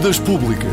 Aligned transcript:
Dúvidas 0.00 0.18
Públicas. 0.18 0.72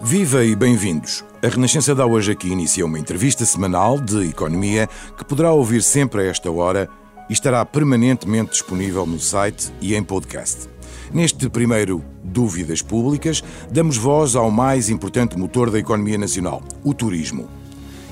Viva 0.00 0.42
e 0.42 0.56
bem-vindos. 0.56 1.22
A 1.42 1.48
Renascença 1.48 1.94
dá 1.94 2.06
hoje 2.06 2.32
aqui 2.32 2.48
inicia 2.48 2.86
uma 2.86 2.98
entrevista 2.98 3.44
semanal 3.44 4.00
de 4.00 4.30
economia 4.30 4.88
que 5.14 5.26
poderá 5.26 5.52
ouvir 5.52 5.82
sempre 5.82 6.22
a 6.22 6.24
esta 6.24 6.50
hora 6.50 6.88
e 7.28 7.34
estará 7.34 7.66
permanentemente 7.66 8.52
disponível 8.52 9.04
no 9.04 9.20
site 9.20 9.70
e 9.78 9.94
em 9.94 10.02
podcast. 10.02 10.70
Neste 11.12 11.50
primeiro 11.50 12.02
Dúvidas 12.24 12.80
Públicas, 12.80 13.44
damos 13.70 13.98
voz 13.98 14.34
ao 14.34 14.50
mais 14.50 14.88
importante 14.88 15.36
motor 15.36 15.70
da 15.70 15.78
economia 15.78 16.16
nacional, 16.16 16.62
o 16.82 16.94
turismo. 16.94 17.46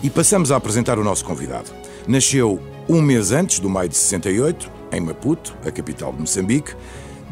E 0.03 0.11
passamos 0.11 0.53
a 0.53 0.57
apresentar 0.57 0.99
o 0.99 1.05
nosso 1.05 1.25
convidado. 1.25 1.71
Nasceu 2.07 2.61
um 2.87 3.01
mês 3.01 3.33
antes 3.33 3.61
do 3.61 3.71
maio 3.71 3.89
de 3.89 3.97
68, 3.97 4.71
em 4.93 5.01
Maputo, 5.01 5.57
a 5.65 5.71
capital 5.71 6.13
de 6.13 6.21
Moçambique. 6.21 6.75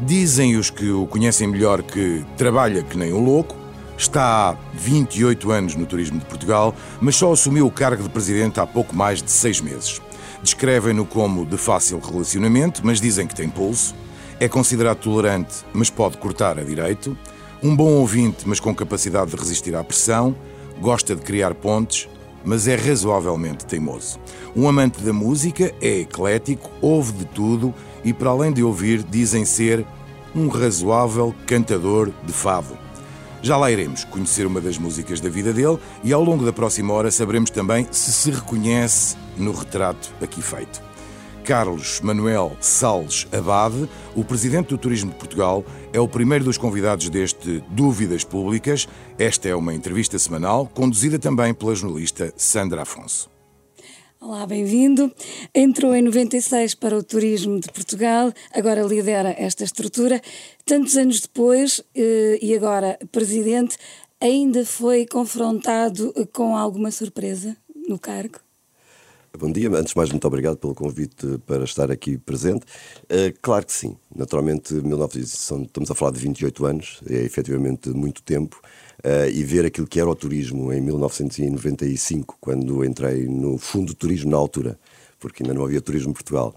Dizem 0.01 0.55
os 0.55 0.69
que 0.69 0.89
o 0.89 1.05
conhecem 1.05 1.45
melhor 1.45 1.83
que 1.83 2.23
trabalha 2.37 2.81
que 2.81 2.97
nem 2.97 3.11
um 3.11 3.21
louco, 3.21 3.53
está 3.97 4.51
há 4.51 4.57
28 4.73 5.51
anos 5.51 5.75
no 5.75 5.85
turismo 5.85 6.17
de 6.17 6.25
Portugal, 6.25 6.73
mas 7.01 7.17
só 7.17 7.33
assumiu 7.33 7.67
o 7.67 7.71
cargo 7.71 8.01
de 8.01 8.07
presidente 8.07 8.61
há 8.61 8.65
pouco 8.65 8.95
mais 8.95 9.21
de 9.21 9.29
seis 9.29 9.59
meses. 9.59 10.01
Descrevem-no 10.41 11.05
como 11.05 11.45
de 11.45 11.57
fácil 11.57 11.99
relacionamento, 11.99 12.79
mas 12.81 13.01
dizem 13.01 13.27
que 13.27 13.35
tem 13.35 13.49
pulso. 13.49 13.93
É 14.39 14.47
considerado 14.47 14.99
tolerante, 14.99 15.65
mas 15.73 15.89
pode 15.89 16.17
cortar 16.17 16.57
a 16.57 16.63
direito. 16.63 17.17
Um 17.61 17.75
bom 17.75 17.91
ouvinte, 17.95 18.47
mas 18.47 18.61
com 18.61 18.73
capacidade 18.73 19.31
de 19.31 19.35
resistir 19.35 19.75
à 19.75 19.83
pressão. 19.83 20.33
Gosta 20.79 21.13
de 21.13 21.21
criar 21.21 21.53
pontes, 21.55 22.07
mas 22.45 22.69
é 22.69 22.75
razoavelmente 22.75 23.65
teimoso. 23.65 24.17
Um 24.55 24.69
amante 24.69 25.01
da 25.01 25.11
música, 25.11 25.73
é 25.81 25.99
eclético, 25.99 26.71
ouve 26.79 27.11
de 27.11 27.25
tudo 27.25 27.73
e, 28.03 28.13
para 28.13 28.29
além 28.29 28.53
de 28.53 28.63
ouvir, 28.63 29.03
dizem 29.03 29.43
ser 29.43 29.85
um 30.35 30.47
razoável 30.47 31.33
cantador 31.45 32.11
de 32.23 32.33
fado. 32.33 32.77
Já 33.41 33.55
lá 33.55 33.71
iremos 33.71 34.03
conhecer 34.03 34.45
uma 34.45 34.59
das 34.59 34.77
músicas 34.77 35.21
da 35.21 35.29
vida 35.29 35.53
dele 35.53 35.79
e 36.03 36.11
ao 36.11 36.23
longo 36.23 36.45
da 36.45 36.51
próxima 36.51 36.93
hora 36.93 37.09
saberemos 37.09 37.49
também 37.49 37.87
se 37.89 38.11
se 38.11 38.31
reconhece 38.31 39.15
no 39.37 39.51
retrato 39.51 40.13
aqui 40.21 40.41
feito. 40.41 40.89
Carlos 41.43 41.99
Manuel 42.01 42.55
Salles 42.59 43.25
Abade, 43.31 43.89
o 44.15 44.23
presidente 44.23 44.67
do 44.67 44.77
Turismo 44.77 45.11
de 45.11 45.17
Portugal, 45.17 45.65
é 45.91 45.99
o 45.99 46.07
primeiro 46.07 46.45
dos 46.45 46.57
convidados 46.57 47.09
deste 47.09 47.63
Dúvidas 47.69 48.23
Públicas. 48.23 48.87
Esta 49.17 49.49
é 49.49 49.55
uma 49.55 49.73
entrevista 49.73 50.19
semanal, 50.19 50.67
conduzida 50.67 51.17
também 51.17 51.53
pela 51.53 51.73
jornalista 51.73 52.31
Sandra 52.37 52.83
Afonso. 52.83 53.38
Olá, 54.21 54.45
bem-vindo. 54.45 55.09
Entrou 55.55 55.95
em 55.95 56.01
96 56.01 56.75
para 56.75 56.97
o 56.97 57.01
Turismo 57.01 57.57
de 57.57 57.71
Portugal, 57.71 58.33
agora 58.53 58.81
lidera 58.81 59.33
esta 59.37 59.63
estrutura. 59.63 60.21
Tantos 60.65 60.97
anos 60.97 61.21
depois, 61.21 61.81
eh, 61.95 62.37
e 62.41 62.53
agora 62.53 62.99
presidente, 63.13 63.77
ainda 64.19 64.65
foi 64.65 65.05
confrontado 65.05 66.13
com 66.33 66.53
alguma 66.53 66.91
surpresa 66.91 67.55
no 67.87 67.97
cargo? 67.97 68.39
Bom 69.37 69.53
dia, 69.53 69.69
antes 69.69 69.93
de 69.93 69.97
mais, 69.97 70.09
muito 70.09 70.27
obrigado 70.27 70.57
pelo 70.57 70.75
convite 70.75 71.37
para 71.45 71.63
estar 71.63 71.89
aqui 71.89 72.17
presente. 72.17 72.65
Uh, 73.05 73.31
claro 73.41 73.65
que 73.65 73.71
sim, 73.71 73.95
naturalmente, 74.13 74.73
19, 74.73 75.19
estamos 75.21 75.89
a 75.89 75.95
falar 75.95 76.11
de 76.11 76.19
28 76.19 76.65
anos, 76.65 76.99
é 77.09 77.23
efetivamente 77.23 77.89
muito 77.91 78.21
tempo, 78.23 78.59
uh, 79.03 79.29
e 79.31 79.43
ver 79.43 79.65
aquilo 79.65 79.87
que 79.87 79.99
era 79.99 80.09
o 80.09 80.15
turismo 80.15 80.71
em 80.71 80.81
1995, 80.81 82.37
quando 82.39 82.83
entrei 82.83 83.27
no 83.27 83.57
Fundo 83.57 83.93
Turismo 83.93 84.31
na 84.31 84.37
altura, 84.37 84.79
porque 85.19 85.43
ainda 85.43 85.53
não 85.53 85.65
havia 85.65 85.81
turismo 85.81 86.11
em 86.11 86.13
Portugal, 86.13 86.55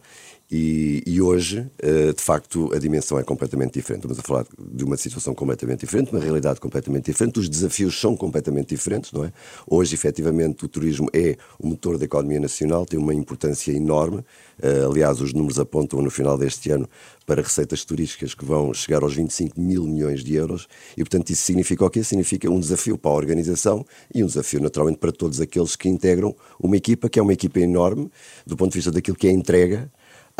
e, 0.55 1.03
e, 1.07 1.23
hoje, 1.23 1.61
uh, 1.83 2.13
de 2.13 2.23
facto, 2.23 2.71
a 2.75 2.79
dimensão 2.79 3.19
é 3.19 3.25
completamente 3.25 3.73
diferente. 3.73 4.01
Estamos 4.01 4.19
a 4.19 4.23
falar 4.23 4.45
de 4.59 4.85
uma 4.85 4.99
situação 4.99 5.35
completamente 5.35 5.81
diferente, 5.81 6.13
uma 6.13 6.21
realidade 6.21 6.61
completamente 6.61 7.07
diferente, 7.07 7.41
os 7.41 7.49
desafios 7.49 7.99
são 7.99 8.15
completamente 8.15 8.69
diferentes, 8.69 9.11
não 9.13 9.25
é? 9.25 9.33
Hoje, 9.67 9.95
efetivamente, 9.95 10.63
o 10.67 10.69
turismo 10.69 11.09
é 11.11 11.39
o 11.59 11.67
motor 11.67 11.97
da 11.97 12.05
economia 12.05 12.39
nacional, 12.39 12.85
tem 12.85 13.01
uma 13.01 13.15
importância 13.15 13.73
enorme. 13.73 14.19
Uh, 14.63 14.91
aliás, 14.91 15.23
os 15.23 15.33
números 15.33 15.59
apontam 15.59 16.03
no 16.03 16.11
final 16.11 16.37
deste 16.37 16.71
ano 16.71 16.87
para 17.25 17.41
receitas 17.41 17.83
turísticas 17.83 18.35
que 18.35 18.45
vão 18.45 18.75
chegar 18.75 19.03
aos 19.03 19.15
25 19.15 19.59
mil 19.59 19.85
milhões 19.85 20.23
de 20.23 20.35
euros 20.35 20.69
e, 20.95 21.01
portanto, 21.03 21.31
isso 21.31 21.45
significa 21.45 21.83
o 21.83 21.89
quê? 21.89 22.05
Significa 22.05 22.51
um 22.51 22.61
desafio 22.61 22.99
para 22.99 23.11
a 23.11 23.15
organização 23.15 23.87
e 24.15 24.23
um 24.23 24.27
desafio, 24.27 24.61
naturalmente, 24.61 24.99
para 24.99 25.13
todos 25.13 25.41
aqueles 25.41 25.77
que 25.77 25.89
integram 25.89 26.37
uma 26.61 26.77
equipa 26.77 27.09
que 27.09 27.19
é 27.19 27.23
uma 27.23 27.33
equipa 27.33 27.59
enorme 27.59 28.11
do 28.47 28.55
ponto 28.55 28.73
de 28.73 28.77
vista 28.77 28.91
daquilo 28.91 29.17
que 29.17 29.27
é 29.27 29.31
entrega 29.31 29.91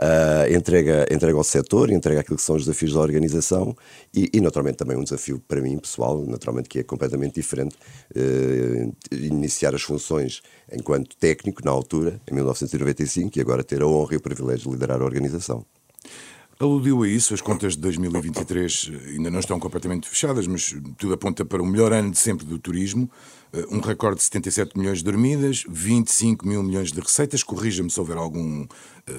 uh, 0.01 0.55
entrega, 0.55 1.07
entrega 1.11 1.37
ao 1.37 1.45
setor, 1.45 1.91
entrega 1.91 2.21
aquilo 2.21 2.37
que 2.37 2.43
são 2.43 2.57
os 2.57 2.65
desafios 2.65 2.95
da 2.95 3.01
organização 3.01 3.77
e, 4.15 4.31
e, 4.33 4.41
naturalmente 4.41 4.77
também 4.77 4.97
um 4.97 5.05
desafio 5.05 5.41
para 5.47 5.61
mim 5.61 5.79
pessoal, 5.79 6.25
naturalmente 6.27 6.69
que 6.69 6.79
é 6.79 6.83
completamente 6.83 7.35
diferente, 7.35 7.77
uh, 8.17 8.95
iniciar 9.13 9.75
as 9.75 9.83
funções 9.83 10.43
enquanto 10.73 11.17
técnico 11.17 11.63
na 11.65 11.71
altura, 11.71 12.21
em 12.31 12.35
1995, 12.35 13.39
e 13.39 13.41
agora 13.41 13.63
ter 13.65 13.83
a 13.83 13.87
honra 13.87 14.15
e 14.15 14.17
o 14.17 14.21
privilégio 14.21 14.65
de 14.65 14.71
liderar 14.71 15.01
a 15.01 15.05
organização. 15.05 15.65
Aludiu 16.63 17.03
a 17.03 17.09
isso, 17.09 17.35
as 17.35 17.41
contas 17.41 17.75
de 17.75 17.81
2023 17.81 18.93
ainda 19.09 19.33
não 19.33 19.41
estão 19.41 19.59
completamente 19.59 20.09
fechadas, 20.09 20.47
mas 20.47 20.73
tudo 20.97 21.13
aponta 21.13 21.45
para 21.45 21.61
o 21.61 21.67
melhor 21.67 21.93
ano 21.93 22.13
de 22.13 22.19
sempre 22.21 22.47
do 22.47 22.57
turismo. 22.57 23.11
Eh, 23.53 23.67
um 23.69 23.81
recorde 23.81 24.19
de 24.19 24.23
77 24.23 24.79
milhões 24.79 24.99
de 24.99 25.05
dormidas, 25.05 25.65
25 25.69 26.47
mil 26.47 26.63
milhões 26.63 26.93
de 26.93 27.01
receitas. 27.01 27.43
Corrija-me 27.43 27.91
se 27.91 27.99
houver 27.99 28.17
algum 28.17 28.63
uh, 28.63 28.69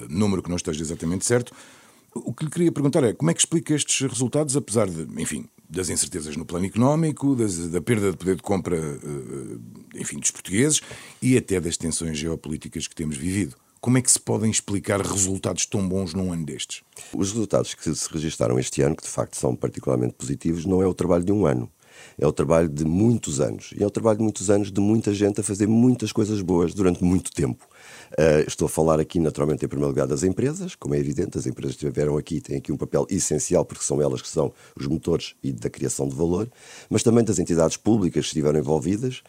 número 0.07 0.41
que 0.41 0.47
não 0.47 0.55
esteja 0.55 0.81
exatamente 0.81 1.25
certo. 1.25 1.53
O 2.15 2.33
que 2.33 2.45
lhe 2.45 2.49
queria 2.49 2.71
perguntar 2.71 3.03
é 3.03 3.11
como 3.11 3.29
é 3.29 3.33
que 3.33 3.41
explica 3.41 3.75
estes 3.75 4.09
resultados, 4.09 4.55
apesar 4.55 4.89
de, 4.89 5.05
enfim, 5.21 5.45
das 5.69 5.89
incertezas 5.89 6.37
no 6.37 6.45
plano 6.45 6.65
económico, 6.65 7.35
das, 7.35 7.57
da 7.67 7.81
perda 7.81 8.11
de 8.11 8.17
poder 8.17 8.37
de 8.37 8.41
compra, 8.41 8.79
uh, 8.79 9.61
enfim, 9.95 10.17
dos 10.17 10.31
portugueses 10.31 10.79
e 11.21 11.35
até 11.35 11.59
das 11.59 11.75
tensões 11.75 12.17
geopolíticas 12.17 12.87
que 12.87 12.95
temos 12.95 13.17
vivido. 13.17 13.57
Como 13.83 13.97
é 13.97 14.01
que 14.01 14.09
se 14.09 14.17
podem 14.17 14.49
explicar 14.49 15.01
resultados 15.01 15.65
tão 15.65 15.85
bons 15.85 16.13
num 16.13 16.31
ano 16.31 16.45
destes? 16.45 16.81
Os 17.13 17.33
resultados 17.33 17.73
que 17.73 17.93
se 17.93 18.13
registaram 18.13 18.57
este 18.57 18.81
ano, 18.81 18.95
que 18.95 19.03
de 19.03 19.09
facto 19.09 19.35
são 19.35 19.53
particularmente 19.57 20.13
positivos, 20.13 20.65
não 20.65 20.81
é 20.81 20.87
o 20.87 20.93
trabalho 20.93 21.25
de 21.25 21.33
um 21.33 21.45
ano. 21.45 21.69
É 22.17 22.25
o 22.25 22.31
trabalho 22.31 22.69
de 22.69 22.85
muitos 22.85 23.41
anos. 23.41 23.73
E 23.77 23.83
é 23.83 23.85
o 23.85 23.89
trabalho 23.89 24.19
de 24.19 24.23
muitos 24.23 24.49
anos 24.49 24.71
de 24.71 24.79
muita 24.79 25.13
gente 25.13 25.41
a 25.41 25.43
fazer 25.43 25.67
muitas 25.67 26.13
coisas 26.13 26.41
boas 26.41 26.73
durante 26.73 27.03
muito 27.03 27.29
tempo. 27.33 27.67
Uh, 28.13 28.47
estou 28.47 28.67
a 28.67 28.69
falar 28.69 29.01
aqui, 29.01 29.19
naturalmente, 29.19 29.65
em 29.65 29.67
primeiro 29.67 29.89
lugar 29.89 30.07
das 30.07 30.23
empresas, 30.23 30.75
como 30.75 30.95
é 30.95 30.97
evidente, 30.97 31.37
as 31.37 31.45
empresas 31.45 31.75
que 31.75 31.85
estiveram 31.85 32.17
aqui 32.17 32.39
têm 32.39 32.57
aqui 32.59 32.71
um 32.71 32.77
papel 32.77 33.05
essencial, 33.09 33.65
porque 33.65 33.83
são 33.83 34.01
elas 34.01 34.21
que 34.21 34.29
são 34.29 34.53
os 34.79 34.87
motores 34.87 35.35
e 35.43 35.51
da 35.51 35.69
criação 35.69 36.07
de 36.07 36.15
valor, 36.15 36.49
mas 36.89 37.03
também 37.03 37.23
das 37.23 37.37
entidades 37.37 37.75
públicas 37.75 38.21
que 38.21 38.27
estiveram 38.27 38.59
envolvidas, 38.59 39.21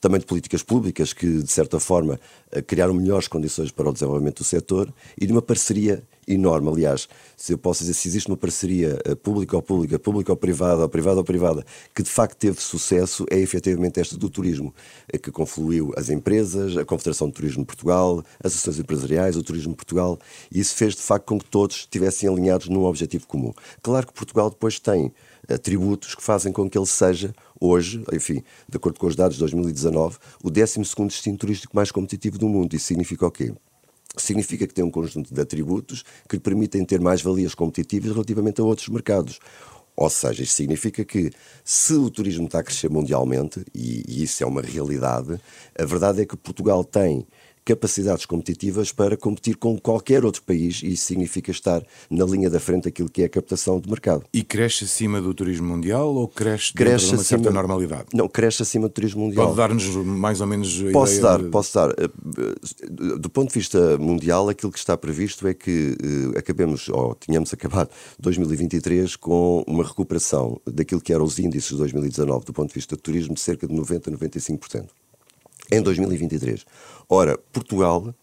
também 0.00 0.20
de 0.20 0.26
políticas 0.26 0.62
públicas 0.62 1.12
que, 1.12 1.42
de 1.42 1.50
certa 1.50 1.80
forma, 1.80 2.18
eh, 2.50 2.62
criaram 2.62 2.94
melhores 2.94 3.28
condições 3.28 3.70
para 3.70 3.88
o 3.88 3.92
desenvolvimento 3.92 4.38
do 4.38 4.44
setor 4.44 4.92
e 5.20 5.26
de 5.26 5.32
uma 5.32 5.42
parceria 5.42 6.02
enorme. 6.26 6.68
Aliás, 6.68 7.08
se 7.36 7.52
eu 7.52 7.58
posso 7.58 7.80
dizer, 7.80 7.94
se 7.94 8.08
existe 8.08 8.28
uma 8.28 8.36
parceria 8.36 8.98
eh, 9.04 9.14
pública 9.14 9.56
ou 9.56 9.62
pública, 9.62 9.98
pública 9.98 10.32
ou 10.32 10.36
privada, 10.36 10.82
ou 10.82 10.88
privada 10.88 11.18
ou 11.18 11.24
privada, 11.24 11.64
que 11.94 12.02
de 12.02 12.10
facto 12.10 12.36
teve 12.36 12.60
sucesso, 12.60 13.24
é 13.30 13.38
efetivamente 13.38 13.98
esta 13.98 14.16
do 14.16 14.28
turismo, 14.28 14.74
eh, 15.12 15.18
que 15.18 15.30
confluiu 15.30 15.92
as 15.96 16.10
empresas, 16.10 16.76
a 16.76 16.84
Confederação 16.84 17.28
de 17.28 17.34
Turismo 17.34 17.62
de 17.62 17.66
Portugal, 17.66 18.22
as 18.42 18.52
associações 18.52 18.80
empresariais, 18.80 19.36
o 19.36 19.42
Turismo 19.42 19.72
de 19.72 19.76
Portugal, 19.76 20.18
e 20.52 20.60
isso 20.60 20.74
fez 20.74 20.94
de 20.94 21.02
facto 21.02 21.26
com 21.26 21.38
que 21.38 21.46
todos 21.46 21.76
estivessem 21.76 22.28
alinhados 22.28 22.68
num 22.68 22.84
objetivo 22.84 23.26
comum. 23.26 23.52
Claro 23.82 24.06
que 24.06 24.12
Portugal 24.12 24.50
depois 24.50 24.78
tem 24.78 25.12
atributos 25.48 26.14
que 26.14 26.22
fazem 26.22 26.52
com 26.52 26.68
que 26.68 26.76
ele 26.76 26.86
seja, 26.86 27.34
hoje, 27.60 28.04
enfim, 28.12 28.42
de 28.68 28.76
acordo 28.76 28.98
com 29.00 29.06
os 29.06 29.16
dados 29.16 29.36
de 29.36 29.40
2019, 29.40 30.18
o 30.42 30.50
12 30.50 30.80
destino 31.06 31.36
turístico 31.36 31.74
mais 31.74 31.90
competitivo 31.90 32.38
do 32.38 32.48
mundo. 32.48 32.74
Isso 32.74 32.86
significa 32.86 33.26
o 33.26 33.30
quê? 33.30 33.52
significa 34.16 34.66
que 34.66 34.74
tem 34.74 34.84
um 34.84 34.90
conjunto 34.90 35.32
de 35.32 35.40
atributos 35.40 36.04
que 36.28 36.36
lhe 36.36 36.40
permitem 36.40 36.84
ter 36.84 37.00
mais 37.00 37.22
valias 37.22 37.54
competitivas 37.54 38.10
relativamente 38.12 38.60
a 38.60 38.64
outros 38.64 38.88
mercados. 38.88 39.38
Ou 39.96 40.08
seja, 40.08 40.42
isto 40.42 40.54
significa 40.54 41.04
que 41.04 41.30
se 41.64 41.94
o 41.94 42.08
turismo 42.08 42.46
está 42.46 42.60
a 42.60 42.62
crescer 42.62 42.88
mundialmente, 42.88 43.64
e, 43.74 44.04
e 44.06 44.22
isso 44.22 44.42
é 44.44 44.46
uma 44.46 44.62
realidade, 44.62 45.40
a 45.76 45.84
verdade 45.84 46.22
é 46.22 46.24
que 46.24 46.36
Portugal 46.36 46.84
tem 46.84 47.26
capacidades 47.68 48.24
competitivas 48.24 48.90
para 48.92 49.14
competir 49.14 49.56
com 49.56 49.78
qualquer 49.78 50.24
outro 50.24 50.42
país 50.42 50.80
e 50.82 50.94
isso 50.94 51.04
significa 51.04 51.50
estar 51.50 51.82
na 52.08 52.24
linha 52.24 52.48
da 52.48 52.58
frente 52.58 52.84
daquilo 52.84 53.10
que 53.10 53.20
é 53.20 53.26
a 53.26 53.28
captação 53.28 53.78
de 53.78 53.90
mercado. 53.90 54.24
E 54.32 54.42
cresce 54.42 54.84
acima 54.84 55.20
do 55.20 55.34
turismo 55.34 55.68
mundial 55.68 56.14
ou 56.14 56.26
cresce, 56.26 56.72
cresce 56.72 57.08
de 57.08 57.12
uma 57.12 57.20
acima, 57.20 57.42
certa 57.42 57.50
normalidade? 57.50 58.06
Não, 58.14 58.26
cresce 58.26 58.62
acima 58.62 58.88
do 58.88 58.94
turismo 58.94 59.26
mundial. 59.26 59.48
Pode 59.48 59.58
dar-nos 59.58 59.84
mais 59.96 60.40
ou 60.40 60.46
menos 60.46 60.82
a 60.88 60.92
Posso 60.92 61.20
dar, 61.20 61.42
de... 61.42 61.50
posso 61.50 61.74
dar. 61.74 61.90
Eh, 61.90 62.04
eh, 62.04 63.18
do 63.18 63.28
ponto 63.28 63.48
de 63.48 63.58
vista 63.58 63.98
mundial, 63.98 64.48
aquilo 64.48 64.72
que 64.72 64.78
está 64.78 64.96
previsto 64.96 65.46
é 65.46 65.52
que 65.52 65.94
uh, 66.02 66.38
acabemos, 66.38 66.88
ou 66.88 67.14
tínhamos 67.14 67.52
acabado 67.52 67.90
2023 68.18 69.14
com 69.16 69.62
uma 69.66 69.84
recuperação 69.84 70.58
daquilo 70.66 71.02
que 71.02 71.12
eram 71.12 71.24
os 71.24 71.38
índices 71.38 71.72
de 71.72 71.76
2019 71.76 72.46
do 72.46 72.52
ponto 72.54 72.68
de 72.68 72.74
vista 72.74 72.96
do 72.96 73.02
turismo 73.02 73.34
de 73.34 73.40
cerca 73.40 73.66
de 73.66 73.74
90 73.74 74.08
a 74.08 74.12
95% 74.14 74.86
em 75.70 75.82
2023. 75.82 76.64
Ora, 77.08 77.38
Portugal 77.52 78.14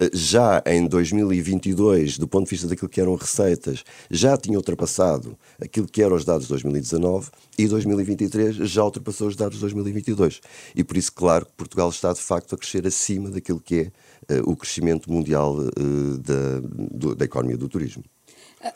eh, 0.00 0.10
já 0.14 0.62
em 0.66 0.86
2022, 0.86 2.18
do 2.18 2.26
ponto 2.26 2.44
de 2.44 2.50
vista 2.50 2.66
daquilo 2.66 2.88
que 2.88 3.00
eram 3.00 3.14
receitas, 3.14 3.84
já 4.10 4.36
tinha 4.36 4.56
ultrapassado 4.56 5.36
aquilo 5.60 5.86
que 5.86 6.02
eram 6.02 6.16
os 6.16 6.24
dados 6.24 6.44
de 6.44 6.48
2019 6.50 7.28
e 7.58 7.68
2023 7.68 8.56
já 8.56 8.82
ultrapassou 8.82 9.28
os 9.28 9.36
dados 9.36 9.56
de 9.56 9.60
2022. 9.60 10.40
E 10.74 10.82
por 10.82 10.96
isso, 10.96 11.12
claro, 11.12 11.46
Portugal 11.56 11.90
está 11.90 12.12
de 12.12 12.20
facto 12.20 12.54
a 12.54 12.58
crescer 12.58 12.86
acima 12.86 13.30
daquilo 13.30 13.60
que 13.60 13.92
é 14.28 14.38
uh, 14.40 14.50
o 14.50 14.56
crescimento 14.56 15.12
mundial 15.12 15.56
uh, 15.58 16.18
da, 16.18 16.60
do, 16.62 17.14
da 17.14 17.24
economia 17.26 17.58
do 17.58 17.68
turismo. 17.68 18.02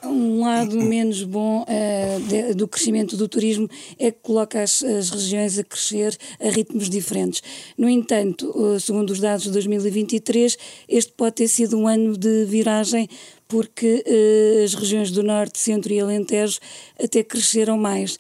Um 0.02 0.40
lado 0.40 0.80
menos 0.80 1.22
bom 1.24 1.62
uh, 1.62 2.20
de, 2.26 2.54
do 2.54 2.66
crescimento 2.66 3.18
do 3.18 3.28
turismo 3.28 3.68
é 3.98 4.10
que 4.10 4.18
coloca 4.22 4.62
as, 4.62 4.82
as, 4.82 5.10
regiões 5.10 5.58
a 5.58 5.64
crescer 5.64 6.16
a 6.40 6.48
ritmos 6.48 6.88
diferentes. 6.88 7.42
No 7.76 7.86
entanto, 7.86 8.50
uh, 8.56 8.80
segundo 8.80 9.10
os 9.10 9.20
dados 9.20 9.44
de 9.44 9.50
2023, 9.50 10.56
este 10.88 11.12
pode 11.12 11.34
ter 11.34 11.48
sido 11.48 11.76
um 11.76 11.86
ano 11.86 12.16
de 12.16 12.46
viragem 12.46 13.06
porque 13.46 14.02
uh, 14.06 14.64
as 14.64 14.72
regiões 14.72 15.10
do 15.10 15.22
Norte, 15.22 15.58
Centro 15.58 15.92
e 15.92 16.00
Alentejo 16.00 16.58
até 16.98 17.22
cresceram 17.22 17.76
mais. 17.76 18.18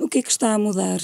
o 0.00 0.08
que 0.08 0.20
é 0.20 0.22
que 0.22 0.30
está 0.30 0.54
a 0.54 0.58
mudar? 0.58 1.00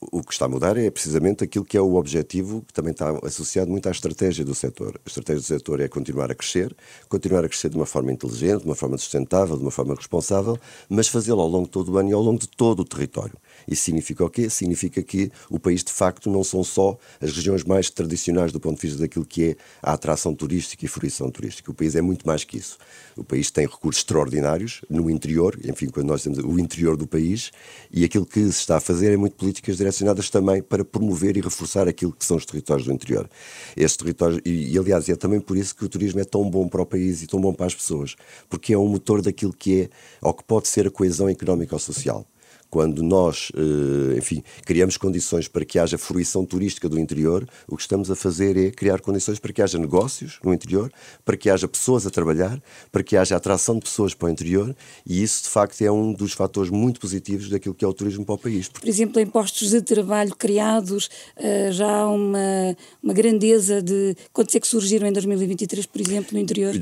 O 0.00 0.22
que 0.22 0.32
está 0.32 0.44
a 0.44 0.48
mudar 0.48 0.76
é 0.76 0.90
precisamente 0.90 1.42
aquilo 1.42 1.64
que 1.64 1.76
é 1.76 1.80
o 1.80 1.94
objetivo 1.94 2.62
que 2.66 2.72
também 2.72 2.92
está 2.92 3.18
associado 3.22 3.70
muito 3.70 3.88
à 3.88 3.92
estratégia 3.92 4.44
do 4.44 4.54
setor. 4.54 5.00
A 5.04 5.08
estratégia 5.08 5.40
do 5.40 5.46
setor 5.46 5.80
é 5.80 5.88
continuar 5.88 6.30
a 6.30 6.34
crescer, 6.34 6.76
continuar 7.08 7.44
a 7.44 7.48
crescer 7.48 7.70
de 7.70 7.76
uma 7.76 7.86
forma 7.86 8.12
inteligente, 8.12 8.60
de 8.60 8.66
uma 8.66 8.74
forma 8.74 8.98
sustentável, 8.98 9.56
de 9.56 9.62
uma 9.62 9.70
forma 9.70 9.94
responsável, 9.94 10.58
mas 10.88 11.08
fazê-lo 11.08 11.40
ao 11.40 11.48
longo 11.48 11.64
de 11.64 11.70
todo 11.70 11.92
o 11.92 11.98
ano 11.98 12.10
e 12.10 12.12
ao 12.12 12.22
longo 12.22 12.38
de 12.38 12.48
todo 12.48 12.80
o 12.80 12.84
território. 12.84 13.34
Isso 13.66 13.84
significa 13.84 14.24
o 14.24 14.30
quê? 14.30 14.50
Significa 14.50 15.02
que 15.02 15.30
o 15.50 15.58
país, 15.58 15.82
de 15.82 15.92
facto, 15.92 16.30
não 16.30 16.44
são 16.44 16.62
só 16.62 16.98
as 17.20 17.32
regiões 17.34 17.64
mais 17.64 17.88
tradicionais 17.88 18.52
do 18.52 18.60
ponto 18.60 18.76
de 18.80 18.86
vista 18.86 19.00
daquilo 19.00 19.24
que 19.24 19.50
é 19.50 19.56
a 19.82 19.94
atração 19.94 20.34
turística 20.34 20.84
e 20.84 20.88
fruição 20.88 21.30
turística. 21.30 21.70
O 21.70 21.74
país 21.74 21.94
é 21.94 22.02
muito 22.02 22.26
mais 22.26 22.44
que 22.44 22.58
isso. 22.58 22.76
O 23.16 23.24
país 23.24 23.50
tem 23.50 23.66
recursos 23.66 24.02
extraordinários 24.02 24.82
no 24.90 25.10
interior, 25.10 25.58
enfim, 25.64 25.88
quando 25.88 26.08
nós 26.08 26.22
temos 26.22 26.38
o 26.38 26.58
interior 26.58 26.96
do 26.96 27.06
país, 27.06 27.50
e 27.90 28.04
aquilo 28.04 28.26
que 28.26 28.40
se 28.40 28.60
está 28.60 28.76
a 28.76 28.80
fazer 28.80 29.12
é 29.12 29.16
muito 29.16 29.36
políticas 29.36 29.78
direcionadas 29.86 30.30
também 30.30 30.62
para 30.62 30.84
promover 30.84 31.36
e 31.36 31.40
reforçar 31.40 31.88
aquilo 31.88 32.12
que 32.12 32.24
são 32.24 32.36
os 32.36 32.44
territórios 32.44 32.86
do 32.86 32.92
interior. 32.92 33.28
Esses 33.76 33.96
territórios, 33.96 34.40
e, 34.44 34.72
e 34.72 34.78
aliás, 34.78 35.08
é 35.08 35.16
também 35.16 35.40
por 35.40 35.56
isso 35.56 35.74
que 35.74 35.84
o 35.84 35.88
turismo 35.88 36.20
é 36.20 36.24
tão 36.24 36.48
bom 36.48 36.68
para 36.68 36.82
o 36.82 36.86
país 36.86 37.22
e 37.22 37.26
tão 37.26 37.40
bom 37.40 37.52
para 37.52 37.66
as 37.66 37.74
pessoas, 37.74 38.16
porque 38.48 38.72
é 38.72 38.78
um 38.78 38.88
motor 38.88 39.22
daquilo 39.22 39.52
que 39.52 39.82
é, 39.82 39.88
ou 40.20 40.34
que 40.34 40.44
pode 40.44 40.68
ser 40.68 40.86
a 40.86 40.90
coesão 40.90 41.28
económica 41.28 41.74
ou 41.74 41.78
social 41.78 42.26
quando 42.76 43.02
nós, 43.02 43.50
eh, 43.56 44.18
enfim, 44.18 44.42
criamos 44.66 44.98
condições 44.98 45.48
para 45.48 45.64
que 45.64 45.78
haja 45.78 45.96
fruição 45.96 46.44
turística 46.44 46.90
do 46.90 46.98
interior, 46.98 47.48
o 47.66 47.74
que 47.74 47.80
estamos 47.80 48.10
a 48.10 48.14
fazer 48.14 48.54
é 48.54 48.70
criar 48.70 49.00
condições 49.00 49.38
para 49.38 49.50
que 49.50 49.62
haja 49.62 49.78
negócios 49.78 50.38
no 50.44 50.52
interior, 50.52 50.92
para 51.24 51.38
que 51.38 51.48
haja 51.48 51.66
pessoas 51.66 52.06
a 52.06 52.10
trabalhar, 52.10 52.62
para 52.92 53.02
que 53.02 53.16
haja 53.16 53.34
atração 53.34 53.76
de 53.76 53.80
pessoas 53.80 54.12
para 54.12 54.26
o 54.26 54.30
interior 54.30 54.76
e 55.06 55.22
isso, 55.22 55.44
de 55.44 55.48
facto, 55.48 55.80
é 55.80 55.90
um 55.90 56.12
dos 56.12 56.34
fatores 56.34 56.70
muito 56.70 57.00
positivos 57.00 57.48
daquilo 57.48 57.74
que 57.74 57.82
é 57.82 57.88
o 57.88 57.94
turismo 57.94 58.26
para 58.26 58.34
o 58.34 58.38
país. 58.38 58.68
Por 58.68 58.86
exemplo, 58.86 59.22
em 59.22 59.26
postos 59.26 59.70
de 59.70 59.80
trabalho 59.80 60.36
criados, 60.36 61.08
eh, 61.38 61.72
já 61.72 61.90
há 61.90 62.06
uma, 62.10 62.76
uma 63.02 63.14
grandeza 63.14 63.80
de. 63.80 64.14
Quantos 64.34 64.54
é 64.54 64.60
que 64.60 64.66
surgiram 64.66 65.08
em 65.08 65.12
2023, 65.14 65.86
por 65.86 65.98
exemplo, 65.98 66.34
no 66.34 66.40
interior? 66.40 66.74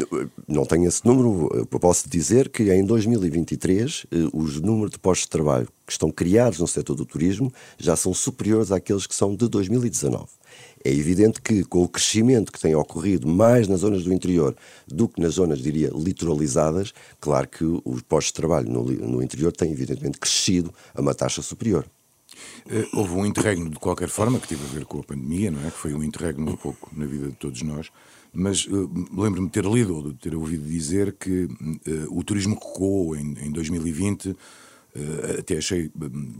Não 0.48 0.66
tenho 0.66 0.88
esse 0.88 1.06
número, 1.06 1.68
posso 1.70 2.08
dizer 2.08 2.48
que 2.48 2.64
em 2.72 2.84
2023 2.84 4.06
eh, 4.10 4.16
os 4.32 4.60
números 4.60 4.90
de 4.90 4.98
postos 4.98 5.26
de 5.26 5.30
trabalho 5.30 5.68
que 5.86 5.92
estão 5.92 6.10
criados 6.10 6.58
no 6.58 6.66
setor 6.66 6.94
do 6.94 7.04
turismo 7.04 7.52
já 7.78 7.96
são 7.96 8.14
superiores 8.14 8.72
àqueles 8.72 9.06
que 9.06 9.14
são 9.14 9.34
de 9.34 9.48
2019. 9.48 10.26
É 10.84 10.90
evidente 10.90 11.40
que, 11.40 11.64
com 11.64 11.82
o 11.82 11.88
crescimento 11.88 12.52
que 12.52 12.60
tem 12.60 12.74
ocorrido 12.74 13.26
mais 13.26 13.66
nas 13.68 13.80
zonas 13.80 14.04
do 14.04 14.12
interior 14.12 14.54
do 14.86 15.08
que 15.08 15.20
nas 15.20 15.34
zonas, 15.34 15.60
diria, 15.60 15.90
litoralizadas, 15.94 16.92
claro 17.20 17.48
que 17.48 17.64
os 17.64 18.02
postos 18.02 18.32
de 18.32 18.34
trabalho 18.34 18.70
no, 18.70 18.82
no 18.84 19.22
interior 19.22 19.50
têm, 19.50 19.72
evidentemente, 19.72 20.18
crescido 20.18 20.72
a 20.94 21.00
uma 21.00 21.14
taxa 21.14 21.40
superior. 21.40 21.86
Uh, 22.66 22.98
houve 22.98 23.14
um 23.14 23.24
interregno 23.24 23.70
de 23.70 23.78
qualquer 23.78 24.08
forma 24.08 24.38
que 24.38 24.48
teve 24.48 24.64
a 24.64 24.68
ver 24.68 24.84
com 24.84 24.98
a 24.98 25.02
pandemia, 25.02 25.50
não 25.50 25.60
é? 25.60 25.70
Que 25.70 25.78
foi 25.78 25.94
um 25.94 26.02
interregno 26.02 26.52
um 26.52 26.56
pouco 26.56 26.90
na 26.94 27.06
vida 27.06 27.28
de 27.28 27.36
todos 27.36 27.62
nós. 27.62 27.90
Mas 28.32 28.66
uh, 28.66 28.90
lembro-me 29.12 29.46
de 29.46 29.52
ter 29.52 29.64
lido 29.64 29.96
ou 29.96 30.12
de 30.12 30.18
ter 30.18 30.34
ouvido 30.34 30.66
dizer 30.68 31.12
que 31.12 31.44
uh, 31.44 31.48
o 32.10 32.22
turismo 32.22 32.54
recuou 32.54 33.16
em, 33.16 33.34
em 33.40 33.50
2020 33.50 34.30
Uh, 34.30 34.36
até 35.38 35.56
achei, 35.56 35.90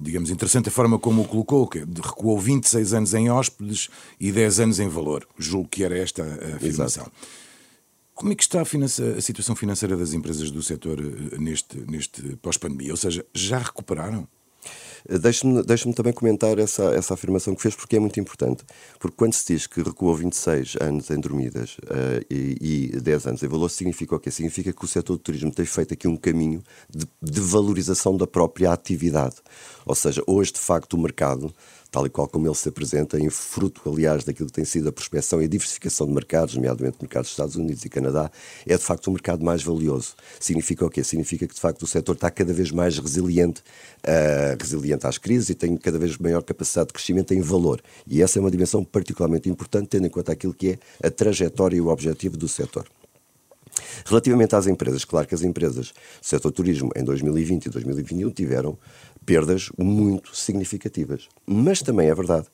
digamos, 0.01 0.31
interessante 0.31 0.69
a 0.69 0.73
forma 0.73 0.99
como 0.99 1.23
o 1.23 1.29
colocou, 1.29 1.67
que 1.67 1.81
recuou 1.81 2.39
26 2.39 2.95
anos 2.95 3.15
em 3.15 3.29
hóspedes 3.29 3.89
e 4.19 4.31
10 4.31 4.61
anos 4.61 4.81
em 4.81 4.89
valor. 4.89 5.27
Julgo 5.39 5.69
que 5.69 5.83
era 5.83 5.99
esta 5.99 6.23
a 6.23 6.57
afirmação. 6.57 7.05
Exato. 7.05 7.13
Como 8.15 8.33
é 8.33 8.37
que 8.37 8.45
está 8.45 8.61
a, 8.61 8.63
a, 8.63 9.21
situação 9.21 9.57
financeira 9.57 9.97
das 9.97 10.13
empresas 10.13 10.49
do 10.51 10.63
setor 10.63 11.01
eh, 11.01 11.37
neste, 11.37 11.79
neste 11.91 12.23
pós-pandemia? 12.37 12.93
Ou 12.93 12.97
seja, 12.97 13.27
já 13.35 13.59
recuperaram? 13.59 14.29
Eh, 15.09 15.19
deixe-me 15.19 15.63
deixe 15.63 15.93
também 15.93 16.13
comentar 16.13 16.59
essa, 16.59 16.85
essa 16.95 17.15
afirmação 17.15 17.55
que 17.55 17.63
fez, 17.63 17.75
porque 17.75 17.97
é 17.97 18.01
muito 18.01 18.19
importante. 18.19 18.65
Porque 18.99 19.17
quando 19.17 19.35
se 19.35 19.53
diz 19.53 19.67
que 19.67 19.83
recuou 19.83 20.15
26 20.15 20.77
anos 20.81 21.11
em 21.11 21.21
dormidas 21.21 21.77
uh, 21.79 22.25
e, 22.31 22.91
e 22.95 23.01
10 23.01 23.27
anos 23.27 23.43
em 23.43 23.49
valor, 23.49 23.69
significa 23.69 24.15
o 24.17 24.21
quê? 24.21 24.31
Significa 24.31 24.73
que 24.73 24.85
o 24.85 24.89
setor 24.89 25.15
do 25.15 25.19
turismo 25.19 25.51
tem 25.53 25.67
feito 25.67 25.95
aqui 25.95 26.09
um 26.09 26.17
caminho 26.17 26.63
de, 26.89 27.07
de 27.23 27.41
valorização 27.41 28.17
da 28.17 28.27
própria 28.27 28.73
atividade. 28.73 29.37
Ou 29.87 29.95
seja, 29.95 30.23
hoje, 30.27 30.53
de 30.53 30.61
facto, 30.61 30.95
o 30.95 30.99
mercado 30.99 31.55
tal 31.95 32.05
e 32.07 32.11
qual 32.11 32.27
como 32.27 32.49
ele 32.49 32.57
se 32.57 32.69
apresenta, 32.69 33.21
em 33.21 33.31
fruto, 33.31 33.81
aliás, 33.89 34.25
daquilo 34.25 34.49
que 34.49 34.53
tem 34.53 34.65
sido 34.65 34.89
a 34.89 34.93
prospecção 34.93 35.41
e 35.41 35.45
a 35.45 35.49
diversificação 35.49 36.09
de 36.09 36.13
mercados, 36.13 36.57
nomeadamente 36.57 36.97
mercados 37.01 37.29
dos 37.29 37.35
Estados 37.35 37.55
Unidos 37.55 37.85
e 37.85 37.89
Canadá, 37.89 38.33
é 38.67 38.77
de 38.77 38.83
facto 38.83 39.09
um 39.09 39.13
mercado 39.13 39.45
mais 39.45 39.63
valioso. 39.63 40.17
Significa 40.41 40.85
o 40.85 40.91
quê? 40.91 41.05
Significa 41.05 41.47
que 41.47 41.55
de 41.55 41.61
facto 41.61 41.83
o 41.83 41.87
setor 41.87 42.17
está 42.17 42.33
cada 42.33 42.53
vez 42.53 42.73
mais 42.73 42.99
resiliente, 42.99 43.61
uh, 43.61 44.61
resiliente 44.61 45.07
às 45.07 45.19
crises 45.19 45.51
e 45.51 45.55
tem 45.55 45.77
cada 45.77 45.97
vez 45.97 46.19
maior 46.19 46.43
capacidade 46.43 46.89
de 46.89 46.95
crescimento 46.95 47.33
em 47.33 47.41
valor. 47.41 47.81
E 48.09 48.21
essa 48.21 48.41
é 48.41 48.41
uma 48.41 48.51
dimensão 48.51 48.83
particularmente 48.83 49.49
importante, 49.49 49.87
tendo 49.91 50.09
em 50.09 50.11
conta 50.11 50.33
aquilo 50.33 50.53
que 50.53 50.71
é 50.71 51.07
a 51.07 51.13
trajetória 51.13 51.77
e 51.77 51.81
o 51.81 51.87
objetivo 51.87 52.37
do 52.37 52.49
setor. 52.49 52.89
Relativamente 54.05 54.55
às 54.55 54.67
empresas, 54.67 55.05
claro 55.05 55.27
que 55.27 55.35
as 55.35 55.43
empresas 55.43 55.89
do 55.89 55.95
setor 56.27 56.51
turismo 56.53 56.91
em 56.95 57.03
2020 57.05 57.67
e 57.67 57.71
2021 57.71 58.31
tiveram 58.31 58.79
perdas 59.25 59.71
muito 59.79 60.37
significativas. 60.37 61.29
Mas 61.47 61.83
também 61.83 62.09
é 62.09 62.15
verdade 62.15 62.47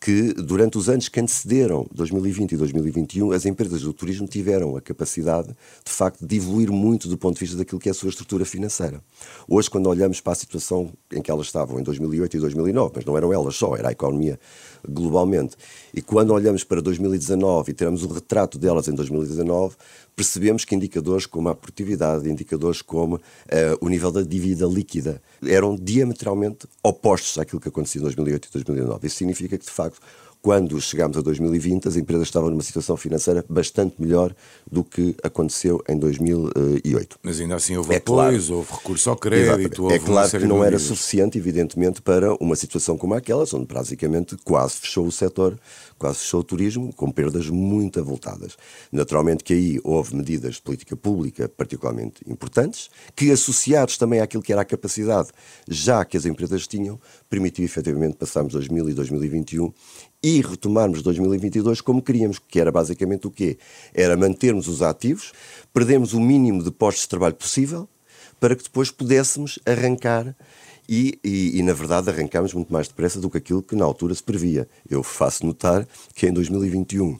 que 0.00 0.32
durante 0.32 0.78
os 0.78 0.88
anos 0.88 1.08
que 1.08 1.18
antecederam 1.18 1.86
2020 1.92 2.52
e 2.52 2.56
2021, 2.56 3.32
as 3.32 3.44
empresas 3.46 3.82
do 3.82 3.92
turismo 3.92 4.28
tiveram 4.28 4.76
a 4.76 4.80
capacidade, 4.80 5.48
de 5.48 5.90
facto, 5.90 6.24
de 6.24 6.36
evoluir 6.36 6.70
muito 6.70 7.08
do 7.08 7.18
ponto 7.18 7.34
de 7.34 7.40
vista 7.40 7.56
daquilo 7.56 7.80
que 7.80 7.88
é 7.88 7.92
a 7.92 7.94
sua 7.94 8.08
estrutura 8.08 8.44
financeira. 8.44 9.02
Hoje, 9.48 9.68
quando 9.68 9.88
olhamos 9.88 10.20
para 10.20 10.32
a 10.32 10.36
situação 10.36 10.92
em 11.12 11.20
que 11.20 11.30
elas 11.30 11.46
estavam 11.46 11.80
em 11.80 11.82
2008 11.82 12.36
e 12.36 12.40
2009, 12.40 12.92
mas 12.96 13.04
não 13.04 13.16
eram 13.16 13.32
elas 13.32 13.56
só, 13.56 13.74
era 13.76 13.88
a 13.88 13.92
economia 13.92 14.38
globalmente, 14.86 15.56
e 15.94 16.02
quando 16.02 16.32
olhamos 16.32 16.64
para 16.64 16.80
2019 16.80 17.70
e 17.70 17.74
tiramos 17.74 18.02
o 18.04 18.08
retrato 18.08 18.58
delas 18.58 18.88
em 18.88 18.94
2019, 18.94 19.76
percebemos 20.14 20.64
que 20.64 20.74
indicadores 20.74 21.26
como 21.26 21.48
a 21.48 21.54
produtividade, 21.54 22.28
indicadores 22.28 22.82
como 22.82 23.16
uh, 23.16 23.20
o 23.80 23.88
nível 23.88 24.10
da 24.10 24.22
dívida 24.22 24.66
líquida, 24.66 25.22
eram 25.46 25.76
diametralmente 25.76 26.66
opostos 26.82 27.38
àquilo 27.38 27.60
que 27.60 27.68
acontecia 27.68 28.00
em 28.00 28.04
2008 28.04 28.48
e 28.48 28.52
2009. 28.52 29.06
Isso 29.06 29.16
significa 29.16 29.56
que, 29.56 29.64
de 29.64 29.70
facto, 29.70 30.00
quando 30.40 30.80
chegámos 30.80 31.16
a 31.16 31.20
2020, 31.20 31.88
as 31.88 31.96
empresas 31.96 32.28
estavam 32.28 32.50
numa 32.50 32.62
situação 32.62 32.96
financeira 32.96 33.44
bastante 33.48 34.00
melhor 34.00 34.34
do 34.70 34.84
que 34.84 35.14
aconteceu 35.22 35.82
em 35.88 35.98
2008. 35.98 37.18
Mas 37.22 37.40
ainda 37.40 37.56
assim 37.56 37.76
houve 37.76 37.94
é 37.94 37.98
apoios, 37.98 38.46
claro, 38.46 38.58
houve 38.58 38.72
recurso 38.72 39.10
ao 39.10 39.16
crédito, 39.16 39.82
houve 39.82 39.96
É 39.96 39.98
claro 39.98 40.30
que 40.30 40.46
não 40.46 40.62
era 40.64 40.78
suficiente, 40.78 41.38
evidentemente, 41.38 42.00
para 42.00 42.34
uma 42.34 42.56
situação 42.56 42.96
como 42.96 43.14
aquelas, 43.14 43.52
onde 43.52 43.66
praticamente 43.66 44.36
quase 44.44 44.76
fechou 44.76 45.06
o 45.06 45.12
setor, 45.12 45.58
quase 45.98 46.18
fechou 46.18 46.40
o 46.40 46.44
turismo, 46.44 46.92
com 46.94 47.10
perdas 47.10 47.48
muito 47.50 47.98
avultadas. 47.98 48.56
Naturalmente 48.92 49.42
que 49.42 49.52
aí 49.52 49.80
houve 49.82 50.14
medidas 50.14 50.54
de 50.54 50.62
política 50.62 50.96
pública 50.96 51.48
particularmente 51.48 52.22
importantes, 52.26 52.88
que 53.16 53.30
associados 53.30 53.98
também 53.98 54.20
àquilo 54.20 54.42
que 54.42 54.52
era 54.52 54.62
a 54.62 54.64
capacidade, 54.64 55.28
já 55.68 56.04
que 56.04 56.16
as 56.16 56.24
empresas 56.24 56.66
tinham, 56.66 57.00
permitiu 57.28 57.64
efetivamente 57.64 58.16
passarmos 58.16 58.52
2000 58.52 58.90
e 58.90 58.94
2021 58.94 59.72
e 60.22 60.40
retomarmos 60.40 61.02
2022 61.02 61.80
como 61.80 62.02
queríamos, 62.02 62.38
que 62.38 62.60
era 62.60 62.72
basicamente 62.72 63.26
o 63.26 63.30
quê? 63.30 63.58
Era 63.94 64.16
mantermos 64.16 64.66
os 64.66 64.82
ativos, 64.82 65.32
perdemos 65.72 66.12
o 66.12 66.20
mínimo 66.20 66.62
de 66.62 66.70
postos 66.70 67.04
de 67.04 67.08
trabalho 67.08 67.34
possível, 67.34 67.88
para 68.40 68.54
que 68.56 68.62
depois 68.62 68.90
pudéssemos 68.90 69.58
arrancar 69.66 70.34
e, 70.88 71.18
e, 71.22 71.58
e, 71.58 71.62
na 71.62 71.72
verdade 71.72 72.08
arrancámos 72.08 72.54
muito 72.54 72.72
mais 72.72 72.88
depressa 72.88 73.20
do 73.20 73.28
que 73.28 73.38
aquilo 73.38 73.62
que 73.62 73.76
na 73.76 73.84
altura 73.84 74.14
se 74.14 74.22
previa. 74.22 74.68
Eu 74.88 75.02
faço 75.02 75.44
notar 75.44 75.86
que 76.14 76.26
em 76.26 76.32
2021, 76.32 77.18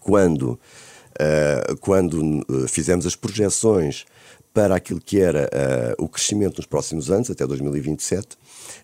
quando, 0.00 0.50
uh, 0.52 1.76
quando 1.80 2.44
uh, 2.48 2.68
fizemos 2.68 3.06
as 3.06 3.16
projeções 3.16 4.04
para 4.52 4.76
aquilo 4.76 5.00
que 5.00 5.18
era 5.18 5.48
uh, 5.98 6.04
o 6.04 6.08
crescimento 6.08 6.58
nos 6.58 6.66
próximos 6.66 7.10
anos, 7.10 7.30
até 7.30 7.46
2027, 7.46 8.36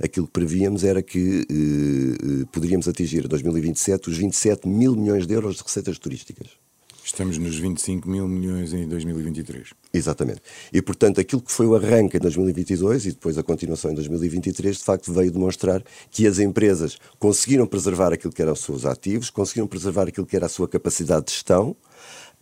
aquilo 0.02 0.26
que 0.26 0.32
prevíamos 0.32 0.84
era 0.84 1.02
que 1.02 1.46
uh, 1.50 2.46
poderíamos 2.46 2.88
atingir 2.88 3.24
em 3.24 3.28
2027 3.28 4.10
os 4.10 4.16
27 4.16 4.68
mil 4.68 4.96
milhões 4.96 5.26
de 5.26 5.34
euros 5.34 5.56
de 5.56 5.62
receitas 5.62 5.98
turísticas. 5.98 6.64
Estamos 7.04 7.36
nos 7.36 7.58
25 7.58 8.08
mil 8.08 8.26
milhões 8.26 8.72
em 8.72 8.88
2023. 8.88 9.74
Exatamente. 9.92 10.40
E, 10.72 10.80
portanto, 10.80 11.20
aquilo 11.20 11.42
que 11.42 11.52
foi 11.52 11.66
o 11.66 11.76
arranque 11.76 12.16
em 12.16 12.20
2022 12.20 13.04
e 13.04 13.12
depois 13.12 13.36
a 13.36 13.42
continuação 13.42 13.90
em 13.90 13.94
2023, 13.94 14.78
de 14.78 14.82
facto, 14.82 15.12
veio 15.12 15.30
demonstrar 15.30 15.84
que 16.10 16.26
as 16.26 16.38
empresas 16.38 16.96
conseguiram 17.18 17.66
preservar 17.66 18.14
aquilo 18.14 18.32
que 18.32 18.40
eram 18.40 18.54
os 18.54 18.60
seus 18.60 18.86
ativos, 18.86 19.28
conseguiram 19.28 19.66
preservar 19.66 20.08
aquilo 20.08 20.26
que 20.26 20.34
era 20.34 20.46
a 20.46 20.48
sua 20.48 20.66
capacidade 20.66 21.26
de 21.26 21.32
gestão, 21.32 21.76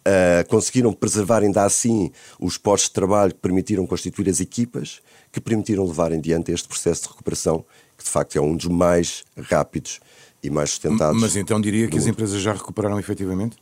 Uh, 0.04 0.48
conseguiram 0.48 0.92
preservar 0.92 1.42
ainda 1.42 1.62
assim 1.64 2.10
os 2.40 2.58
postos 2.58 2.88
de 2.88 2.94
trabalho 2.94 3.32
que 3.32 3.38
permitiram 3.38 3.86
constituir 3.86 4.28
as 4.28 4.40
equipas 4.40 5.00
que 5.30 5.40
permitiram 5.40 5.86
levar 5.86 6.10
em 6.12 6.20
diante 6.20 6.50
este 6.50 6.66
processo 6.66 7.02
de 7.02 7.08
recuperação, 7.08 7.64
que 7.96 8.04
de 8.04 8.10
facto 8.10 8.36
é 8.36 8.40
um 8.40 8.56
dos 8.56 8.66
mais 8.66 9.22
rápidos 9.36 10.00
e 10.42 10.50
mais 10.50 10.70
sustentados. 10.70 11.20
Mas 11.20 11.36
então 11.36 11.60
diria 11.60 11.86
que 11.88 11.96
as 11.96 12.06
empresas 12.06 12.42
já 12.42 12.52
recuperaram 12.52 12.98
efetivamente? 12.98 13.56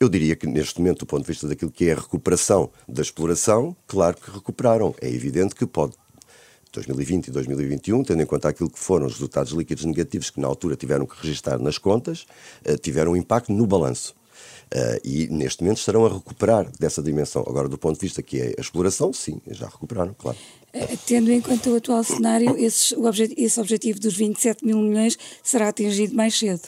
Eu 0.00 0.08
diria 0.08 0.36
que 0.36 0.46
neste 0.46 0.78
momento, 0.78 1.00
do 1.00 1.06
ponto 1.06 1.22
de 1.22 1.28
vista 1.28 1.48
daquilo 1.48 1.70
que 1.70 1.88
é 1.88 1.92
a 1.92 1.96
recuperação 1.96 2.70
da 2.88 3.02
exploração, 3.02 3.76
claro 3.86 4.16
que 4.16 4.30
recuperaram. 4.30 4.94
É 5.00 5.08
evidente 5.08 5.54
que 5.54 5.66
pode 5.66 5.94
2020 6.72 7.28
e 7.28 7.30
2021, 7.30 8.04
tendo 8.04 8.22
em 8.22 8.26
conta 8.26 8.48
aquilo 8.48 8.70
que 8.70 8.78
foram 8.78 9.06
os 9.06 9.14
resultados 9.14 9.52
líquidos 9.52 9.84
negativos 9.84 10.30
que 10.30 10.40
na 10.40 10.46
altura 10.46 10.76
tiveram 10.76 11.06
que 11.06 11.20
registrar 11.20 11.58
nas 11.58 11.78
contas, 11.78 12.26
eh, 12.64 12.76
tiveram 12.76 13.12
um 13.12 13.16
impacto 13.16 13.52
no 13.52 13.66
balanço. 13.66 14.14
Uh, 14.74 15.00
e 15.02 15.28
neste 15.28 15.62
momento 15.62 15.78
estarão 15.78 16.04
a 16.04 16.12
recuperar 16.12 16.70
dessa 16.78 17.02
dimensão. 17.02 17.42
Agora, 17.46 17.68
do 17.68 17.78
ponto 17.78 17.94
de 17.94 18.00
vista 18.00 18.22
que 18.22 18.38
é 18.38 18.54
a 18.58 18.60
exploração, 18.60 19.12
sim, 19.14 19.40
já 19.48 19.66
recuperaram, 19.66 20.14
claro. 20.16 20.36
Uh, 20.74 20.98
tendo 21.06 21.32
em 21.32 21.40
conta 21.40 21.70
o 21.70 21.76
atual 21.76 22.04
cenário, 22.04 22.54
esse, 22.58 22.94
o 22.94 23.06
objet 23.06 23.34
esse 23.38 23.58
objetivo 23.58 23.98
dos 23.98 24.14
27 24.14 24.66
mil 24.66 24.76
milhões 24.78 25.16
será 25.42 25.68
atingido 25.68 26.14
mais 26.14 26.38
cedo? 26.38 26.60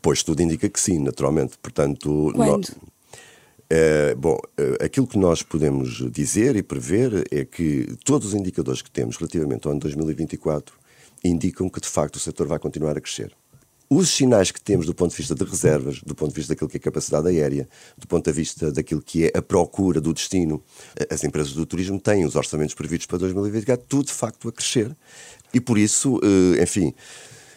Pois 0.00 0.24
tudo 0.24 0.42
indica 0.42 0.68
que 0.68 0.80
sim, 0.80 0.98
naturalmente. 0.98 1.56
Portanto, 1.58 2.32
Quando? 2.34 2.66
Uh, 2.66 4.16
bom, 4.18 4.36
aquilo 4.84 5.06
que 5.06 5.16
nós 5.16 5.44
podemos 5.44 6.10
dizer 6.10 6.56
e 6.56 6.62
prever 6.62 7.24
é 7.30 7.44
que 7.44 7.96
todos 8.04 8.28
os 8.28 8.34
indicadores 8.34 8.82
que 8.82 8.90
temos 8.90 9.16
relativamente 9.16 9.66
ao 9.66 9.70
ano 9.70 9.80
2024 9.80 10.74
indicam 11.24 11.68
que 11.68 11.80
de 11.80 11.88
facto 11.88 12.16
o 12.16 12.20
setor 12.20 12.48
vai 12.48 12.58
continuar 12.58 12.98
a 12.98 13.00
crescer. 13.00 13.32
Os 13.94 14.08
sinais 14.08 14.50
que 14.50 14.58
temos 14.58 14.86
do 14.86 14.94
ponto 14.94 15.10
de 15.10 15.18
vista 15.18 15.34
de 15.34 15.44
reservas, 15.44 16.00
do 16.00 16.14
ponto 16.14 16.30
de 16.30 16.36
vista 16.36 16.54
daquilo 16.54 16.70
que 16.70 16.78
é 16.78 16.80
capacidade 16.80 17.28
aérea, 17.28 17.68
do 17.98 18.06
ponto 18.06 18.24
de 18.24 18.32
vista 18.32 18.72
daquilo 18.72 19.02
que 19.02 19.26
é 19.26 19.32
a 19.36 19.42
procura 19.42 20.00
do 20.00 20.14
destino, 20.14 20.62
as 21.10 21.22
empresas 21.24 21.52
do 21.52 21.66
turismo 21.66 22.00
têm 22.00 22.24
os 22.24 22.34
orçamentos 22.34 22.74
previstos 22.74 23.04
para 23.06 23.18
2024, 23.18 23.84
tudo 23.86 24.06
de 24.06 24.12
facto 24.14 24.48
a 24.48 24.52
crescer. 24.52 24.96
E 25.52 25.60
por 25.60 25.76
isso, 25.76 26.18
eh, 26.24 26.62
enfim, 26.62 26.94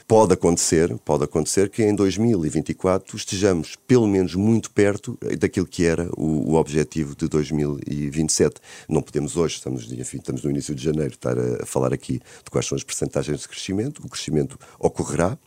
pode 0.05 0.33
acontecer, 0.33 0.93
pode 1.05 1.23
acontecer 1.23 1.69
que 1.69 1.81
em 1.83 1.95
2024 1.95 3.15
estejamos 3.15 3.77
pelo 3.87 4.05
menos 4.05 4.35
muito 4.35 4.71
perto 4.71 5.17
daquilo 5.39 5.65
que 5.65 5.85
era 5.85 6.09
o, 6.17 6.51
o 6.51 6.55
objetivo 6.55 7.15
de 7.15 7.29
2027. 7.29 8.55
Não 8.89 9.01
podemos 9.01 9.37
hoje, 9.37 9.55
estamos, 9.55 9.89
enfim, 9.89 10.17
estamos 10.17 10.43
no 10.43 10.49
início 10.49 10.75
de 10.75 10.83
janeiro, 10.83 11.13
estar 11.13 11.39
a 11.39 11.65
falar 11.65 11.93
aqui 11.93 12.19
de 12.43 12.51
quais 12.51 12.67
são 12.67 12.75
as 12.75 12.83
percentagens 12.83 13.39
de 13.39 13.47
crescimento. 13.47 14.01
O 14.03 14.09
crescimento 14.09 14.59
ocorrerá, 14.77 15.37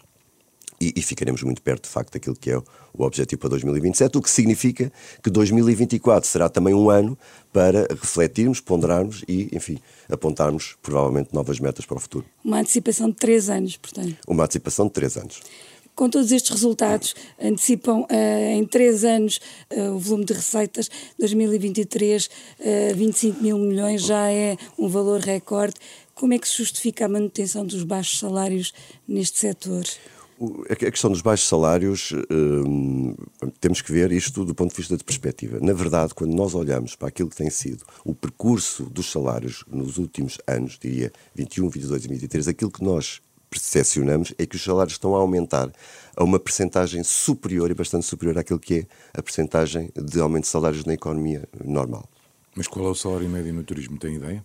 e, 0.80 0.92
e, 0.96 1.02
ficaremos 1.02 1.42
muito 1.42 1.60
perto, 1.60 1.84
de 1.84 1.90
facto, 1.90 2.12
daquilo 2.12 2.36
que 2.36 2.50
é 2.50 2.58
o, 2.58 2.64
o 2.94 3.04
objetivo 3.04 3.40
para 3.40 3.50
2027, 3.50 4.18
o 4.18 4.22
que 4.22 4.30
significa 4.30 4.92
que 5.22 5.30
2024 5.30 6.28
será 6.28 6.48
também 6.48 6.74
um 6.74 6.90
ano 6.90 7.18
para 7.52 7.86
refletirmos, 7.90 8.60
ponderarmos 8.60 9.24
e, 9.26 9.48
enfim, 9.52 9.78
apontarmos 10.08 10.76
provavelmente 10.82 11.34
novas 11.34 11.58
metas 11.58 11.84
para 11.84 11.96
o 11.96 12.00
futuro. 12.00 12.24
Uma 12.44 12.60
antecipação 12.60 13.10
de 13.10 13.16
três 13.16 13.48
anos, 13.48 13.76
portanto. 13.76 14.16
Uma 14.26 14.44
antecipação 14.44 14.86
de 14.86 14.92
três 14.92 15.16
anos. 15.16 15.40
Com 15.98 16.08
todos 16.08 16.30
estes 16.30 16.52
resultados, 16.52 17.12
antecipam 17.42 18.02
uh, 18.02 18.06
em 18.52 18.64
três 18.64 19.02
anos 19.02 19.40
uh, 19.68 19.96
o 19.96 19.98
volume 19.98 20.24
de 20.24 20.32
receitas 20.32 20.88
2023, 21.18 22.26
uh, 22.26 22.94
25 22.94 23.42
mil 23.42 23.58
milhões, 23.58 24.02
já 24.02 24.30
é 24.30 24.56
um 24.78 24.86
valor 24.86 25.18
recorde. 25.18 25.74
Como 26.14 26.32
é 26.34 26.38
que 26.38 26.46
se 26.46 26.58
justifica 26.58 27.06
a 27.06 27.08
manutenção 27.08 27.66
dos 27.66 27.82
baixos 27.82 28.20
salários 28.20 28.72
neste 29.08 29.40
setor? 29.40 29.82
A 30.70 30.76
questão 30.76 31.10
dos 31.10 31.20
baixos 31.20 31.48
salários, 31.48 32.12
hum, 32.30 33.14
temos 33.60 33.82
que 33.82 33.90
ver 33.90 34.12
isto 34.12 34.44
do 34.44 34.54
ponto 34.54 34.70
de 34.70 34.76
vista 34.76 34.96
de 34.96 35.02
perspectiva. 35.02 35.58
Na 35.60 35.72
verdade, 35.72 36.14
quando 36.14 36.32
nós 36.32 36.54
olhamos 36.54 36.94
para 36.94 37.08
aquilo 37.08 37.28
que 37.28 37.36
tem 37.36 37.50
sido 37.50 37.84
o 38.04 38.14
percurso 38.14 38.84
dos 38.84 39.10
salários 39.10 39.64
nos 39.68 39.98
últimos 39.98 40.38
anos, 40.46 40.78
diria 40.80 41.12
21, 41.34 41.68
22 41.68 42.04
e 42.04 42.08
23, 42.08 42.48
aquilo 42.48 42.70
que 42.70 42.84
nós 42.84 43.20
percepcionamos 43.50 44.32
é 44.38 44.46
que 44.46 44.56
os 44.56 44.62
salários 44.62 44.94
estão 44.94 45.16
a 45.16 45.18
aumentar 45.18 45.72
a 46.16 46.22
uma 46.22 46.38
percentagem 46.38 47.02
superior 47.02 47.70
e 47.70 47.74
bastante 47.74 48.06
superior 48.06 48.38
àquilo 48.38 48.60
que 48.60 48.74
é 48.74 48.86
a 49.18 49.22
percentagem 49.22 49.90
de 49.96 50.20
aumento 50.20 50.44
de 50.44 50.50
salários 50.50 50.84
na 50.84 50.94
economia 50.94 51.48
normal. 51.64 52.08
Mas 52.54 52.68
qual 52.68 52.86
é 52.86 52.90
o 52.90 52.94
salário 52.94 53.28
médio 53.28 53.52
no 53.54 53.64
turismo? 53.64 53.98
Tem 53.98 54.16
ideia? 54.16 54.44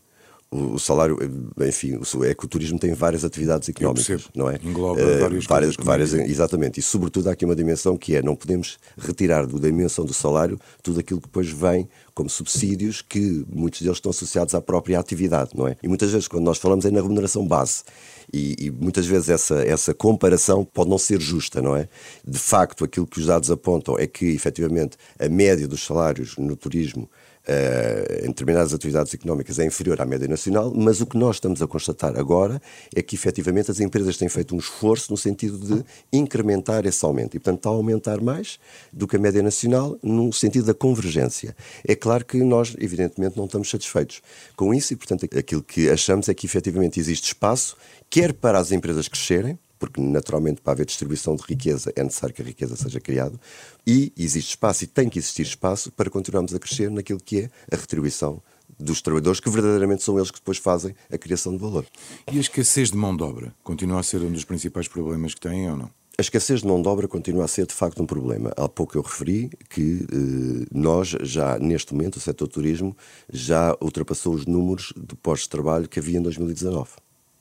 O 0.53 0.79
salário, 0.79 1.17
enfim, 1.61 1.99
é 2.23 2.33
que 2.33 2.45
o 2.45 2.47
turismo 2.47 2.77
tem 2.77 2.93
várias 2.93 3.25
atividades 3.25 3.67
económicas, 3.69 4.29
não 4.35 4.49
é? 4.49 4.59
Engloba 4.63 5.01
uh, 5.01 5.19
várias, 5.19 5.45
várias, 5.45 5.75
várias 5.75 6.13
Exatamente, 6.13 6.79
e 6.79 6.83
sobretudo 6.83 7.29
há 7.29 7.33
aqui 7.33 7.43
uma 7.43 7.55
dimensão 7.55 7.97
que 7.97 8.15
é, 8.15 8.21
não 8.21 8.35
podemos 8.35 8.77
retirar 8.97 9.47
da 9.47 9.59
dimensão 9.59 10.05
do 10.05 10.13
salário 10.13 10.59
tudo 10.81 10.99
aquilo 10.99 11.19
que 11.19 11.27
depois 11.27 11.49
vem 11.49 11.87
como 12.13 12.29
subsídios 12.29 13.01
que 13.01 13.43
muitos 13.51 13.81
deles 13.81 13.97
estão 13.97 14.11
associados 14.11 14.53
à 14.53 14.61
própria 14.61 14.99
atividade, 14.99 15.51
não 15.55 15.67
é? 15.67 15.75
E 15.81 15.87
muitas 15.87 16.11
vezes 16.11 16.27
quando 16.27 16.43
nós 16.43 16.59
falamos 16.59 16.85
é 16.85 16.91
na 16.91 17.01
remuneração 17.01 17.47
base 17.47 17.83
e, 18.31 18.55
e 18.59 18.71
muitas 18.71 19.05
vezes 19.05 19.29
essa, 19.29 19.63
essa 19.63 19.93
comparação 19.93 20.63
pode 20.63 20.89
não 20.89 20.97
ser 20.97 21.19
justa, 21.19 21.61
não 21.61 21.75
é? 21.75 21.87
De 22.25 22.37
facto, 22.37 22.83
aquilo 22.83 23.07
que 23.07 23.19
os 23.19 23.25
dados 23.25 23.49
apontam 23.49 23.97
é 23.97 24.05
que 24.05 24.27
efetivamente 24.27 24.97
a 25.19 25.27
média 25.27 25.67
dos 25.67 25.83
salários 25.83 26.37
no 26.37 26.55
turismo 26.55 27.09
uh, 27.47 28.25
em 28.25 28.27
determinadas 28.27 28.73
atividades 28.73 29.13
económicas 29.13 29.59
é 29.59 29.65
inferior 29.65 29.99
à 30.01 30.05
média 30.05 30.27
nacional, 30.27 30.73
mas 30.75 31.01
o 31.01 31.05
que 31.05 31.17
nós 31.17 31.37
estamos 31.37 31.61
a 31.61 31.67
constatar 31.67 32.17
agora 32.17 32.61
é 32.95 33.01
que 33.01 33.15
efetivamente 33.15 33.71
as 33.71 33.79
empresas 33.79 34.17
têm 34.17 34.29
feito 34.29 34.55
um 34.55 34.57
esforço 34.59 35.11
no 35.11 35.17
sentido 35.17 35.57
de 35.57 35.83
incrementar 36.11 36.85
esse 36.85 37.03
aumento 37.05 37.35
e, 37.35 37.39
portanto, 37.39 37.57
está 37.57 37.69
a 37.69 37.73
aumentar 37.73 38.21
mais 38.21 38.59
do 38.91 39.07
que 39.07 39.15
a 39.15 39.19
média 39.19 39.41
nacional 39.41 39.97
no 40.01 40.31
sentido 40.31 40.65
da 40.65 40.73
convergência. 40.73 41.55
É 41.87 41.95
claro 41.95 42.25
que 42.25 42.37
nós, 42.43 42.75
evidentemente, 42.79 43.37
não 43.37 43.45
estamos 43.45 43.69
satisfeitos 43.69 44.21
com 44.55 44.73
isso 44.73 44.93
e, 44.93 44.95
portanto, 44.95 45.27
aquilo 45.37 45.63
que 45.63 45.89
achamos 45.89 46.29
é 46.29 46.33
que 46.33 46.45
efetivamente 46.45 46.99
existe 46.99 47.25
espaço, 47.25 47.75
quer 48.09 48.33
para 48.33 48.59
as 48.59 48.71
empresas 48.71 49.07
crescerem, 49.07 49.57
porque 49.83 49.99
naturalmente 49.99 50.61
para 50.61 50.71
haver 50.71 50.85
distribuição 50.85 51.35
de 51.35 51.43
riqueza 51.43 51.91
é 51.93 52.01
necessário 52.01 52.33
que 52.33 52.41
a 52.41 52.45
riqueza 52.45 52.73
seja 52.73 53.01
criada, 53.01 53.37
e 53.85 54.13
existe 54.17 54.51
espaço 54.51 54.85
e 54.85 54.87
tem 54.87 55.09
que 55.09 55.19
existir 55.19 55.41
espaço 55.41 55.91
para 55.91 56.09
continuarmos 56.09 56.53
a 56.55 56.59
crescer 56.59 56.89
naquilo 56.89 57.19
que 57.19 57.41
é 57.41 57.49
a 57.69 57.75
retribuição 57.75 58.41
dos 58.79 59.01
trabalhadores, 59.01 59.41
que 59.41 59.49
verdadeiramente 59.49 60.01
são 60.01 60.15
eles 60.17 60.31
que 60.31 60.39
depois 60.39 60.57
fazem 60.57 60.95
a 61.11 61.17
criação 61.17 61.51
de 61.51 61.57
valor. 61.57 61.85
E 62.31 62.37
a 62.37 62.39
escassez 62.39 62.91
de 62.91 62.95
mão 62.95 63.13
de 63.13 63.23
obra 63.23 63.53
continua 63.61 63.99
a 63.99 64.03
ser 64.03 64.21
um 64.21 64.31
dos 64.31 64.45
principais 64.45 64.87
problemas 64.87 65.33
que 65.33 65.41
têm 65.41 65.69
ou 65.69 65.75
não? 65.75 65.89
A 66.17 66.21
escassez 66.21 66.61
de 66.61 66.67
mão 66.67 66.81
de 66.81 66.87
obra 66.87 67.05
continua 67.05 67.43
a 67.43 67.47
ser 67.49 67.65
de 67.65 67.73
facto 67.73 68.01
um 68.01 68.05
problema. 68.05 68.53
Há 68.55 68.69
pouco 68.69 68.97
eu 68.97 69.01
referi 69.01 69.49
que 69.69 70.05
eh, 70.09 70.65
nós 70.71 71.09
já, 71.23 71.59
neste 71.59 71.93
momento, 71.93 72.15
o 72.15 72.19
setor 72.21 72.47
turismo 72.47 72.95
já 73.29 73.75
ultrapassou 73.81 74.33
os 74.33 74.45
números 74.45 74.93
de 74.95 75.13
postos 75.15 75.43
de 75.43 75.49
trabalho 75.49 75.89
que 75.89 75.99
havia 75.99 76.19
em 76.19 76.21
2019. 76.21 76.91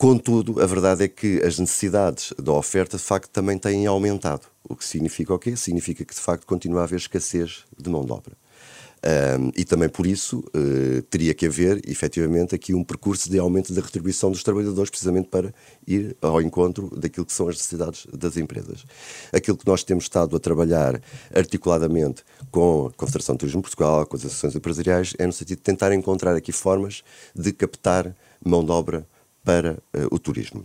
Contudo, 0.03 0.61
a 0.61 0.67
verdade 0.67 1.05
é 1.05 1.07
que 1.07 1.41
as 1.45 1.61
necessidades 1.61 2.35
da 2.37 2.51
oferta, 2.51 2.97
de 2.97 3.03
facto, 3.05 3.31
também 3.31 3.57
têm 3.57 3.87
aumentado. 3.87 4.49
O 4.69 4.75
que 4.75 4.85
significa 4.85 5.33
o 5.33 5.39
quê? 5.39 5.55
Significa 5.55 6.05
que, 6.05 6.13
de 6.13 6.21
facto, 6.21 6.45
continua 6.45 6.81
a 6.81 6.83
haver 6.83 6.97
escassez 6.97 7.63
de 7.79 7.89
mão 7.89 8.05
de 8.05 8.11
obra. 8.11 8.37
Um, 9.39 9.53
e 9.57 9.65
também 9.65 9.89
por 9.89 10.05
isso 10.05 10.41
uh, 10.41 11.03
teria 11.03 11.33
que 11.33 11.47
haver, 11.47 11.81
efetivamente, 11.89 12.53
aqui 12.53 12.75
um 12.75 12.83
percurso 12.83 13.31
de 13.31 13.39
aumento 13.39 13.73
da 13.73 13.81
retribuição 13.81 14.33
dos 14.33 14.43
trabalhadores, 14.43 14.91
precisamente 14.91 15.29
para 15.29 15.55
ir 15.87 16.17
ao 16.21 16.43
encontro 16.43 16.91
daquilo 16.99 17.25
que 17.25 17.33
são 17.33 17.49
as 17.49 17.55
necessidades 17.55 18.05
das 18.13 18.37
empresas. 18.37 18.85
Aquilo 19.33 19.57
que 19.57 19.69
nós 19.69 19.85
temos 19.85 20.07
estado 20.07 20.35
a 20.35 20.41
trabalhar 20.41 21.01
articuladamente 21.33 22.25
com 22.51 22.87
a 22.87 22.91
Confederação 22.91 23.37
de 23.37 23.39
Turismo 23.39 23.61
de 23.61 23.69
Portugal, 23.69 24.05
com 24.07 24.17
as 24.17 24.25
associações 24.25 24.57
empresariais, 24.57 25.15
é 25.17 25.25
no 25.29 25.33
sentido 25.33 25.59
de 25.59 25.63
tentar 25.63 25.93
encontrar 25.93 26.35
aqui 26.35 26.51
formas 26.51 27.05
de 27.37 27.53
captar 27.53 28.13
mão 28.45 28.65
de 28.65 28.73
obra 28.73 29.07
para 29.45 29.75
uh, 29.95 30.09
o 30.11 30.19
turismo. 30.19 30.65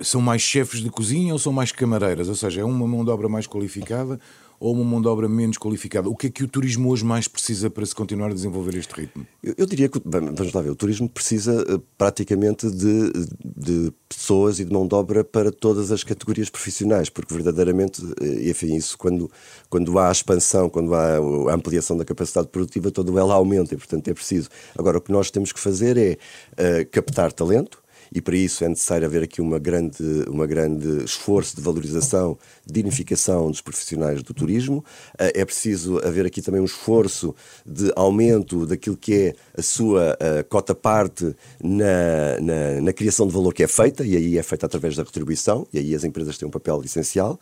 São 0.00 0.20
mais 0.20 0.42
chefes 0.42 0.80
de 0.80 0.90
cozinha 0.90 1.32
ou 1.32 1.38
são 1.38 1.52
mais 1.52 1.72
camareiras? 1.72 2.28
Ou 2.28 2.34
seja, 2.34 2.60
é 2.60 2.64
uma 2.64 2.86
mão 2.86 3.04
de 3.04 3.10
obra 3.10 3.28
mais 3.28 3.46
qualificada 3.46 4.18
ou 4.60 4.74
uma 4.74 4.84
mão 4.84 5.00
de 5.00 5.08
obra 5.08 5.28
menos 5.28 5.56
qualificada? 5.56 6.08
O 6.08 6.16
que 6.16 6.26
é 6.26 6.30
que 6.30 6.42
o 6.42 6.48
turismo 6.48 6.90
hoje 6.90 7.04
mais 7.04 7.28
precisa 7.28 7.70
para 7.70 7.84
se 7.86 7.94
continuar 7.94 8.30
a 8.30 8.34
desenvolver 8.34 8.76
este 8.76 8.92
ritmo? 8.92 9.26
Eu, 9.42 9.54
eu 9.56 9.66
diria 9.66 9.88
que, 9.88 10.00
vamos 10.04 10.52
lá 10.52 10.62
ver, 10.62 10.70
o 10.70 10.74
turismo 10.74 11.08
precisa 11.08 11.62
uh, 11.62 11.78
praticamente 11.96 12.68
de, 12.70 13.12
de, 13.44 13.92
pessoas 14.08 14.58
e 14.58 14.64
de 14.64 14.72
mão 14.72 14.86
de 14.86 14.94
obra 14.94 15.22
para 15.22 15.52
todas 15.52 15.92
as 15.92 16.02
categorias 16.02 16.50
profissionais, 16.50 17.08
porque 17.08 17.32
verdadeiramente, 17.32 18.04
uh, 18.04 18.48
enfim, 18.48 18.74
isso 18.74 18.98
quando, 18.98 19.30
quando 19.70 19.98
há 19.98 20.08
a 20.08 20.12
expansão, 20.12 20.68
quando 20.68 20.94
há 20.94 21.16
a 21.50 21.54
ampliação 21.54 21.96
da 21.96 22.04
capacidade 22.04 22.48
produtiva, 22.48 22.90
todo 22.90 23.16
ela 23.18 23.34
aumenta 23.34 23.74
e, 23.74 23.76
portanto, 23.76 24.08
é 24.08 24.14
preciso. 24.14 24.48
Agora, 24.76 24.98
o 24.98 25.00
que 25.00 25.12
nós 25.12 25.30
temos 25.30 25.52
que 25.52 25.60
fazer 25.60 25.96
é 25.96 26.18
uh, 26.52 26.90
captar 26.90 27.32
talento 27.32 27.80
e 28.12 28.20
para 28.20 28.36
isso 28.36 28.64
é 28.64 28.68
necessário 28.68 29.06
haver 29.06 29.22
aqui 29.22 29.40
uma 29.40 29.58
grande, 29.58 30.02
uma 30.28 30.46
grande 30.46 31.04
esforço 31.04 31.56
de 31.56 31.62
valorização, 31.62 32.38
dignificação 32.66 33.50
dos 33.50 33.60
profissionais 33.60 34.22
do 34.22 34.34
turismo. 34.34 34.84
Uh, 35.14 35.32
é 35.34 35.44
preciso 35.44 35.98
haver 36.04 36.26
aqui 36.26 36.42
também 36.42 36.60
um 36.60 36.64
esforço 36.64 37.34
de 37.64 37.92
aumento 37.96 38.66
daquilo 38.66 38.96
que 38.96 39.14
é 39.14 39.34
a 39.56 39.62
sua 39.62 40.14
uh, 40.14 40.44
cota-parte 40.48 41.34
na, 41.62 42.40
na, 42.40 42.80
na 42.80 42.92
criação 42.92 43.26
de 43.26 43.32
valor 43.32 43.52
que 43.52 43.62
é 43.62 43.68
feita, 43.68 44.04
e 44.04 44.16
aí 44.16 44.38
é 44.38 44.42
feita 44.42 44.66
através 44.66 44.96
da 44.96 45.02
retribuição, 45.02 45.66
e 45.72 45.78
aí 45.78 45.94
as 45.94 46.04
empresas 46.04 46.36
têm 46.38 46.46
um 46.46 46.50
papel 46.50 46.82
essencial 46.84 47.38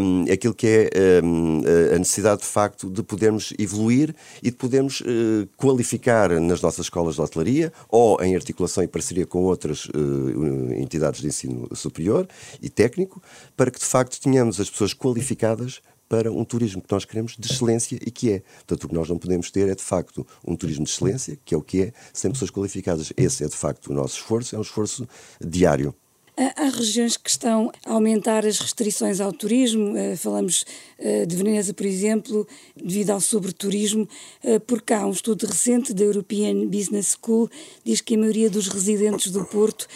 um, 0.00 0.24
aquilo 0.32 0.54
que 0.54 0.66
é 0.66 1.20
um, 1.24 1.62
a 1.94 1.98
necessidade 1.98 2.42
de 2.42 2.46
facto 2.46 2.90
de 2.90 3.02
podermos 3.02 3.52
evoluir 3.58 4.14
e 4.42 4.50
de 4.50 4.56
podermos 4.56 5.00
uh, 5.00 5.48
qualificar 5.56 6.30
nas 6.40 6.60
nossas 6.60 6.86
escolas 6.86 7.16
de 7.16 7.20
hotelaria 7.20 7.72
ou 7.88 8.20
em 8.22 8.34
articulação 8.34 8.82
e 8.82 8.88
parceria 8.88 9.26
com 9.26 9.42
outras 9.44 9.86
uh, 9.86 10.72
entidades 10.74 11.20
de 11.20 11.28
ensino 11.28 11.68
superior 11.74 12.28
e 12.60 12.68
técnico, 12.68 13.22
para 13.56 13.70
que 13.70 13.78
de 13.78 13.84
facto 13.84 14.20
tenhamos 14.20 14.60
as 14.60 14.70
pessoas 14.70 14.94
qualificadas 14.94 15.80
para 16.10 16.32
um 16.32 16.44
turismo 16.44 16.82
que 16.82 16.92
nós 16.92 17.04
queremos 17.04 17.36
de 17.38 17.52
excelência 17.52 17.96
e 18.04 18.10
que 18.10 18.32
é. 18.32 18.42
Portanto, 18.66 18.84
o 18.84 18.88
que 18.88 18.94
nós 18.94 19.08
não 19.08 19.16
podemos 19.16 19.48
ter 19.48 19.68
é, 19.68 19.76
de 19.76 19.82
facto, 19.82 20.26
um 20.44 20.56
turismo 20.56 20.84
de 20.84 20.90
excelência, 20.90 21.38
que 21.44 21.54
é 21.54 21.56
o 21.56 21.62
que 21.62 21.82
é, 21.82 21.92
sem 22.12 22.32
pessoas 22.32 22.50
qualificadas. 22.50 23.12
Esse 23.16 23.44
é, 23.44 23.48
de 23.48 23.56
facto, 23.56 23.92
o 23.92 23.94
nosso 23.94 24.16
esforço, 24.16 24.56
é 24.56 24.58
um 24.58 24.62
esforço 24.62 25.08
diário. 25.40 25.94
Há 26.36 26.70
regiões 26.70 27.16
que 27.16 27.28
estão 27.28 27.70
a 27.84 27.92
aumentar 27.92 28.46
as 28.46 28.58
restrições 28.58 29.20
ao 29.20 29.32
turismo, 29.32 29.96
eh, 29.96 30.16
falamos 30.16 30.64
eh, 30.98 31.26
de 31.26 31.36
Veneza, 31.36 31.74
por 31.74 31.84
exemplo, 31.84 32.46
devido 32.74 33.10
ao 33.10 33.20
sobreturismo, 33.20 34.08
eh, 34.42 34.58
porque 34.58 34.94
há 34.94 35.06
um 35.06 35.10
estudo 35.10 35.46
recente 35.46 35.92
da 35.92 36.02
European 36.02 36.66
Business 36.66 37.16
School 37.20 37.50
diz 37.84 38.00
que 38.00 38.14
a 38.14 38.18
maioria 38.18 38.48
dos 38.48 38.68
residentes 38.68 39.30
do 39.30 39.44
Porto 39.44 39.86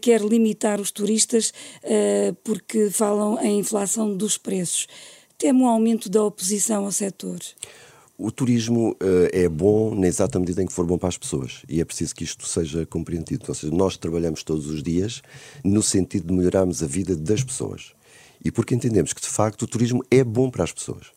quer 0.00 0.20
limitar 0.20 0.80
os 0.80 0.92
turistas 0.92 1.52
porque 2.44 2.88
falam 2.90 3.38
em 3.42 3.58
inflação 3.58 4.16
dos 4.16 4.38
preços. 4.38 4.86
Temo 5.36 5.64
um 5.64 5.66
aumento 5.66 6.08
da 6.08 6.22
oposição 6.22 6.84
ao 6.84 6.92
setor. 6.92 7.40
O 8.24 8.30
turismo 8.30 8.90
uh, 8.90 8.96
é 9.32 9.48
bom 9.48 9.96
na 9.96 10.06
exata 10.06 10.38
medida 10.38 10.62
em 10.62 10.66
que 10.66 10.72
for 10.72 10.86
bom 10.86 10.96
para 10.96 11.08
as 11.08 11.18
pessoas 11.18 11.64
e 11.68 11.80
é 11.80 11.84
preciso 11.84 12.14
que 12.14 12.22
isto 12.22 12.46
seja 12.46 12.86
compreendido. 12.86 13.46
Ou 13.48 13.54
seja, 13.54 13.74
nós 13.74 13.96
trabalhamos 13.96 14.44
todos 14.44 14.68
os 14.68 14.80
dias 14.80 15.22
no 15.64 15.82
sentido 15.82 16.28
de 16.28 16.32
melhorarmos 16.32 16.84
a 16.84 16.86
vida 16.86 17.16
das 17.16 17.42
pessoas 17.42 17.94
e 18.44 18.52
porque 18.52 18.76
entendemos 18.76 19.12
que 19.12 19.20
de 19.20 19.26
facto 19.26 19.62
o 19.62 19.66
turismo 19.66 20.04
é 20.08 20.22
bom 20.22 20.48
para 20.48 20.62
as 20.62 20.70
pessoas. 20.70 21.08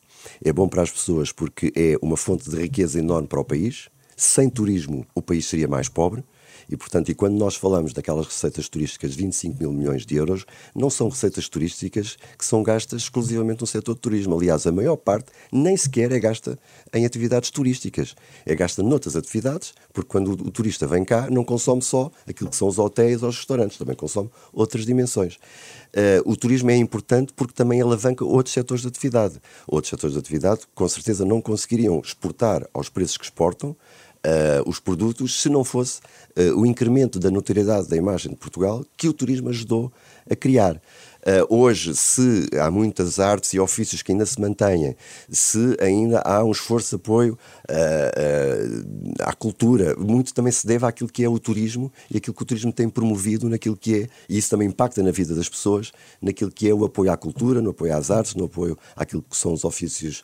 É 0.44 0.52
bom 0.52 0.66
para 0.66 0.82
as 0.82 0.90
pessoas 0.90 1.30
porque 1.30 1.72
é 1.76 1.96
uma 2.02 2.16
fonte 2.16 2.50
de 2.50 2.56
riqueza 2.56 2.98
enorme 2.98 3.28
para 3.28 3.38
o 3.38 3.44
país. 3.44 3.88
Sem 4.16 4.50
turismo, 4.50 5.06
o 5.14 5.22
país 5.22 5.46
seria 5.46 5.68
mais 5.68 5.88
pobre. 5.88 6.24
E, 6.68 6.76
portanto, 6.76 7.10
e 7.10 7.14
quando 7.14 7.34
nós 7.34 7.56
falamos 7.56 7.92
daquelas 7.92 8.26
receitas 8.26 8.68
turísticas 8.68 9.12
de 9.12 9.18
25 9.18 9.58
mil 9.58 9.72
milhões 9.72 10.04
de 10.04 10.16
euros, 10.16 10.44
não 10.74 10.90
são 10.90 11.08
receitas 11.08 11.48
turísticas 11.48 12.16
que 12.38 12.44
são 12.44 12.62
gastas 12.62 13.02
exclusivamente 13.02 13.60
no 13.60 13.66
setor 13.66 13.94
do 13.94 14.00
turismo. 14.00 14.36
Aliás, 14.36 14.66
a 14.66 14.72
maior 14.72 14.96
parte 14.96 15.30
nem 15.52 15.76
sequer 15.76 16.12
é 16.12 16.18
gasta 16.18 16.58
em 16.92 17.04
atividades 17.04 17.50
turísticas. 17.50 18.14
É 18.44 18.54
gasta 18.54 18.82
noutras 18.82 19.16
atividades, 19.16 19.74
porque 19.92 20.08
quando 20.08 20.32
o 20.32 20.50
turista 20.50 20.86
vem 20.86 21.04
cá, 21.04 21.28
não 21.30 21.44
consome 21.44 21.82
só 21.82 22.10
aquilo 22.28 22.50
que 22.50 22.56
são 22.56 22.68
os 22.68 22.78
hotéis 22.78 23.22
ou 23.22 23.28
os 23.28 23.36
restaurantes, 23.36 23.78
também 23.78 23.94
consome 23.94 24.30
outras 24.52 24.84
dimensões. 24.84 25.38
Uh, 25.96 26.30
o 26.30 26.36
turismo 26.36 26.70
é 26.70 26.76
importante 26.76 27.32
porque 27.32 27.54
também 27.54 27.80
alavanca 27.80 28.24
outros 28.24 28.52
setores 28.52 28.82
de 28.82 28.88
atividade. 28.88 29.40
Outros 29.66 29.90
setores 29.90 30.14
de 30.14 30.18
atividade, 30.18 30.60
com 30.74 30.88
certeza, 30.88 31.24
não 31.24 31.40
conseguiriam 31.40 32.00
exportar 32.00 32.68
aos 32.74 32.88
preços 32.88 33.16
que 33.16 33.24
exportam, 33.24 33.74
uh, 34.26 34.68
os 34.68 34.80
produtos 34.80 35.40
se 35.40 35.48
não 35.48 35.62
fosse 35.62 36.00
uh, 36.36 36.58
o 36.58 36.66
incremento 36.66 37.18
da 37.18 37.30
notoriedade 37.30 37.88
da 37.88 37.96
imagem 37.96 38.32
de 38.32 38.36
Portugal 38.36 38.84
que 38.96 39.08
o 39.08 39.12
turismo 39.12 39.48
ajudou 39.48 39.92
a 40.28 40.34
criar. 40.34 40.80
Uh, 41.26 41.42
hoje, 41.52 41.96
se 41.96 42.46
há 42.56 42.70
muitas 42.70 43.18
artes 43.18 43.52
e 43.52 43.58
ofícios 43.58 44.00
que 44.00 44.12
ainda 44.12 44.24
se 44.24 44.40
mantêm, 44.40 44.94
se 45.28 45.76
ainda 45.80 46.20
há 46.20 46.44
um 46.44 46.52
esforço 46.52 46.90
de 46.90 47.02
apoio 47.02 47.36
uh, 47.68 47.72
uh, 47.72 49.14
à 49.22 49.32
cultura, 49.32 49.96
muito 49.96 50.32
também 50.32 50.52
se 50.52 50.64
deve 50.64 50.86
àquilo 50.86 51.10
que 51.10 51.24
é 51.24 51.28
o 51.28 51.36
turismo 51.40 51.92
e 52.08 52.18
aquilo 52.18 52.32
que 52.32 52.42
o 52.44 52.46
turismo 52.46 52.72
tem 52.72 52.88
promovido 52.88 53.48
naquilo 53.48 53.76
que 53.76 54.02
é, 54.02 54.08
e 54.28 54.38
isso 54.38 54.48
também 54.48 54.68
impacta 54.68 55.02
na 55.02 55.10
vida 55.10 55.34
das 55.34 55.48
pessoas, 55.48 55.90
naquilo 56.22 56.52
que 56.52 56.68
é 56.68 56.72
o 56.72 56.84
apoio 56.84 57.10
à 57.10 57.16
cultura, 57.16 57.60
no 57.60 57.70
apoio 57.70 57.96
às 57.96 58.08
artes, 58.08 58.36
no 58.36 58.44
apoio 58.44 58.78
àquilo 58.94 59.22
que 59.28 59.36
são 59.36 59.52
os 59.52 59.64
ofícios 59.64 60.22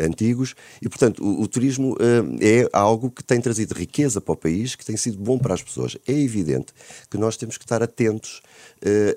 antigos. 0.00 0.56
E, 0.82 0.88
portanto, 0.88 1.22
o, 1.22 1.42
o 1.42 1.46
turismo 1.46 1.96
é 2.40 2.68
algo 2.72 3.08
que 3.08 3.22
tem 3.22 3.40
trazido 3.40 3.72
riqueza 3.74 4.20
para 4.20 4.32
o 4.32 4.36
país, 4.36 4.74
que 4.74 4.84
tem 4.84 4.96
sido 4.96 5.18
bom 5.18 5.38
para 5.38 5.54
as 5.54 5.62
pessoas. 5.62 5.96
É 6.08 6.12
evidente 6.12 6.72
que 7.08 7.16
nós 7.16 7.36
temos 7.36 7.56
que 7.56 7.64
estar 7.64 7.82
atentos 7.82 8.42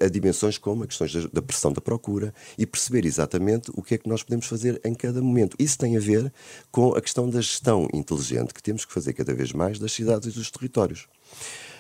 a 0.04 0.10
dimensões 0.10 0.58
como 0.58 0.84
a 0.84 0.88
questões 0.88 1.14
da 1.32 1.42
pressão 1.42 1.72
da 1.72 1.82
procura 1.82 2.34
e 2.58 2.66
perceber 2.66 3.06
exatamente 3.06 3.72
o 3.74 3.82
que 3.82 3.96
é 3.96 3.98
que 3.98 4.10
nós 4.10 4.24
podemos 4.24 4.46
fazer 4.46 4.80
em 4.84 4.94
cada 4.94 5.22
momento. 5.22 5.56
Isso 5.60 5.78
tem 5.78 5.96
a 5.96 6.00
ver 6.00 6.32
com 6.72 6.94
a 6.96 7.02
questão 7.02 7.30
da 7.30 7.42
gestão 7.42 7.88
inteligente 7.94 8.54
que 8.54 8.62
temos 8.62 8.86
que 8.86 8.94
fazer 8.94 9.14
cada 9.14 9.34
vez 9.34 9.52
mais 9.52 9.80
das 9.80 9.92
cidades 9.92 10.34
e 10.34 10.38
dos 10.38 10.52
territórios. 10.52 11.08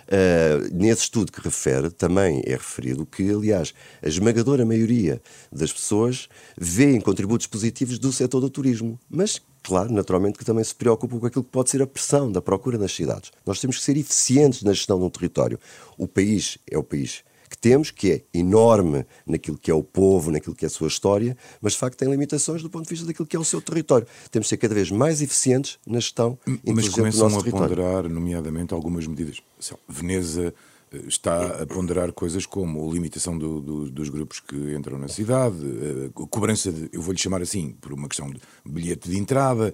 Uh, 0.04 0.68
nesse 0.74 1.04
estudo 1.04 1.32
que 1.32 1.42
refere, 1.42 1.90
também 1.90 2.42
é 2.46 2.52
referido 2.52 3.06
que, 3.06 3.30
aliás, 3.30 3.74
a 4.02 4.08
esmagadora 4.08 4.66
maioria 4.66 5.22
das 5.50 5.72
pessoas 5.72 6.28
vêem 6.58 7.00
contributos 7.00 7.48
positivos 7.48 7.98
do 7.98 8.12
setor 8.12 8.42
do 8.42 8.50
turismo, 8.50 9.00
mas 9.10 9.42
claro, 9.64 9.94
naturalmente, 9.94 10.38
que 10.38 10.44
também 10.44 10.64
se 10.64 10.76
preocupa 10.76 11.18
com 11.18 11.26
aquilo 11.26 11.44
que 11.44 11.50
pode 11.50 11.70
ser 11.70 11.82
a 11.82 11.88
pressão 11.88 12.30
da 12.30 12.42
procura 12.42 12.78
nas 12.78 12.94
cidades. 12.94 13.32
Nós 13.46 13.62
temos 13.62 13.78
que 13.78 13.84
ser 13.84 13.96
eficientes 13.96 14.62
na 14.62 14.74
gestão 14.74 15.00
de 15.00 15.06
um 15.06 15.10
território. 15.10 15.58
O 15.98 16.06
país 16.06 16.58
é 16.70 16.78
o 16.78 16.84
país 16.84 17.24
temos, 17.64 17.92
que 17.92 18.12
é 18.12 18.22
enorme 18.38 19.06
naquilo 19.26 19.58
que 19.58 19.72
é 19.72 19.74
o 19.74 19.82
povo, 19.82 20.30
naquilo 20.30 20.54
que 20.54 20.66
é 20.66 20.68
a 20.68 20.70
sua 20.70 20.90
história, 20.90 21.38
mas 21.62 21.72
de 21.72 21.80
facto 21.80 21.98
tem 21.98 22.10
limitações 22.10 22.62
do 22.62 22.70
ponto 22.70 22.84
de 22.84 22.90
vista 22.90 23.06
daquilo 23.06 23.26
que 23.26 23.38
é 23.38 23.40
o 23.40 23.44
seu 23.46 23.62
território. 23.62 24.06
Temos 24.30 24.48
de 24.48 24.50
ser 24.50 24.58
cada 24.58 24.76
vez 24.76 24.92
mais 24.92 25.22
eficientes 25.22 25.80
na 25.88 26.02
gestão 26.02 26.38
mas 26.46 26.90
começam 26.90 27.28
a 27.28 27.42
ponderar, 27.42 28.10
nomeadamente, 28.10 28.74
algumas 28.74 29.08
medidas. 29.08 29.42
Veneza 29.88 30.54
eh, 30.92 31.04
está 31.08 31.62
a 31.62 31.66
ponderar 31.66 32.12
coisas 32.12 32.46
como 32.46 32.86
a 32.86 32.94
limitação 32.94 33.38
do, 33.38 33.62
do, 33.62 33.90
dos 33.90 34.10
grupos 34.10 34.42
que 34.42 34.76
entram 34.76 35.00
na 35.00 35.08
cidade, 35.08 35.56
a 35.56 36.08
eh, 36.08 36.28
cobrança, 36.30 36.70
de, 36.70 36.90
eu 36.92 37.02
vou-lhe 37.02 37.18
chamar 37.18 37.42
assim, 37.42 37.78
por 37.80 37.94
uma 37.94 38.10
questão 38.10 38.30
de 38.30 38.42
bilhete 38.66 39.10
de 39.10 39.18
entrada. 39.18 39.74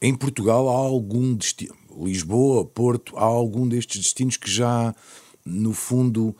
Em 0.00 0.14
Portugal 0.14 0.66
há 0.70 0.72
algum 0.72 1.34
destino, 1.34 1.74
Lisboa, 1.94 2.64
Porto, 2.64 3.18
há 3.18 3.24
algum 3.24 3.68
destes 3.68 4.00
destinos 4.00 4.38
que 4.38 4.50
já, 4.50 4.94
no 5.44 5.74
fundo, 5.74 6.34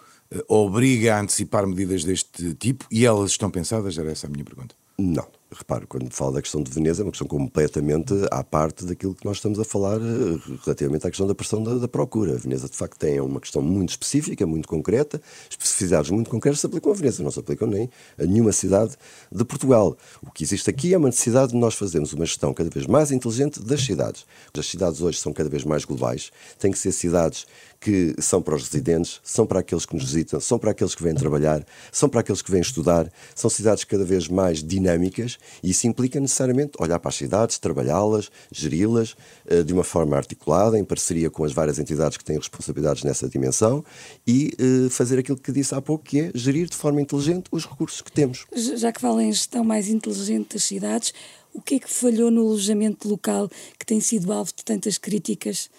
obriga 0.48 1.16
a 1.16 1.20
antecipar 1.20 1.66
medidas 1.66 2.04
deste 2.04 2.54
tipo 2.54 2.86
e 2.90 3.04
elas 3.04 3.30
estão 3.32 3.50
pensadas? 3.50 3.96
Era 3.98 4.10
essa 4.10 4.26
a 4.26 4.30
minha 4.30 4.44
pergunta. 4.44 4.74
Não. 4.98 5.26
Repare, 5.48 5.86
quando 5.86 6.12
falo 6.12 6.32
da 6.32 6.42
questão 6.42 6.60
de 6.60 6.70
Veneza, 6.70 7.02
é 7.02 7.04
uma 7.04 7.12
questão 7.12 7.26
completamente 7.26 8.12
à 8.32 8.42
parte 8.42 8.84
daquilo 8.84 9.14
que 9.14 9.24
nós 9.24 9.36
estamos 9.36 9.60
a 9.60 9.64
falar 9.64 9.98
eh, 9.98 10.56
relativamente 10.64 11.06
à 11.06 11.10
questão 11.10 11.26
da 11.26 11.36
pressão 11.36 11.62
da, 11.62 11.74
da 11.74 11.86
procura. 11.86 12.34
A 12.34 12.36
Veneza, 12.36 12.68
de 12.68 12.76
facto, 12.76 12.98
tem 12.98 13.20
uma 13.20 13.40
questão 13.40 13.62
muito 13.62 13.90
específica, 13.90 14.44
muito 14.44 14.66
concreta, 14.66 15.22
especificidades 15.48 16.10
muito 16.10 16.28
concretas 16.28 16.60
se 16.60 16.66
aplicam 16.66 16.90
a 16.90 16.94
Veneza, 16.96 17.22
não 17.22 17.30
se 17.30 17.38
aplicam 17.38 17.68
nem 17.68 17.88
a 18.18 18.24
nenhuma 18.24 18.50
cidade 18.50 18.96
de 19.30 19.44
Portugal. 19.44 19.96
O 20.20 20.32
que 20.32 20.42
existe 20.42 20.68
aqui 20.68 20.92
é 20.92 20.98
uma 20.98 21.08
necessidade 21.08 21.52
de 21.52 21.58
nós 21.58 21.74
fazermos 21.74 22.12
uma 22.12 22.26
gestão 22.26 22.52
cada 22.52 22.68
vez 22.68 22.86
mais 22.86 23.12
inteligente 23.12 23.62
das 23.62 23.82
cidades. 23.82 24.26
As 24.58 24.66
cidades 24.66 25.00
hoje 25.00 25.20
são 25.20 25.32
cada 25.32 25.48
vez 25.48 25.64
mais 25.64 25.84
globais, 25.84 26.32
têm 26.58 26.72
que 26.72 26.78
ser 26.78 26.90
cidades 26.90 27.46
que 27.86 28.16
são 28.18 28.42
para 28.42 28.56
os 28.56 28.64
residentes, 28.64 29.20
são 29.22 29.46
para 29.46 29.60
aqueles 29.60 29.86
que 29.86 29.94
nos 29.94 30.06
visitam, 30.06 30.40
são 30.40 30.58
para 30.58 30.72
aqueles 30.72 30.92
que 30.92 31.04
vêm 31.04 31.14
trabalhar, 31.14 31.64
são 31.92 32.08
para 32.08 32.18
aqueles 32.18 32.42
que 32.42 32.50
vêm 32.50 32.60
estudar, 32.60 33.08
são 33.32 33.48
cidades 33.48 33.84
cada 33.84 34.04
vez 34.04 34.26
mais 34.26 34.60
dinâmicas 34.60 35.38
e 35.62 35.70
isso 35.70 35.86
implica 35.86 36.18
necessariamente 36.18 36.72
olhar 36.80 36.98
para 36.98 37.10
as 37.10 37.14
cidades, 37.14 37.58
trabalhá-las, 37.58 38.28
geri-las 38.50 39.14
uh, 39.48 39.62
de 39.62 39.72
uma 39.72 39.84
forma 39.84 40.16
articulada, 40.16 40.76
em 40.76 40.82
parceria 40.82 41.30
com 41.30 41.44
as 41.44 41.52
várias 41.52 41.78
entidades 41.78 42.16
que 42.16 42.24
têm 42.24 42.36
responsabilidades 42.36 43.04
nessa 43.04 43.28
dimensão 43.28 43.84
e 44.26 44.52
uh, 44.60 44.90
fazer 44.90 45.20
aquilo 45.20 45.38
que 45.38 45.52
disse 45.52 45.72
há 45.72 45.80
pouco, 45.80 46.02
que 46.02 46.22
é 46.22 46.32
gerir 46.34 46.68
de 46.68 46.74
forma 46.74 47.00
inteligente 47.00 47.44
os 47.52 47.64
recursos 47.66 48.00
que 48.00 48.10
temos. 48.10 48.46
Já 48.52 48.90
que 48.90 49.00
fala 49.00 49.22
em 49.22 49.30
gestão 49.30 49.62
mais 49.62 49.88
inteligente 49.88 50.54
das 50.54 50.64
cidades, 50.64 51.14
o 51.54 51.62
que 51.62 51.76
é 51.76 51.78
que 51.78 51.88
falhou 51.88 52.32
no 52.32 52.40
alojamento 52.48 53.08
local 53.08 53.48
que 53.78 53.86
tem 53.86 54.00
sido 54.00 54.32
alvo 54.32 54.50
de 54.56 54.64
tantas 54.64 54.98
críticas? 54.98 55.70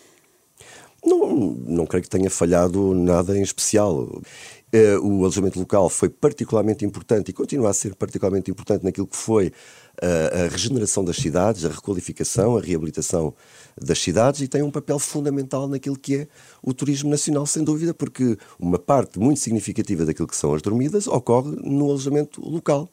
Não, 1.06 1.36
não 1.36 1.86
creio 1.86 2.04
que 2.04 2.10
tenha 2.10 2.30
falhado 2.30 2.94
nada 2.94 3.38
em 3.38 3.42
especial. 3.42 4.22
Eh, 4.72 4.98
o 4.98 5.20
alojamento 5.22 5.58
local 5.58 5.90
foi 5.90 6.10
particularmente 6.10 6.84
importante 6.84 7.30
e 7.30 7.34
continua 7.34 7.70
a 7.70 7.74
ser 7.74 7.96
particularmente 7.96 8.52
importante 8.52 8.84
naquilo 8.84 9.08
que 9.08 9.16
foi 9.16 9.54
a, 10.02 10.46
a 10.46 10.48
regeneração 10.50 11.06
das 11.06 11.16
cidades, 11.16 11.64
a 11.64 11.70
requalificação, 11.70 12.58
a 12.58 12.62
reabilitação 12.62 13.34
das 13.80 14.00
cidades 14.00 14.42
e 14.42 14.48
tem 14.48 14.62
um 14.62 14.72
papel 14.72 15.00
fundamental 15.00 15.68
naquilo 15.68 15.98
que 15.98 16.16
é 16.16 16.28
o 16.62 16.74
turismo 16.74 17.10
nacional, 17.10 17.46
sem 17.46 17.64
dúvida, 17.64 17.94
porque 17.94 18.38
uma 18.60 18.78
parte 18.78 19.20
muito 19.20 19.40
significativa 19.40 20.04
daquilo 20.06 20.28
que 20.28 20.36
são 20.36 20.54
as 20.54 20.62
dormidas 20.62 21.08
ocorre 21.08 21.56
no 21.64 21.86
alojamento 21.86 22.42
local. 22.42 22.90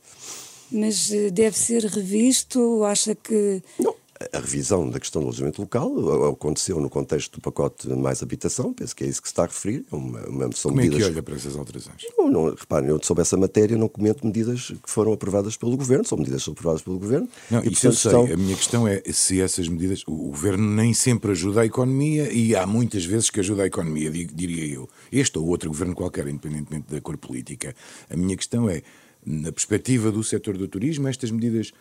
Mas 0.71 1.12
eh, 1.12 1.31
deve 1.31 1.59
ser 1.59 1.85
revisto? 1.85 2.85
Acha 2.85 3.14
que. 3.14 3.62
Não 3.79 3.93
a 4.32 4.38
revisão 4.38 4.88
da 4.88 4.98
questão 4.98 5.22
do 5.22 5.28
alojamento 5.28 5.60
local 5.60 6.28
aconteceu 6.28 6.80
no 6.80 6.88
contexto 6.88 7.38
do 7.38 7.40
pacote 7.40 7.88
mais 7.88 8.22
habitação, 8.22 8.72
penso 8.72 8.94
que 8.94 9.04
é 9.04 9.06
isso 9.06 9.20
que 9.20 9.28
se 9.28 9.32
está 9.32 9.44
a 9.44 9.46
referir. 9.46 9.84
É 9.90 9.94
uma, 9.94 10.20
uma, 10.26 10.52
são 10.52 10.70
Como 10.70 10.76
medidas... 10.76 11.00
é 11.00 11.04
que 11.04 11.12
olha 11.12 11.22
para 11.22 11.34
essas 11.34 11.56
alterações? 11.56 12.02
Não, 12.16 12.30
não, 12.30 12.54
reparem, 12.54 12.88
eu 12.88 13.00
sobre 13.02 13.22
essa 13.22 13.37
matéria 13.37 13.76
não 13.76 13.88
comento 13.88 14.26
medidas 14.26 14.68
que 14.68 14.90
foram 14.90 15.12
aprovadas 15.12 15.56
pelo 15.56 15.76
Governo, 15.76 16.04
são 16.04 16.18
medidas 16.18 16.42
que 16.42 16.44
são 16.46 16.52
aprovadas 16.52 16.82
pelo 16.82 16.98
Governo. 16.98 17.28
Não, 17.50 17.62
e, 17.64 17.72
isso 17.72 17.87
eu 17.87 17.92
sei. 17.92 18.10
Estão... 18.10 18.32
A 18.32 18.37
minha 18.37 18.56
questão 18.56 18.88
é 18.88 19.02
se 19.12 19.40
essas 19.40 19.68
medidas. 19.68 20.02
O 20.06 20.28
Governo 20.28 20.68
nem 20.74 20.94
sempre 20.94 21.32
ajuda 21.32 21.62
a 21.62 21.66
economia 21.66 22.32
e 22.32 22.54
há 22.54 22.66
muitas 22.66 23.04
vezes 23.04 23.30
que 23.30 23.40
ajuda 23.40 23.62
a 23.62 23.66
economia, 23.66 24.10
diria 24.10 24.66
eu. 24.74 24.88
Este 25.10 25.38
ou 25.38 25.46
outro 25.46 25.68
governo 25.68 25.94
qualquer, 25.94 26.26
independentemente 26.26 26.90
da 26.90 27.00
cor 27.00 27.16
política. 27.16 27.74
A 28.10 28.16
minha 28.16 28.37
questão 28.37 28.68
é, 28.68 28.82
na 29.24 29.50
perspectiva 29.52 30.10
do 30.10 30.22
setor 30.22 30.56
do 30.56 30.68
turismo, 30.68 31.08
estas 31.08 31.30
medidas 31.30 31.72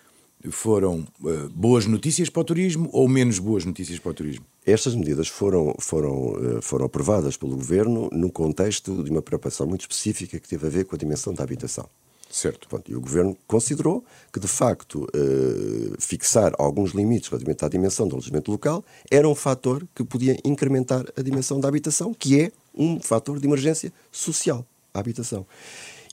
foram 0.52 1.06
uh, 1.22 1.50
boas 1.50 1.86
notícias 1.86 2.30
para 2.30 2.42
o 2.42 2.44
turismo 2.44 2.90
ou 2.92 3.08
menos 3.08 3.40
boas 3.40 3.66
notícias 3.66 4.00
para 4.00 4.12
o 4.12 4.14
turismo? 4.14 4.46
Estas 4.66 4.96
medidas 4.96 5.28
foram, 5.28 5.74
foram, 5.80 6.34
uh, 6.34 6.62
foram 6.62 6.86
aprovadas 6.86 7.38
pelo 7.38 7.56
Governo 7.56 8.10
no 8.12 8.32
contexto 8.32 9.04
de 9.04 9.12
uma 9.12 9.22
preocupação 9.22 9.68
muito 9.68 9.82
específica 9.82 10.40
que 10.40 10.48
teve 10.48 10.68
a 10.68 10.70
ver 10.70 10.86
com 10.86 10.96
a 10.96 11.00
dimensão 11.00 11.34
da 11.34 11.44
habitação. 11.44 11.88
Certo. 12.34 12.68
Pronto, 12.68 12.92
e 12.92 12.96
o 12.96 13.00
Governo 13.00 13.38
considerou 13.46 14.04
que, 14.32 14.40
de 14.40 14.48
facto, 14.48 15.04
uh, 15.04 15.96
fixar 16.00 16.52
alguns 16.58 16.92
limites 16.92 17.30
relativamente 17.30 17.64
à 17.64 17.70
dimensão 17.70 18.08
do 18.08 18.16
alojamento 18.16 18.52
local 18.52 18.84
era 19.12 19.30
um 19.30 19.36
fator 19.36 19.88
que 19.94 20.04
podia 20.04 20.36
incrementar 20.44 21.06
a 21.16 21.22
dimensão 21.22 21.60
da 21.60 21.68
habitação, 21.68 22.12
que 22.12 22.42
é 22.42 22.52
um 22.74 23.00
fator 23.00 23.40
de 23.40 23.46
emergência 23.46 23.94
social, 24.12 24.66
a 24.92 25.00
habitação. 25.00 25.46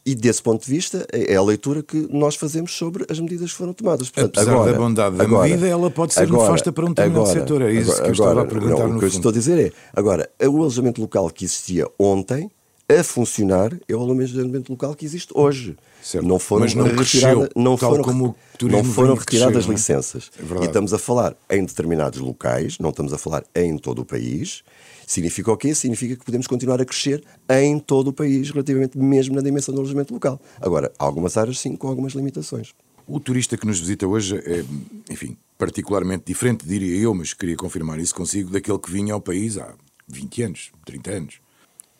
E 0.04 0.14
desse 0.14 0.42
ponto 0.42 0.64
de 0.64 0.70
vista, 0.70 1.06
é 1.12 1.36
a 1.36 1.42
leitura 1.42 1.82
que 1.82 2.08
nós 2.10 2.34
fazemos 2.34 2.72
sobre 2.72 3.04
as 3.08 3.20
medidas 3.20 3.50
que 3.50 3.56
foram 3.58 3.72
tomadas. 3.72 4.08
Portanto, 4.08 4.38
Apesar 4.38 4.52
agora, 4.52 4.72
da 4.72 4.78
bondade 4.78 5.16
da 5.16 5.24
agora, 5.24 5.48
medida, 5.48 5.68
ela 5.68 5.90
pode 5.90 6.14
ser 6.14 6.22
agora, 6.22 6.42
nefasta 6.44 6.72
para 6.72 6.84
um 6.86 6.88
determinado 6.88 7.24
agora, 7.24 7.40
setor. 7.40 7.62
É 7.62 7.72
isso 7.72 7.90
agora, 7.90 8.02
que 8.02 8.08
eu 8.08 8.12
estava 8.12 8.42
a 8.42 8.46
perguntar. 8.46 8.88
Não, 8.88 8.96
o 8.96 8.98
que 8.98 9.04
eu 9.04 9.08
estou 9.08 9.30
a 9.30 9.32
dizer 9.32 9.58
é: 9.58 9.72
agora, 9.94 10.30
o 10.42 10.56
alojamento 10.56 11.00
local 11.00 11.28
que 11.30 11.44
existia 11.44 11.86
ontem 11.98 12.50
a 12.98 13.04
funcionar 13.04 13.72
é 13.88 13.94
o 13.94 14.00
alojamento 14.00 14.72
local 14.72 14.94
que 14.94 15.04
existe 15.04 15.32
hoje. 15.34 15.76
Certo. 16.02 16.26
Não 16.26 16.38
foram 16.38 16.64
Mas 16.64 16.74
não 16.74 16.86
retiradas, 16.86 17.48
não 17.54 17.76
foram, 17.76 18.34
não 18.62 18.84
foram 18.84 19.14
retiradas 19.14 19.66
crescer, 19.66 19.92
licenças. 19.94 20.30
É? 20.38 20.64
e 20.64 20.66
estamos 20.66 20.94
a 20.94 20.98
falar 20.98 21.36
em 21.50 21.64
determinados 21.64 22.18
locais, 22.18 22.78
não 22.78 22.90
estamos 22.90 23.12
a 23.12 23.18
falar 23.18 23.44
em 23.54 23.76
todo 23.76 24.00
o 24.00 24.04
país. 24.04 24.62
Significa 25.10 25.50
o 25.50 25.56
quê? 25.56 25.74
Significa 25.74 26.14
que 26.14 26.24
podemos 26.24 26.46
continuar 26.46 26.80
a 26.80 26.84
crescer 26.84 27.24
em 27.48 27.80
todo 27.80 28.08
o 28.08 28.12
país, 28.12 28.48
relativamente 28.50 28.96
mesmo 28.96 29.34
na 29.34 29.42
dimensão 29.42 29.74
do 29.74 29.80
alojamento 29.80 30.14
local. 30.14 30.40
Agora, 30.60 30.92
algumas 30.96 31.36
áreas 31.36 31.58
sim 31.58 31.74
com 31.74 31.88
algumas 31.88 32.12
limitações. 32.12 32.72
O 33.08 33.18
turista 33.18 33.56
que 33.56 33.66
nos 33.66 33.80
visita 33.80 34.06
hoje 34.06 34.36
é, 34.36 34.64
enfim, 35.10 35.36
particularmente 35.58 36.22
diferente, 36.26 36.64
diria 36.64 36.96
eu, 36.96 37.12
mas 37.12 37.34
queria 37.34 37.56
confirmar 37.56 37.98
isso 37.98 38.14
consigo, 38.14 38.52
daquele 38.52 38.78
que 38.78 38.88
vinha 38.88 39.12
ao 39.12 39.20
país 39.20 39.58
há 39.58 39.74
20 40.06 40.42
anos, 40.44 40.70
30 40.86 41.10
anos. 41.10 41.40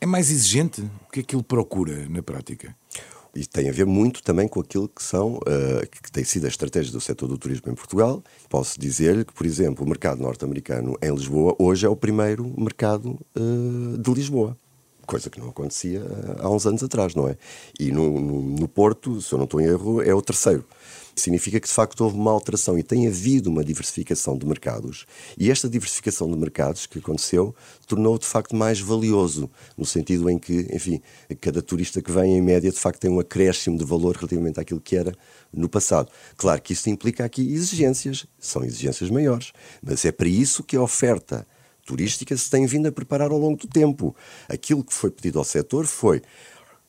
É 0.01 0.07
mais 0.07 0.31
exigente? 0.31 0.81
O 1.09 1.11
que 1.11 1.19
é 1.19 1.23
que 1.25 1.35
ele 1.35 1.43
procura 1.43 2.09
na 2.09 2.23
prática? 2.23 2.77
E 3.35 3.47
tem 3.47 3.69
a 3.69 3.73
ver 3.73 3.87
muito 3.87 4.23
também 4.23 4.49
com 4.49 4.61
aquilo 4.61 4.89
que 4.89 5.03
são 5.03 5.35
uh, 5.37 5.89
que 6.03 6.11
tem 6.11 6.25
sido 6.25 6.47
a 6.47 6.49
estratégia 6.49 6.93
do 6.93 7.01
setor 7.01 7.29
do 7.29 7.39
turismo 7.39 7.71
em 7.71 7.75
Portugal. 7.75 8.23
Posso 8.49 8.79
dizer 8.79 9.25
que, 9.25 9.33
por 9.33 9.47
exemplo, 9.47 9.85
o 9.85 9.89
mercado 9.89 10.21
norte-americano 10.21 10.97
em 11.01 11.15
Lisboa 11.15 11.55
hoje 11.59 11.87
é 11.87 11.89
o 11.89 11.97
primeiro 11.97 12.53
mercado 12.59 13.19
uh, 13.37 13.99
de 13.99 14.13
Lisboa. 14.13 14.57
Coisa 15.07 15.29
que 15.29 15.41
não 15.41 15.49
acontecia 15.49 16.01
eh, 16.01 16.37
há 16.39 16.49
uns 16.49 16.67
anos 16.67 16.85
atrás, 16.85 17.17
não 17.17 17.27
é? 17.27 17.37
E 17.81 17.91
no, 17.91 18.21
no, 18.21 18.43
no 18.43 18.69
Porto, 18.69 19.21
se 19.21 19.33
eu 19.33 19.39
não 19.39 19.45
estou 19.45 19.61
em 19.61 19.65
erro, 19.65 20.01
é 20.01 20.15
o 20.15 20.23
terceiro 20.23 20.65
significa 21.21 21.61
que 21.61 21.69
de 21.69 21.73
facto 21.73 22.01
houve 22.03 22.17
uma 22.17 22.31
alteração 22.31 22.79
e 22.79 22.83
tem 22.83 23.07
havido 23.07 23.51
uma 23.51 23.65
diversificação 23.65 24.37
de 24.37 24.47
mercados. 24.47 25.07
E 25.39 25.51
esta 25.51 25.69
diversificação 25.69 26.31
de 26.31 26.37
mercados 26.37 26.87
que 26.87 26.99
aconteceu 26.99 27.55
tornou 27.87 28.19
de 28.19 28.27
facto 28.27 28.57
mais 28.57 28.81
valioso, 28.81 29.51
no 29.77 29.85
sentido 29.85 30.29
em 30.29 30.39
que, 30.39 30.67
enfim, 30.73 31.01
cada 31.41 31.63
turista 31.63 32.03
que 32.03 32.11
vem 32.11 32.37
em 32.37 32.43
média 32.43 32.71
de 32.71 32.79
facto 32.79 33.01
tem 33.01 33.11
um 33.11 33.21
acréscimo 33.21 33.79
de 33.79 33.85
valor 33.85 34.17
relativamente 34.17 34.61
àquilo 34.61 34.81
que 34.81 34.97
era 34.97 35.15
no 35.53 35.69
passado. 35.69 36.11
Claro 36.37 36.61
que 36.61 36.73
isso 36.73 36.89
implica 36.89 37.25
aqui 37.25 37.43
exigências, 37.53 38.27
são 38.39 38.65
exigências 38.65 39.11
maiores, 39.11 39.53
mas 39.83 40.05
é 40.05 40.13
para 40.13 40.29
isso 40.29 40.63
que 40.63 40.77
a 40.77 40.83
oferta 40.83 41.47
turística 41.85 42.37
se 42.37 42.49
tem 42.49 42.67
vindo 42.67 42.87
a 42.87 42.93
preparar 42.93 43.31
ao 43.31 43.39
longo 43.39 43.57
do 43.57 43.67
tempo. 43.67 44.15
Aquilo 44.49 44.85
que 44.85 44.95
foi 44.95 45.11
pedido 45.11 45.39
ao 45.39 45.45
setor 45.45 45.87
foi 45.87 46.23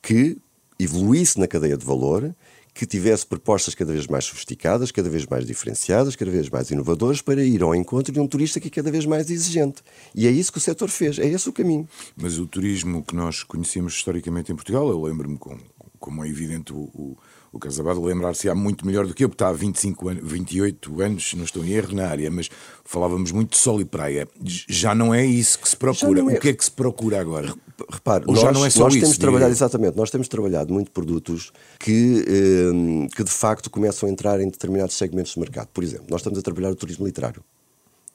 que 0.00 0.38
evoluísse 0.78 1.38
na 1.38 1.46
cadeia 1.46 1.76
de 1.76 1.84
valor 1.84 2.34
que 2.74 2.86
tivesse 2.86 3.26
propostas 3.26 3.74
cada 3.74 3.92
vez 3.92 4.06
mais 4.06 4.24
sofisticadas, 4.24 4.90
cada 4.90 5.10
vez 5.10 5.26
mais 5.26 5.46
diferenciadas, 5.46 6.16
cada 6.16 6.30
vez 6.30 6.48
mais 6.48 6.70
inovadoras, 6.70 7.20
para 7.20 7.42
ir 7.44 7.62
ao 7.62 7.74
encontro 7.74 8.12
de 8.12 8.18
um 8.18 8.26
turista 8.26 8.58
que 8.58 8.68
é 8.68 8.70
cada 8.70 8.90
vez 8.90 9.04
mais 9.04 9.30
exigente. 9.30 9.82
E 10.14 10.26
é 10.26 10.30
isso 10.30 10.50
que 10.50 10.58
o 10.58 10.60
setor 10.60 10.88
fez, 10.88 11.18
é 11.18 11.26
esse 11.26 11.48
o 11.48 11.52
caminho. 11.52 11.88
Mas 12.16 12.38
o 12.38 12.46
turismo 12.46 13.04
que 13.04 13.14
nós 13.14 13.42
conhecemos 13.42 13.94
historicamente 13.94 14.52
em 14.52 14.54
Portugal, 14.54 14.88
eu 14.88 15.02
lembro-me, 15.02 15.36
como, 15.36 15.60
como 15.98 16.24
é 16.24 16.28
evidente, 16.28 16.72
o, 16.72 16.90
o 16.94 17.16
o 17.52 17.58
Casabado 17.58 18.02
lembrar-se 18.02 18.48
há 18.48 18.54
muito 18.54 18.86
melhor 18.86 19.06
do 19.06 19.12
que 19.12 19.22
eu, 19.22 19.28
porque 19.28 19.44
está 19.44 19.50
há 19.50 19.52
25 19.52 20.08
anos, 20.08 20.32
28 20.32 21.02
anos, 21.02 21.28
se 21.28 21.36
não 21.36 21.44
estou 21.44 21.62
em 21.62 21.72
erro, 21.72 21.94
na 21.94 22.08
área, 22.08 22.30
mas 22.30 22.48
falávamos 22.82 23.30
muito 23.30 23.50
de 23.50 23.58
sol 23.58 23.78
e 23.78 23.84
praia. 23.84 24.26
Já 24.42 24.94
não 24.94 25.12
é 25.12 25.24
isso 25.24 25.58
que 25.58 25.68
se 25.68 25.76
procura. 25.76 26.20
É... 26.20 26.22
O 26.22 26.40
que 26.40 26.48
é 26.48 26.52
que 26.54 26.64
se 26.64 26.70
procura 26.70 27.20
agora? 27.20 27.54
Repare, 27.90 28.24
Ou 28.26 28.34
nós, 28.34 28.42
já 28.42 28.52
não 28.52 28.64
é 28.64 28.70
só 28.70 28.84
nós 28.84 28.94
isso, 28.94 29.02
temos 29.02 29.18
trabalhado, 29.18 29.52
exatamente, 29.52 29.96
nós 29.96 30.10
temos 30.10 30.28
trabalhado 30.28 30.72
muito 30.72 30.90
produtos 30.90 31.52
que, 31.78 32.24
eh, 32.26 33.08
que 33.14 33.24
de 33.24 33.30
facto 33.30 33.70
começam 33.70 34.08
a 34.08 34.12
entrar 34.12 34.40
em 34.40 34.48
determinados 34.48 34.96
segmentos 34.96 35.32
de 35.32 35.40
mercado. 35.40 35.68
Por 35.72 35.82
exemplo, 35.82 36.06
nós 36.10 36.20
estamos 36.20 36.38
a 36.38 36.42
trabalhar 36.42 36.70
o 36.70 36.74
turismo 36.74 37.06
literário, 37.06 37.42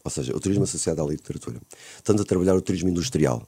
ou 0.03 0.12
seja, 0.12 0.36
o 0.36 0.39
turismo 0.39 0.63
associado 0.63 1.01
à 1.01 1.06
literatura. 1.06 1.60
Estamos 1.97 2.21
a 2.21 2.25
trabalhar 2.25 2.56
o 2.56 2.62
turismo 2.62 2.89
industrial 2.89 3.43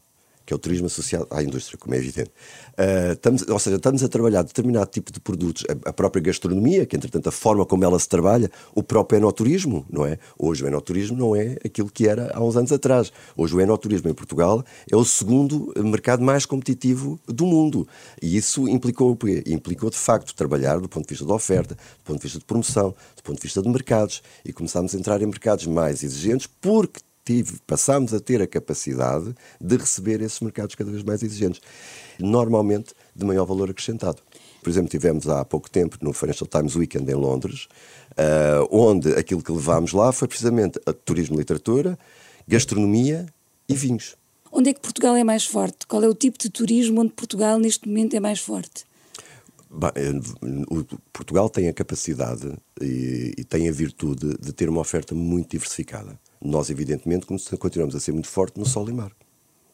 que 0.50 0.54
é 0.54 0.56
o 0.56 0.60
turismo 0.60 0.88
associado 0.88 1.28
à 1.30 1.44
indústria, 1.44 1.78
como 1.78 1.94
é 1.94 2.00
evidente. 2.00 2.32
Uh, 2.72 3.14
estamos, 3.14 3.48
ou 3.48 3.60
seja, 3.60 3.76
estamos 3.76 4.04
a 4.04 4.08
trabalhar 4.10 4.42
determinado 4.42 4.88
tipo 4.88 5.12
de 5.12 5.20
produtos, 5.20 5.64
a, 5.70 5.90
a, 5.90 5.94
própria 5.94 6.24
gastronomia, 6.24 6.88
que 6.88 6.96
entretanto 6.96 7.30
a 7.30 7.32
forma 7.32 7.64
como 7.68 7.86
ela 7.86 8.00
se 8.00 8.10
trabalha, 8.10 8.50
o 8.74 8.82
próprio 8.82 9.18
enoturismo, 9.18 9.86
não 9.88 10.08
é? 10.08 10.18
Hoje 10.40 10.64
o 10.64 10.68
enoturismo 10.68 11.16
não 11.16 11.36
é 11.36 11.56
aquilo 11.64 11.88
que 11.92 12.08
era 12.08 12.32
há 12.34 12.44
uns 12.44 12.58
anos 12.58 12.72
atrás. 12.72 13.14
Hoje 13.38 13.56
o 13.56 13.62
enoturismo 13.62 14.10
em 14.10 14.14
Portugal 14.16 14.66
é 14.92 14.96
o 14.96 15.06
segundo 15.06 15.72
mercado 15.78 16.24
mais 16.24 16.48
competitivo 16.48 17.20
do 17.28 17.46
mundo. 17.46 17.88
E 18.20 18.36
isso 18.36 18.68
implicou 18.68 19.12
o 19.12 19.16
quê? 19.16 19.44
Implicou 19.46 19.92
de 19.92 19.98
facto 19.98 20.34
trabalhar 20.34 20.80
do 20.80 20.90
ponto 20.90 21.06
de 21.06 21.14
vista 21.14 21.28
da 21.28 21.34
oferta, 21.36 21.76
do 21.76 22.04
ponto 22.04 22.18
de 22.18 22.24
vista 22.24 22.40
de 22.40 22.46
promoção, 22.46 22.96
do 23.16 23.22
ponto 23.22 23.36
de 23.36 23.44
vista 23.44 23.62
de 23.62 23.70
mercados. 23.70 24.24
E 24.44 24.52
começámos 24.52 24.96
a 24.96 24.98
entrar 24.98 25.22
em 25.22 25.28
mercados 25.28 25.68
mais 25.68 26.04
exigentes 26.04 26.50
porque 26.60 27.02
tive, 27.26 27.60
passámos 27.66 28.14
a 28.14 28.20
ter 28.20 28.42
a 28.42 28.48
capacidade 28.48 29.36
de 29.60 29.78
receber 29.78 30.22
esses 30.22 30.40
mercados 30.40 30.76
cada 30.76 30.92
vez 30.92 31.04
mais 31.04 31.22
exigentes, 31.24 31.62
normalmente 32.20 32.94
de 33.16 33.26
maior 33.26 33.46
valor 33.46 33.70
acrescentado. 33.70 34.22
Por 34.62 34.70
exemplo, 34.70 34.90
tivemos 34.90 35.28
há 35.28 35.46
pouco 35.46 35.70
tempo 35.70 35.98
no 36.02 36.12
Financial 36.12 36.48
Times 36.48 36.76
Weekend 36.76 37.10
em 37.10 37.16
Londres, 37.16 37.68
uh, 38.12 38.68
onde 38.70 39.14
aquilo 39.14 39.42
que 39.42 39.52
levámos 39.52 39.94
lá 39.94 40.12
foi 40.12 40.28
precisamente 40.28 40.80
turismo 41.06 41.36
e 41.36 41.40
literatura, 41.40 41.98
gastronomia 42.48 43.26
e 43.68 43.76
vinhos. 43.76 44.16
Onde 44.52 44.72
é 44.72 44.74
que 44.74 44.82
Portugal 44.82 45.16
é 45.16 45.24
mais 45.24 45.46
forte? 45.46 45.86
Qual 45.88 46.04
é 46.04 46.08
o 46.08 46.14
tipo 46.14 46.38
de 46.38 46.50
turismo 46.50 47.02
onde 47.02 47.14
Portugal 47.14 47.60
neste 47.60 47.88
momento 47.88 48.16
é 48.16 48.20
mais 48.20 48.40
forte? 48.40 48.86
Bem, 49.70 49.92
eh, 49.96 50.98
Portugal 51.14 51.48
tem 51.48 51.68
a 51.68 51.74
capacidade 51.74 52.52
e, 52.82 53.36
e 53.38 53.44
tem 53.44 53.70
a 53.70 53.72
virtude 53.72 54.36
de 54.40 54.52
ter 54.52 54.68
uma 54.68 54.82
oferta 54.82 55.14
muito 55.14 55.52
diversificada. 55.52 56.20
Nós, 56.42 56.70
evidentemente, 56.70 57.28
continuamos 57.58 57.96
a 57.96 58.00
ser 58.00 58.12
muito 58.12 58.28
forte 58.28 58.60
no 58.60 58.66
sol 58.66 58.90
e 58.90 58.94
mar. 58.94 59.12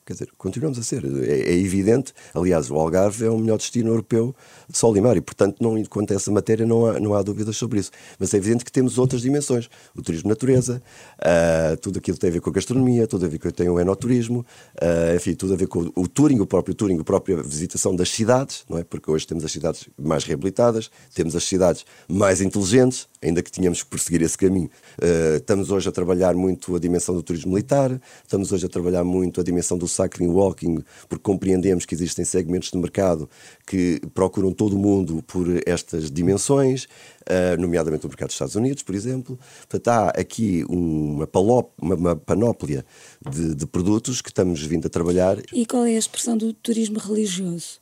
Quer 0.05 0.13
dizer, 0.13 0.29
continuamos 0.37 0.77
a 0.77 0.83
ser. 0.83 1.03
É, 1.03 1.51
é, 1.51 1.53
evidente. 1.57 2.13
Aliás, 2.31 2.69
o 2.69 2.75
Algarve 2.75 3.25
é 3.25 3.29
o 3.29 3.39
melhor 3.39 3.57
destino 3.57 3.89
europeu 3.89 4.35
de 4.69 4.77
sol 4.77 4.95
e 4.95 5.01
mar 5.01 5.17
e, 5.17 5.21
portanto, 5.21 5.57
não, 5.59 5.83
quanto 5.85 6.13
a 6.13 6.15
essa 6.15 6.31
matéria, 6.31 6.63
não 6.63 6.85
há, 6.85 6.99
não 6.99 7.15
há 7.15 7.23
dúvidas 7.23 7.57
sobre 7.57 7.79
isso. 7.79 7.89
Mas 8.19 8.31
é 8.31 8.37
evidente 8.37 8.63
que 8.63 8.71
temos 8.71 8.99
outras 8.99 9.23
dimensões. 9.23 9.67
O 9.95 10.03
turismo 10.03 10.29
natureza, 10.29 10.79
uh, 11.19 11.75
tudo 11.77 11.97
aquilo 11.97 12.15
que 12.17 12.21
tem 12.21 12.29
a 12.29 12.33
ver 12.33 12.39
com 12.39 12.51
a 12.51 12.53
gastronomia, 12.53 13.07
tudo 13.07 13.25
a 13.25 13.27
ver 13.27 13.39
com 13.39 13.49
tem 13.49 13.67
o 13.67 13.79
enoturismo, 13.79 14.45
uh, 14.75 15.15
enfim, 15.15 15.33
tudo 15.33 15.53
a 15.53 15.57
ver 15.57 15.67
com 15.67 15.79
o, 15.79 16.03
o 16.03 16.07
touring, 16.07 16.39
o 16.39 16.45
próprio 16.45 16.75
touring, 16.75 16.99
a 16.99 17.03
própria 17.03 17.41
visitação 17.41 17.95
das 17.95 18.09
cidades, 18.09 18.63
não 18.69 18.77
é? 18.77 18.83
Porque 18.83 19.09
hoje 19.09 19.25
temos 19.25 19.43
as 19.43 19.51
cidades 19.51 19.89
mais 19.97 20.23
reabilitadas, 20.23 20.91
temos 21.15 21.35
as 21.35 21.43
cidades 21.43 21.83
mais 22.07 22.41
inteligentes, 22.41 23.07
ainda 23.25 23.41
que 23.41 23.51
tínhamos 23.51 23.83
que 23.83 23.89
perseguir 23.89 24.21
esse 24.21 24.37
caminho. 24.37 24.69
Uh, 25.01 25.37
estamos 25.37 25.71
hoje 25.71 25.89
a 25.89 25.91
trabalhar 25.91 26.35
muito 26.35 26.75
a 26.75 26.79
dimensão 26.79 27.15
do 27.15 27.23
turismo 27.23 27.51
militar, 27.51 27.99
estamos 28.23 28.51
hoje 28.51 28.65
a 28.65 28.69
trabalhar 28.69 29.03
muito 29.03 29.41
a 29.41 29.43
dimensão 29.43 29.77
do 29.77 29.87
cycling 29.87 30.29
walking, 30.29 30.83
porque 31.09 31.23
compreendemos 31.23 31.85
que 31.85 31.95
existem 31.95 32.23
segmentos 32.23 32.69
de 32.71 32.77
mercado 32.77 33.29
que 33.65 33.99
procuram 34.13 34.51
todo 34.51 34.75
o 34.75 34.79
mundo 34.79 35.23
por 35.23 35.47
estas 35.65 36.11
dimensões, 36.11 36.85
uh, 36.85 37.59
nomeadamente 37.59 38.05
o 38.05 38.09
mercado 38.09 38.27
dos 38.27 38.35
Estados 38.35 38.55
Unidos, 38.55 38.83
por 38.83 38.95
exemplo. 38.95 39.39
Portanto, 39.67 39.87
há 39.87 40.09
aqui 40.09 40.63
uma, 40.69 41.25
palop, 41.25 41.71
uma, 41.81 41.95
uma 41.95 42.15
panóplia 42.15 42.85
de, 43.29 43.55
de 43.55 43.65
produtos 43.65 44.21
que 44.21 44.29
estamos 44.29 44.61
vindo 44.63 44.85
a 44.85 44.89
trabalhar. 44.89 45.37
E 45.51 45.65
qual 45.65 45.85
é 45.85 45.95
a 45.95 45.99
expressão 45.99 46.37
do 46.37 46.53
turismo 46.53 46.99
religioso? 46.99 47.79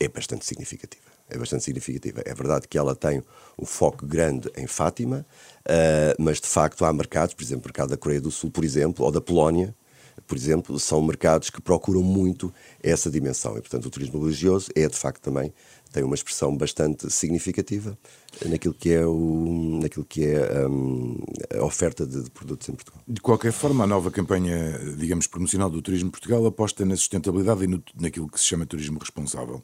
É 0.00 0.08
bastante 0.08 0.44
significativa 0.44 1.11
É 1.32 1.38
bastante 1.38 1.64
significativa. 1.64 2.22
É 2.24 2.34
verdade 2.34 2.68
que 2.68 2.76
ela 2.76 2.94
tem 2.94 3.22
um 3.58 3.64
foco 3.64 4.06
grande 4.06 4.50
em 4.56 4.66
Fátima, 4.66 5.26
uh, 5.60 6.22
mas 6.22 6.40
de 6.40 6.46
facto 6.46 6.84
há 6.84 6.92
mercados, 6.92 7.34
por 7.34 7.42
exemplo, 7.42 7.64
o 7.64 7.68
mercado 7.68 7.90
da 7.90 7.96
Coreia 7.96 8.20
do 8.20 8.30
Sul, 8.30 8.50
por 8.50 8.64
exemplo, 8.64 9.04
ou 9.04 9.10
da 9.10 9.20
Polónia, 9.20 9.74
por 10.26 10.36
exemplo, 10.36 10.78
são 10.78 11.02
mercados 11.02 11.50
que 11.50 11.60
procuram 11.60 12.02
muito 12.02 12.52
essa 12.82 13.10
dimensão. 13.10 13.56
E, 13.56 13.60
portanto, 13.60 13.86
o 13.86 13.90
turismo 13.90 14.20
religioso 14.22 14.70
é, 14.74 14.86
de 14.86 14.96
facto, 14.96 15.20
também 15.20 15.52
tem 15.92 16.02
uma 16.02 16.14
expressão 16.14 16.56
bastante 16.56 17.10
significativa 17.10 17.98
naquilo 18.46 18.72
que 18.72 18.92
é, 18.92 19.04
o, 19.04 19.78
naquilo 19.82 20.04
que 20.04 20.24
é 20.24 20.66
um, 20.66 21.18
a 21.54 21.64
oferta 21.64 22.06
de, 22.06 22.22
de, 22.22 22.30
produtos 22.30 22.68
em 22.68 22.72
Portugal. 22.72 23.02
De 23.06 23.20
qualquer 23.20 23.52
forma, 23.52 23.84
a 23.84 23.86
nova 23.86 24.10
campanha, 24.10 24.78
digamos, 24.96 25.26
promocional 25.26 25.68
do 25.68 25.82
Turismo 25.82 26.10
Portugal 26.10 26.44
aposta 26.46 26.84
na 26.84 26.96
sustentabilidade 26.96 27.64
e 27.64 27.66
no, 27.66 27.82
naquilo 28.00 28.28
que 28.28 28.40
se 28.40 28.46
chama 28.46 28.64
turismo 28.64 28.98
responsável. 28.98 29.62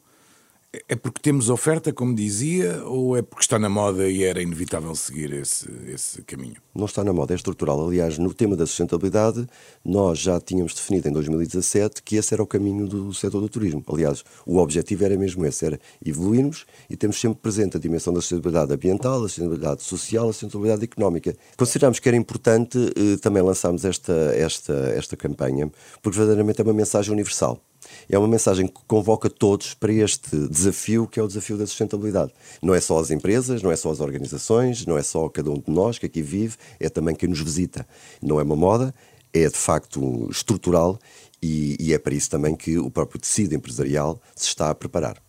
É 0.87 0.95
porque 0.95 1.19
temos 1.19 1.49
oferta, 1.49 1.91
como 1.91 2.13
dizia, 2.13 2.83
ou 2.85 3.17
é 3.17 3.23
porque 3.23 3.41
está 3.41 3.57
na 3.57 3.67
moda 3.67 4.07
e 4.07 4.23
era 4.23 4.39
inevitável 4.39 4.93
seguir 4.93 5.33
esse, 5.33 5.67
esse 5.87 6.21
caminho? 6.21 6.57
Não 6.75 6.85
está 6.85 7.03
na 7.03 7.11
moda, 7.11 7.33
é 7.33 7.35
estrutural. 7.35 7.87
Aliás, 7.87 8.19
no 8.19 8.31
tema 8.31 8.55
da 8.55 8.67
sustentabilidade, 8.67 9.47
nós 9.83 10.19
já 10.19 10.39
tínhamos 10.39 10.75
definido 10.75 11.09
em 11.09 11.11
2017 11.11 12.03
que 12.03 12.17
esse 12.17 12.35
era 12.35 12.43
o 12.43 12.45
caminho 12.45 12.87
do 12.87 13.11
setor 13.15 13.41
do 13.41 13.49
turismo. 13.49 13.83
Aliás, 13.91 14.23
o 14.45 14.59
objetivo 14.59 15.05
era 15.05 15.17
mesmo 15.17 15.43
esse, 15.43 15.65
era 15.65 15.79
evoluirmos 16.05 16.67
e 16.87 16.95
temos 16.95 17.19
sempre 17.19 17.39
presente 17.41 17.77
a 17.77 17.79
dimensão 17.79 18.13
da 18.13 18.21
sustentabilidade 18.21 18.71
ambiental, 18.71 19.23
a 19.23 19.27
sustentabilidade 19.27 19.81
social, 19.81 20.29
a 20.29 20.33
sustentabilidade 20.33 20.83
económica. 20.83 21.35
Consideramos 21.57 21.97
que 21.97 22.07
era 22.07 22.15
importante 22.15 22.77
eh, 22.95 23.17
também 23.17 23.41
lançarmos 23.41 23.85
esta, 23.85 24.13
esta, 24.35 24.73
esta 24.95 25.17
campanha, 25.17 25.71
porque 26.03 26.15
verdadeiramente 26.15 26.61
é 26.61 26.63
uma 26.63 26.73
mensagem 26.73 27.11
universal 27.11 27.59
é 28.09 28.17
uma 28.17 28.27
mensagem 28.27 28.67
que 28.67 28.79
convoca 28.87 29.29
todos 29.29 29.75
para 29.75 29.93
este 29.93 30.35
desafio 30.47 31.07
que 31.07 31.19
é 31.19 31.23
o 31.23 31.27
desafio 31.27 31.57
da 31.57 31.67
sustentabilidade. 31.67 32.33
Não 32.61 32.73
é 32.73 32.81
só 32.81 32.99
as 32.99 33.11
empresas, 33.11 33.61
não 33.61 33.71
é 33.71 33.75
só 33.75 33.91
as 33.91 33.99
organizações, 33.99 34.85
não 34.85 34.97
é 34.97 35.03
só 35.03 35.29
cada 35.29 35.51
um 35.51 35.59
de 35.59 35.69
nós 35.69 35.99
que 35.99 36.07
aqui 36.07 36.21
vive, 36.21 36.57
é 36.79 36.89
também 36.89 37.15
quem 37.15 37.29
nos 37.29 37.39
visita. 37.39 37.87
Não 38.21 38.39
é 38.39 38.43
uma 38.43 38.55
moda, 38.55 38.93
é 39.31 39.47
de 39.47 39.57
facto 39.57 40.27
estrutural 40.31 40.99
e, 41.41 41.77
e 41.79 41.93
é 41.93 41.99
para 41.99 42.15
isso 42.15 42.29
também 42.29 42.55
que 42.55 42.79
o 42.79 42.89
próprio 42.89 43.21
tecido 43.21 43.53
empresarial 43.53 44.19
se 44.35 44.47
está 44.47 44.71
a 44.71 44.75
preparar. 44.75 45.28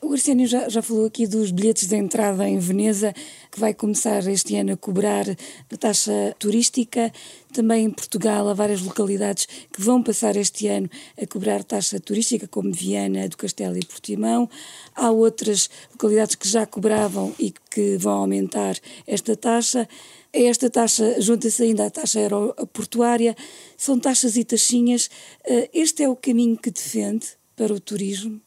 O 0.00 0.12
Arsénio 0.12 0.46
já, 0.46 0.66
já 0.66 0.80
falou 0.80 1.04
aqui 1.04 1.26
dos 1.26 1.50
bilhetes 1.50 1.86
de 1.86 1.94
entrada 1.94 2.48
em 2.48 2.58
Veneza, 2.58 3.12
que 3.52 3.60
vai 3.60 3.74
começar 3.74 4.26
este 4.28 4.56
ano 4.56 4.72
a 4.72 4.76
cobrar 4.78 5.26
a 5.28 5.76
taxa 5.76 6.34
turística. 6.38 7.12
Também 7.52 7.84
em 7.84 7.90
Portugal 7.90 8.48
há 8.48 8.54
várias 8.54 8.80
localidades 8.80 9.46
que 9.70 9.82
vão 9.82 10.02
passar 10.02 10.36
este 10.36 10.68
ano 10.68 10.88
a 11.20 11.26
cobrar 11.26 11.62
taxa 11.62 12.00
turística, 12.00 12.48
como 12.48 12.72
Viana 12.72 13.28
do 13.28 13.36
Castelo 13.36 13.76
e 13.76 13.84
Portimão. 13.84 14.48
Há 14.94 15.10
outras 15.10 15.68
localidades 15.92 16.36
que 16.36 16.48
já 16.48 16.64
cobravam 16.64 17.34
e 17.38 17.52
que 17.70 17.98
vão 17.98 18.20
aumentar 18.20 18.78
esta 19.06 19.36
taxa. 19.36 19.86
Esta 20.32 20.70
taxa 20.70 21.20
junta-se 21.20 21.62
ainda 21.62 21.84
a 21.84 21.90
taxa 21.90 22.20
aeroportuária. 22.20 23.36
São 23.76 24.00
taxas 24.00 24.34
e 24.38 24.44
taxinhas. 24.44 25.10
Eh, 25.44 25.68
este 25.74 26.02
é 26.02 26.08
o 26.08 26.16
caminho 26.16 26.56
que 26.56 26.70
defende 26.70 27.26
para 27.54 27.74
o 27.74 27.78
turismo? 27.78 28.40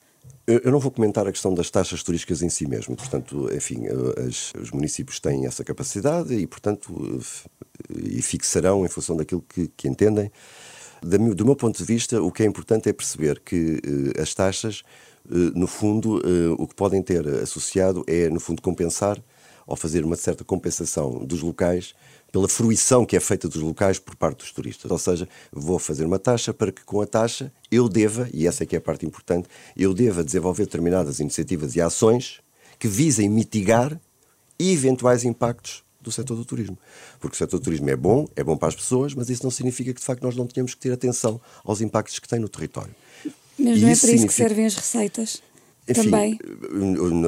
Eu 0.47 0.71
não 0.71 0.79
vou 0.79 0.89
comentar 0.89 1.27
a 1.27 1.31
questão 1.31 1.53
das 1.53 1.69
taxas 1.69 2.01
turísticas 2.01 2.41
em 2.41 2.47
si 2.47 2.65
mesmo. 2.65 2.95
Portanto, 2.95 3.49
enfim, 3.53 3.85
eh, 3.85 4.27
as, 4.27 4.53
os 4.53 4.71
municípios 4.71 5.19
têm 5.19 5.45
essa 5.45 5.61
capacidade 5.61 6.33
e, 6.33 6.47
portanto, 6.47 7.19
e 7.93 8.21
fixarão 8.21 8.85
em 8.85 8.87
função 8.87 9.17
daquilo 9.17 9.41
que, 9.41 9.67
que 9.75 9.89
entendem. 9.89 10.31
Do 11.03 11.45
meu 11.45 11.55
ponto 11.55 11.77
de 11.77 11.83
vista, 11.83 12.21
o 12.21 12.31
que 12.31 12.43
é 12.43 12.45
importante 12.45 12.87
é 12.87 12.93
perceber 12.93 13.41
que 13.41 13.81
uh, 13.85 14.21
as 14.21 14.33
taxas, 14.33 14.83
no 15.53 15.67
fundo, 15.67 16.21
o 16.57 16.65
que 16.65 16.73
podem 16.73 17.03
ter 17.03 17.27
associado 17.27 18.03
é, 18.07 18.29
no 18.29 18.39
fundo, 18.39 18.61
compensar 18.61 19.21
ou 19.67 19.75
fazer 19.75 20.05
uma 20.05 20.15
certa 20.15 20.45
compensação 20.45 21.25
dos 21.25 21.41
locais 21.41 21.93
pela 22.37 22.47
fruição 22.47 23.03
que 23.03 23.17
é 23.17 23.19
feita 23.19 23.47
dos 23.47 23.59
locais 23.59 23.97
por 23.97 24.15
parte 24.15 24.37
dos 24.37 24.51
turistas. 24.51 24.91
Ou 24.91 24.99
seja, 24.99 25.27
vou 25.51 25.79
fazer 25.79 26.05
uma 26.05 26.19
taxa 26.19 26.53
para 26.53 26.71
que 26.71 26.83
com 26.83 27.01
a 27.01 27.07
taxa 27.07 27.51
eu 27.71 27.89
deva, 27.89 28.29
e 28.31 28.45
essa 28.45 28.61
é 28.61 28.65
que 28.67 28.75
é 28.75 28.77
a 28.77 28.81
parte 28.81 29.07
importante, 29.07 29.47
eu 29.75 29.91
deva 29.91 30.23
desenvolver 30.23 30.65
determinadas 30.65 31.19
iniciativas 31.19 31.75
e 31.75 31.81
ações 31.81 32.39
que 32.77 32.87
visem 32.87 33.27
mitigar 33.27 33.99
eventuais 34.59 35.23
impactos 35.23 35.83
do 35.99 36.11
setor 36.11 36.35
do 36.35 36.45
turismo. 36.45 36.77
Porque 37.19 37.33
o 37.33 37.37
setor 37.37 37.57
do 37.57 37.63
turismo 37.63 37.89
é 37.89 37.95
bom, 37.95 38.27
é 38.35 38.43
bom 38.43 38.55
para 38.55 38.67
as 38.67 38.75
pessoas, 38.75 39.15
mas 39.15 39.31
isso 39.31 39.43
não 39.43 39.49
significa 39.49 39.91
que 39.91 39.99
de 39.99 40.05
facto 40.05 40.21
nós 40.21 40.35
não 40.35 40.45
tenhamos 40.45 40.75
que 40.75 40.79
ter 40.79 40.91
atenção 40.91 41.41
aos 41.63 41.81
impactos 41.81 42.19
que 42.19 42.27
tem 42.27 42.37
no 42.37 42.47
território. 42.47 42.93
Mas 43.57 43.65
não 43.65 43.71
é 43.73 43.79
para 43.79 43.91
isso 43.93 44.01
significa... 44.01 44.27
que 44.27 44.33
servem 44.33 44.65
as 44.67 44.75
receitas? 44.75 45.41
Enfim, 45.89 46.03
Também. 46.03 46.39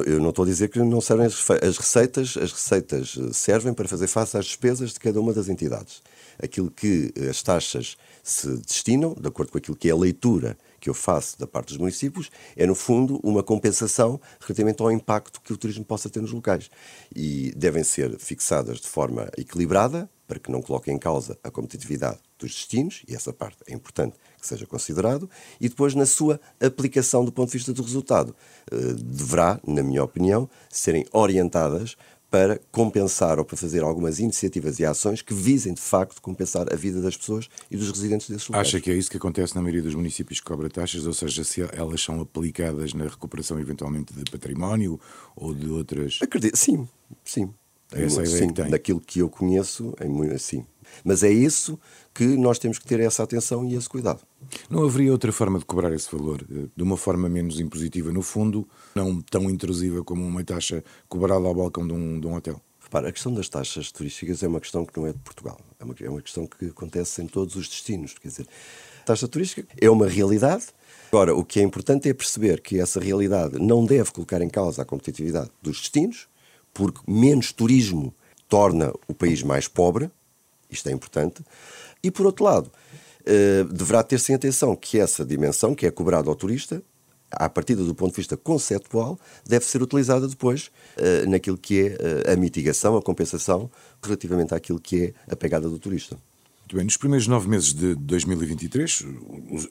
eu 0.06 0.20
não 0.20 0.28
estou 0.28 0.44
a 0.44 0.48
dizer 0.48 0.68
que 0.68 0.78
não 0.78 1.00
servem 1.00 1.26
as 1.26 1.78
receitas, 1.78 2.36
as 2.36 2.52
receitas 2.52 3.18
servem 3.32 3.72
para 3.72 3.88
fazer 3.88 4.06
face 4.06 4.36
às 4.36 4.44
despesas 4.44 4.92
de 4.92 5.00
cada 5.00 5.18
uma 5.18 5.32
das 5.32 5.48
entidades. 5.48 6.02
Aquilo 6.42 6.70
que 6.70 7.12
as 7.28 7.42
taxas 7.42 7.96
se 8.22 8.48
destinam, 8.58 9.14
de 9.18 9.26
acordo 9.26 9.50
com 9.52 9.58
aquilo 9.58 9.76
que 9.76 9.88
é 9.88 9.92
a 9.92 9.96
leitura 9.96 10.58
que 10.78 10.88
eu 10.88 10.94
faço 10.94 11.38
da 11.38 11.46
parte 11.46 11.68
dos 11.68 11.78
municípios, 11.78 12.30
é 12.56 12.66
no 12.66 12.74
fundo 12.74 13.18
uma 13.22 13.42
compensação 13.42 14.20
relativamente 14.40 14.82
ao 14.82 14.90
impacto 14.90 15.40
que 15.40 15.52
o 15.52 15.56
turismo 15.56 15.84
possa 15.84 16.08
ter 16.08 16.20
nos 16.20 16.32
locais. 16.32 16.70
E 17.14 17.52
devem 17.56 17.84
ser 17.84 18.18
fixadas 18.18 18.80
de 18.80 18.88
forma 18.88 19.30
equilibrada, 19.36 20.08
para 20.26 20.38
que 20.38 20.50
não 20.50 20.62
coloquem 20.62 20.94
em 20.94 20.98
causa 20.98 21.38
a 21.42 21.50
competitividade 21.50 22.18
dos 22.38 22.52
destinos, 22.52 23.02
e 23.08 23.14
essa 23.14 23.32
parte 23.32 23.58
é 23.66 23.74
importante 23.74 24.16
que 24.40 24.46
seja 24.46 24.66
considerado, 24.66 25.28
e 25.60 25.68
depois 25.68 25.94
na 25.94 26.06
sua 26.06 26.40
aplicação 26.60 27.24
do 27.24 27.32
ponto 27.32 27.50
de 27.50 27.58
vista 27.58 27.72
do 27.72 27.82
resultado. 27.82 28.34
Eh, 28.70 28.94
deverá, 28.96 29.60
na 29.66 29.82
minha 29.82 30.02
opinião, 30.02 30.48
serem 30.70 31.04
orientadas 31.12 31.96
para 32.30 32.60
compensar 32.70 33.38
ou 33.40 33.44
para 33.44 33.56
fazer 33.56 33.82
algumas 33.82 34.20
iniciativas 34.20 34.78
e 34.78 34.84
ações 34.84 35.20
que 35.20 35.34
visem, 35.34 35.74
de 35.74 35.80
facto, 35.80 36.22
compensar 36.22 36.72
a 36.72 36.76
vida 36.76 37.02
das 37.02 37.16
pessoas 37.16 37.48
e 37.68 37.76
dos 37.76 37.90
residentes 37.90 38.30
desses 38.30 38.46
lugares. 38.46 38.68
Acha 38.68 38.80
que 38.80 38.90
é 38.90 38.94
isso 38.94 39.10
que 39.10 39.16
acontece 39.16 39.54
na 39.56 39.60
maioria 39.60 39.82
dos 39.82 39.96
municípios 39.96 40.38
que 40.38 40.46
cobra 40.46 40.70
taxas, 40.70 41.06
ou 41.06 41.12
seja, 41.12 41.42
se 41.42 41.60
elas 41.72 42.00
são 42.00 42.20
aplicadas 42.20 42.94
na 42.94 43.04
recuperação 43.04 43.58
eventualmente 43.58 44.14
de 44.14 44.30
património 44.30 45.00
ou 45.34 45.52
de 45.52 45.68
outras... 45.68 46.20
Acredito, 46.22 46.56
sim, 46.56 46.88
sim. 47.24 47.52
Essa 47.92 48.20
é 48.20 48.22
a 48.22 48.26
ideia 48.26 48.38
sim, 48.38 48.48
que 48.48 48.54
tem. 48.54 48.70
Daquilo 48.70 49.00
que 49.00 49.18
eu 49.18 49.28
conheço, 49.28 49.92
é 49.98 50.06
muito 50.06 50.32
assim. 50.32 50.64
Mas 51.04 51.22
é 51.22 51.30
isso 51.30 51.78
que 52.14 52.24
nós 52.24 52.58
temos 52.58 52.78
que 52.78 52.86
ter 52.86 53.00
essa 53.00 53.22
atenção 53.22 53.64
e 53.64 53.74
esse 53.74 53.88
cuidado. 53.88 54.20
Não 54.68 54.84
haveria 54.84 55.12
outra 55.12 55.32
forma 55.32 55.58
de 55.58 55.64
cobrar 55.64 55.92
esse 55.92 56.10
valor? 56.10 56.44
Eh, 56.50 56.66
de 56.76 56.82
uma 56.82 56.96
forma 56.96 57.28
menos 57.28 57.60
impositiva, 57.60 58.12
no 58.12 58.22
fundo, 58.22 58.68
não 58.94 59.20
tão 59.20 59.48
intrusiva 59.48 60.02
como 60.02 60.26
uma 60.26 60.44
taxa 60.44 60.82
cobrada 61.08 61.46
ao 61.46 61.54
balcão 61.54 61.86
de 61.86 61.92
um, 61.92 62.20
de 62.20 62.26
um 62.26 62.34
hotel? 62.34 62.60
Repara, 62.80 63.08
a 63.08 63.12
questão 63.12 63.32
das 63.32 63.48
taxas 63.48 63.92
turísticas 63.92 64.42
é 64.42 64.48
uma 64.48 64.60
questão 64.60 64.84
que 64.84 64.98
não 64.98 65.06
é 65.06 65.12
de 65.12 65.18
Portugal. 65.20 65.60
É 65.78 65.84
uma, 65.84 65.94
é 66.00 66.10
uma 66.10 66.20
questão 66.20 66.46
que 66.46 66.66
acontece 66.66 67.22
em 67.22 67.26
todos 67.26 67.54
os 67.54 67.68
destinos. 67.68 68.14
Quer 68.18 68.28
dizer, 68.28 68.48
a 69.02 69.04
taxa 69.04 69.28
turística 69.28 69.64
é 69.80 69.88
uma 69.88 70.08
realidade. 70.08 70.66
Agora, 71.12 71.34
o 71.34 71.44
que 71.44 71.60
é 71.60 71.62
importante 71.62 72.08
é 72.08 72.14
perceber 72.14 72.60
que 72.60 72.80
essa 72.80 72.98
realidade 72.98 73.58
não 73.60 73.84
deve 73.84 74.10
colocar 74.10 74.42
em 74.42 74.48
causa 74.48 74.82
a 74.82 74.84
competitividade 74.84 75.50
dos 75.62 75.78
destinos, 75.78 76.28
porque 76.74 77.00
menos 77.06 77.52
turismo 77.52 78.12
torna 78.48 78.92
o 79.06 79.14
país 79.14 79.42
mais 79.44 79.68
pobre, 79.68 80.10
isto 80.70 80.88
é 80.88 80.92
importante, 80.92 81.42
e 82.02 82.10
por 82.10 82.26
outro 82.26 82.44
lado, 82.44 82.70
eh, 83.24 83.64
deverá 83.70 84.02
ter-se 84.02 84.32
em 84.32 84.34
atenção 84.34 84.74
que 84.74 84.98
essa 84.98 85.24
dimensão, 85.24 85.74
que 85.74 85.86
é 85.86 85.90
cobrada 85.90 86.28
ao 86.28 86.34
turista, 86.34 86.82
a 87.30 87.48
partir 87.48 87.76
do 87.76 87.94
ponto 87.94 88.10
de 88.10 88.16
vista 88.16 88.36
conceptual, 88.36 89.18
deve 89.46 89.64
ser 89.64 89.82
utilizada 89.82 90.26
depois 90.26 90.70
eh, 90.96 91.26
naquilo 91.26 91.56
que 91.56 91.80
é 91.80 91.86
eh, 92.26 92.32
a 92.32 92.36
mitigação, 92.36 92.96
a 92.96 93.02
compensação, 93.02 93.70
relativamente 94.02 94.54
àquilo 94.54 94.80
que 94.80 95.04
é 95.04 95.32
a 95.32 95.36
pegada 95.36 95.68
do 95.68 95.78
turista. 95.78 96.16
Muito 96.60 96.76
bem, 96.76 96.84
nos 96.84 96.96
primeiros 96.96 97.26
nove 97.26 97.48
meses 97.48 97.74
de 97.74 97.94
2023, 97.96 99.04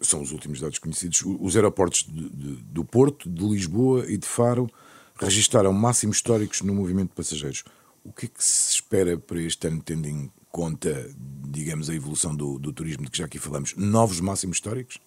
são 0.01 0.21
os 0.21 0.31
últimos 0.31 0.59
dados 0.59 0.79
conhecidos, 0.79 1.23
os 1.25 1.55
aeroportos 1.55 2.05
do 2.09 2.83
Porto, 2.83 3.29
de 3.29 3.45
Lisboa 3.45 4.05
e 4.07 4.17
de 4.17 4.27
Faro 4.27 4.69
registaram 5.17 5.71
máximos 5.73 6.17
históricos 6.17 6.61
no 6.61 6.73
movimento 6.73 7.09
de 7.09 7.15
passageiros. 7.15 7.63
O 8.03 8.11
que 8.11 8.25
é 8.25 8.29
que 8.29 8.43
se 8.43 8.71
espera 8.71 9.17
para 9.17 9.41
este 9.41 9.67
ano, 9.67 9.81
tendo 9.83 10.07
em 10.07 10.31
conta, 10.49 11.09
digamos, 11.49 11.89
a 11.89 11.95
evolução 11.95 12.35
do, 12.35 12.59
do 12.59 12.73
turismo 12.73 13.05
de 13.05 13.11
que 13.11 13.17
já 13.17 13.25
aqui 13.25 13.39
falamos? 13.39 13.75
Novos 13.75 14.19
máximos 14.19 14.57
históricos? 14.57 14.99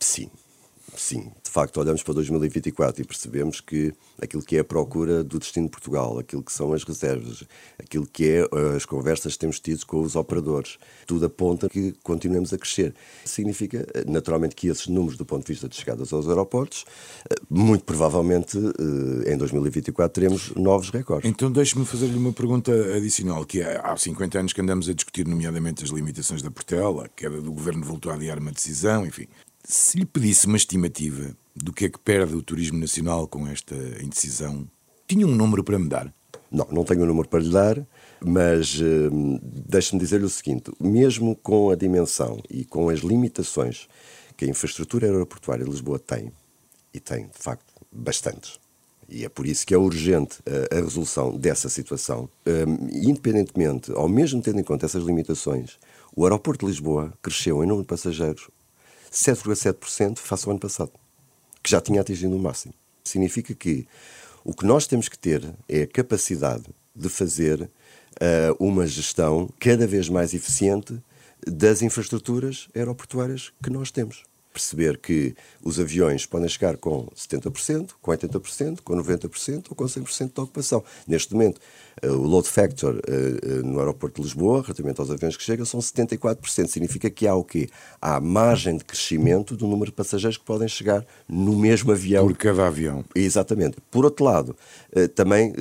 Sim, 0.00 0.30
sim, 0.94 1.32
de 1.42 1.50
facto, 1.50 1.78
olhamos 1.78 2.02
para 2.02 2.14
2024 2.14 3.02
e 3.02 3.04
percebemos 3.04 3.60
que 3.60 3.92
aquilo 4.20 4.42
que 4.42 4.56
é 4.56 4.60
a 4.60 4.64
procura 4.64 5.24
do 5.24 5.38
destino 5.38 5.66
de 5.66 5.70
Portugal, 5.70 6.18
aquilo 6.18 6.42
que 6.42 6.52
são 6.52 6.72
as 6.72 6.84
reservas, 6.84 7.44
aquilo 7.78 8.06
que 8.06 8.28
é 8.28 8.40
eh, 8.40 8.76
as 8.76 8.84
conversas 8.84 9.34
que 9.34 9.38
temos 9.38 9.60
tido 9.60 9.84
com 9.86 10.00
os 10.00 10.16
operadores, 10.16 10.78
tudo 11.06 11.26
aponta 11.26 11.68
que 11.68 11.94
continuemos 12.02 12.52
a 12.52 12.58
crescer. 12.58 12.94
Significa, 13.24 13.86
eh, 13.94 14.04
naturalmente, 14.06 14.54
que 14.54 14.68
esses 14.68 14.86
números, 14.86 15.16
do 15.16 15.24
ponto 15.24 15.46
de 15.46 15.52
vista 15.52 15.68
de 15.68 15.76
chegadas 15.76 16.12
aos 16.12 16.28
aeroportos, 16.28 16.84
eh, 17.30 17.34
muito 17.48 17.84
provavelmente 17.84 18.58
em 19.26 19.36
2024 19.36 20.12
teremos 20.12 20.54
novos 20.54 20.90
recordes. 20.90 21.28
Então, 21.28 21.50
deixe-me 21.50 21.84
fazer-lhe 21.84 22.16
uma 22.16 22.32
pergunta 22.32 22.72
adicional, 22.94 23.44
que 23.44 23.60
é, 23.60 23.80
há 23.82 23.96
50 23.96 24.38
anos 24.38 24.52
que 24.52 24.60
andamos 24.60 24.88
a 24.88 24.94
discutir, 24.94 25.26
nomeadamente, 25.26 25.84
as 25.84 25.90
limitações 25.90 26.42
da 26.42 26.50
Portela, 26.50 27.04
a 27.04 27.08
queda 27.08 27.40
do 27.40 27.52
governo 27.52 27.84
voltou 27.84 28.12
a 28.12 28.14
adiar 28.14 28.38
uma 28.38 28.52
decisão, 28.52 29.06
enfim. 29.06 29.26
Se 29.68 29.98
lhe 29.98 30.06
pedisse 30.06 30.46
uma 30.46 30.56
estimativa, 30.56 31.36
do 31.52 31.72
que 31.72 31.86
é 31.86 31.88
que 31.88 31.98
perde 31.98 32.36
o 32.36 32.40
turismo 32.40 32.78
nacional 32.78 33.26
com 33.26 33.48
esta 33.48 33.74
indecisão? 34.00 34.64
Tinha 35.08 35.26
um 35.26 35.34
número 35.34 35.64
para 35.64 35.76
me 35.76 35.88
dar? 35.88 36.14
Não, 36.48 36.68
não 36.70 36.84
tenho 36.84 37.02
um 37.02 37.06
número 37.06 37.28
para 37.28 37.40
lhe 37.40 37.50
dar, 37.50 37.84
mas 38.24 38.78
uh, 38.80 39.10
deixe-me 39.42 40.00
dizer-lhe 40.00 40.24
o 40.24 40.28
seguinte: 40.30 40.70
mesmo 40.78 41.34
com 41.34 41.70
a 41.70 41.74
dimensão 41.74 42.40
e 42.48 42.64
com 42.64 42.88
as 42.88 43.00
limitações 43.00 43.88
que 44.36 44.44
a 44.44 44.48
infraestrutura 44.48 45.08
aeroportuária 45.08 45.64
de 45.64 45.70
Lisboa 45.72 45.98
tem, 45.98 46.30
e 46.94 47.00
tem, 47.00 47.26
de 47.26 47.36
facto, 47.36 47.74
bastantes, 47.90 48.60
e 49.08 49.24
é 49.24 49.28
por 49.28 49.48
isso 49.48 49.66
que 49.66 49.74
é 49.74 49.78
urgente 49.78 50.38
a, 50.46 50.76
a 50.76 50.80
resolução 50.80 51.36
dessa 51.36 51.68
situação, 51.68 52.28
um, 52.46 52.88
independentemente, 52.92 53.90
ou 53.90 54.08
mesmo 54.08 54.40
tendo 54.40 54.60
em 54.60 54.64
conta 54.64 54.86
essas 54.86 55.02
limitações, 55.02 55.76
o 56.14 56.24
aeroporto 56.24 56.64
de 56.64 56.70
Lisboa 56.70 57.12
cresceu 57.20 57.64
em 57.64 57.66
número 57.66 57.82
de 57.82 57.88
passageiros 57.88 58.48
7,7% 59.16 60.18
face 60.18 60.44
ao 60.44 60.50
ano 60.50 60.60
passado, 60.60 60.92
que 61.62 61.70
já 61.70 61.80
tinha 61.80 62.02
atingido 62.02 62.36
o 62.36 62.38
máximo. 62.38 62.74
Significa 63.02 63.54
que 63.54 63.86
o 64.44 64.52
que 64.52 64.66
nós 64.66 64.86
temos 64.86 65.08
que 65.08 65.18
ter 65.18 65.42
é 65.68 65.82
a 65.82 65.86
capacidade 65.86 66.66
de 66.94 67.08
fazer 67.08 67.62
uh, 67.62 67.68
uma 68.58 68.86
gestão 68.86 69.48
cada 69.58 69.86
vez 69.86 70.08
mais 70.08 70.34
eficiente 70.34 71.00
das 71.46 71.82
infraestruturas 71.82 72.68
aeroportuárias 72.74 73.52
que 73.62 73.70
nós 73.70 73.90
temos 73.90 74.22
perceber 74.56 74.96
que 74.96 75.34
os 75.62 75.78
aviões 75.78 76.24
podem 76.24 76.48
chegar 76.48 76.78
com 76.78 77.06
70%, 77.14 77.90
com 78.00 78.10
80%, 78.10 78.80
com 78.82 78.96
90% 78.96 79.66
ou 79.68 79.76
com 79.76 79.84
100% 79.84 80.32
de 80.34 80.40
ocupação. 80.40 80.82
Neste 81.06 81.34
momento, 81.34 81.60
eh, 82.00 82.08
o 82.08 82.22
load 82.22 82.48
factor 82.48 82.98
eh, 83.06 83.62
no 83.62 83.78
aeroporto 83.78 84.16
de 84.16 84.26
Lisboa, 84.26 84.62
relativamente 84.62 84.98
aos 84.98 85.10
aviões 85.10 85.36
que 85.36 85.42
chegam, 85.42 85.66
são 85.66 85.78
74%. 85.78 86.68
Significa 86.68 87.10
que 87.10 87.26
há 87.26 87.34
o 87.34 87.44
quê? 87.44 87.68
Há 88.00 88.18
margem 88.18 88.78
de 88.78 88.84
crescimento 88.84 89.54
do 89.54 89.66
número 89.66 89.90
de 89.90 89.96
passageiros 89.96 90.38
que 90.38 90.44
podem 90.44 90.68
chegar 90.68 91.04
no 91.28 91.54
mesmo 91.56 91.92
avião. 91.92 92.26
Por 92.26 92.36
cada 92.36 92.66
avião. 92.66 93.04
Exatamente. 93.14 93.76
Por 93.90 94.04
outro 94.04 94.24
lado, 94.24 94.56
também 95.14 95.52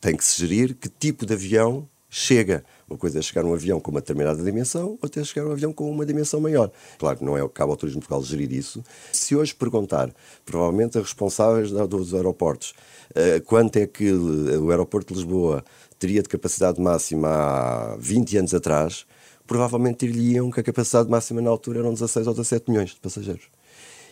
tem 0.00 0.16
que 0.16 0.24
se 0.24 0.38
gerir 0.40 0.74
que 0.74 0.88
tipo 0.88 1.26
de 1.26 1.34
avião 1.34 1.88
chega. 2.08 2.64
Uma 2.88 2.98
coisa 2.98 3.18
é 3.18 3.22
chegar 3.22 3.44
um 3.44 3.52
avião 3.52 3.78
com 3.80 3.90
uma 3.90 4.00
determinada 4.00 4.42
dimensão, 4.42 4.98
outra 5.02 5.20
é 5.20 5.24
chegar 5.24 5.46
um 5.46 5.52
avião 5.52 5.72
com 5.72 5.90
uma 5.90 6.06
dimensão 6.06 6.40
maior. 6.40 6.70
Claro 6.98 7.18
que 7.18 7.24
não 7.24 7.36
é 7.36 7.42
o 7.42 7.48
Cabo 7.48 7.72
ao 7.72 7.76
Turismo 7.76 8.00
Portugal 8.00 8.22
gerir 8.22 8.50
isso. 8.50 8.82
Se 9.12 9.36
hoje 9.36 9.54
perguntar, 9.54 10.10
provavelmente 10.46 10.96
a 10.96 11.02
responsáveis 11.02 11.70
dos 11.70 12.14
aeroportos, 12.14 12.74
uh, 13.10 13.42
quanto 13.44 13.76
é 13.76 13.86
que 13.86 14.10
o 14.10 14.70
aeroporto 14.70 15.12
de 15.12 15.20
Lisboa 15.20 15.62
teria 15.98 16.22
de 16.22 16.28
capacidade 16.28 16.80
máxima 16.80 17.28
há 17.28 17.96
20 17.98 18.38
anos 18.38 18.54
atrás, 18.54 19.04
provavelmente 19.46 20.06
diriam 20.06 20.50
que 20.50 20.60
a 20.60 20.62
capacidade 20.62 21.10
máxima 21.10 21.42
na 21.42 21.50
altura 21.50 21.80
eram 21.80 21.92
16 21.92 22.26
ou 22.26 22.34
17 22.34 22.70
milhões 22.70 22.90
de 22.90 23.00
passageiros. 23.00 23.57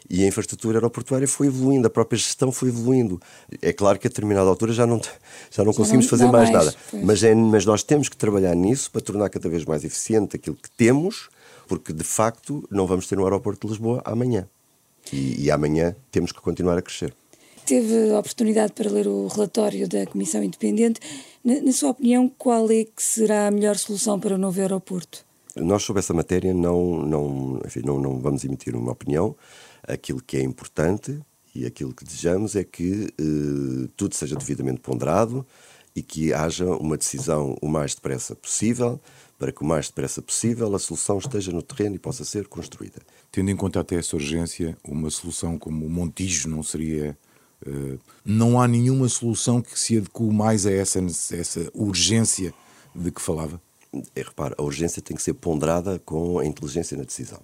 E 0.08 0.24
a 0.24 0.26
infraestrutura 0.26 0.78
aeroportuária 0.78 1.26
foi 1.26 1.48
evoluindo, 1.48 1.86
a 1.86 1.90
própria 1.90 2.16
gestão 2.16 2.52
foi 2.52 2.68
evoluindo. 2.68 3.20
É 3.60 3.72
claro 3.72 3.98
que 3.98 4.06
a 4.06 4.10
determinada 4.10 4.48
altura 4.48 4.72
já 4.72 4.86
não, 4.86 5.00
já 5.50 5.64
não 5.64 5.72
conseguimos 5.72 6.06
fazer 6.06 6.26
mais, 6.26 6.50
nada. 6.50 6.74
Mas, 7.02 7.22
é, 7.22 7.34
mas 7.34 7.66
nós 7.66 7.82
temos 7.82 8.08
que 8.08 8.16
trabalhar 8.16 8.54
nisso 8.54 8.90
para 8.90 9.00
tornar 9.00 9.28
cada 9.30 9.48
vez 9.48 9.64
mais 9.64 9.84
eficiente 9.84 10.36
aquilo 10.36 10.56
que 10.56 10.70
temos, 10.70 11.28
porque 11.66 11.92
de 11.92 12.04
facto 12.04 12.66
não 12.70 12.86
vamos 12.86 13.06
ter 13.06 13.18
um 13.18 13.24
aeroporto 13.24 13.66
de 13.66 13.72
Lisboa 13.72 14.00
amanhã. 14.04 14.48
E, 15.12 15.44
e 15.44 15.50
amanhã 15.50 15.94
temos 16.10 16.32
que 16.32 16.40
continuar 16.40 16.78
a 16.78 16.82
crescer. 16.82 17.14
Teve 17.64 18.12
a 18.12 18.18
oportunidade 18.20 18.72
para 18.72 18.88
ler 18.88 19.08
o 19.08 19.26
relatório 19.26 19.88
da 19.88 20.06
Comissão 20.06 20.42
Independente. 20.42 21.00
Na, 21.44 21.60
na 21.60 21.72
sua 21.72 21.90
opinião, 21.90 22.30
qual 22.38 22.70
é 22.70 22.84
que 22.84 23.02
será 23.02 23.48
a 23.48 23.50
melhor 23.50 23.76
solução 23.76 24.20
para 24.20 24.36
o 24.36 24.38
novo 24.38 24.60
aeroporto? 24.60 25.26
Nós, 25.56 25.82
sobre 25.82 26.00
essa 26.00 26.14
matéria, 26.14 26.54
não, 26.54 27.02
não, 27.02 27.60
enfim, 27.64 27.80
não, 27.84 27.98
não 27.98 28.20
vamos 28.20 28.44
emitir 28.44 28.76
uma 28.76 28.92
opinião. 28.92 29.34
Aquilo 29.86 30.20
que 30.20 30.36
é 30.36 30.42
importante 30.42 31.20
e 31.56 31.64
aquilo 31.64 31.94
que 31.94 32.04
desejamos 32.04 32.54
é 32.54 32.62
que 32.62 33.08
eh, 33.18 33.88
tudo 33.96 34.14
seja 34.14 34.36
devidamente 34.36 34.80
ponderado 34.80 35.46
e 35.94 36.02
que 36.02 36.34
haja 36.34 36.66
uma 36.66 36.98
decisão 36.98 37.56
o 37.62 37.68
mais 37.68 37.94
depressa 37.94 38.36
possível, 38.36 39.00
para 39.38 39.50
que 39.50 39.62
o 39.62 39.64
mais 39.64 39.86
depressa 39.86 40.20
possível 40.20 40.74
a 40.74 40.78
solução 40.78 41.16
esteja 41.18 41.50
no 41.50 41.62
terreno 41.62 41.96
e 41.96 41.98
possa 41.98 42.22
ser 42.22 42.46
construída. 42.46 43.00
Tendo 43.32 43.50
em 43.50 43.56
conta 43.56 43.80
até 43.80 43.96
essa 43.96 44.14
urgência, 44.14 44.76
uma 44.84 45.08
solução 45.08 45.58
como 45.58 45.86
o 45.86 45.90
Montijo 45.90 46.48
não 46.50 46.62
seria. 46.62 47.16
Uh, 47.66 47.98
não 48.22 48.60
há 48.60 48.68
nenhuma 48.68 49.08
solução 49.08 49.62
que 49.62 49.78
se 49.78 49.96
adeque 49.96 50.22
mais 50.24 50.66
a 50.66 50.70
essa, 50.70 50.98
essa 50.98 51.70
urgência 51.72 52.52
de 52.94 53.10
que 53.10 53.20
falava? 53.20 53.58
É, 54.14 54.20
repara, 54.20 54.54
a 54.58 54.62
urgência 54.62 55.00
tem 55.00 55.16
que 55.16 55.22
ser 55.22 55.32
ponderada 55.32 55.98
com 56.00 56.38
a 56.38 56.44
inteligência 56.44 56.94
na 56.98 57.04
decisão 57.04 57.40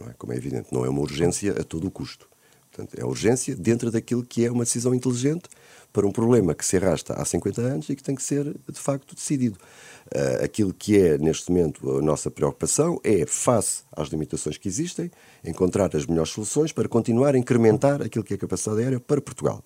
é? 0.00 0.14
como 0.18 0.32
é 0.32 0.36
evidente, 0.36 0.68
não 0.72 0.84
é 0.84 0.88
uma 0.88 1.00
urgência 1.00 1.52
a 1.52 1.64
todo 1.64 1.86
o 1.86 1.90
custo. 1.90 2.28
Portanto, 2.70 3.00
é 3.00 3.04
urgência 3.04 3.54
dentro 3.54 3.90
daquilo 3.90 4.24
que 4.24 4.44
é 4.44 4.50
uma 4.50 4.64
decisão 4.64 4.92
inteligente 4.92 5.48
para 5.92 6.04
um 6.04 6.10
problema 6.10 6.54
que 6.54 6.66
se 6.66 6.76
arrasta 6.76 7.14
há 7.14 7.24
50 7.24 7.60
anos 7.60 7.88
e 7.88 7.94
que 7.94 8.02
tem 8.02 8.16
que 8.16 8.22
ser, 8.22 8.44
de 8.44 8.80
facto, 8.80 9.14
decidido. 9.14 9.56
Uh, 10.06 10.44
aquilo 10.44 10.74
que 10.74 10.98
é, 10.98 11.16
neste 11.16 11.50
momento, 11.50 11.98
a 11.98 12.02
nossa 12.02 12.30
preocupação 12.30 13.00
é, 13.04 13.24
face 13.26 13.84
às 13.92 14.08
limitações 14.08 14.58
que 14.58 14.66
existem, 14.66 15.10
encontrar 15.44 15.94
as 15.94 16.04
melhores 16.04 16.32
soluções 16.32 16.72
para 16.72 16.88
continuar 16.88 17.36
a 17.36 17.38
incrementar 17.38 18.02
aquilo 18.02 18.24
que 18.24 18.34
é 18.34 18.36
a 18.36 18.40
capacidade 18.40 18.82
aérea 18.82 19.00
para 19.00 19.20
Portugal 19.20 19.62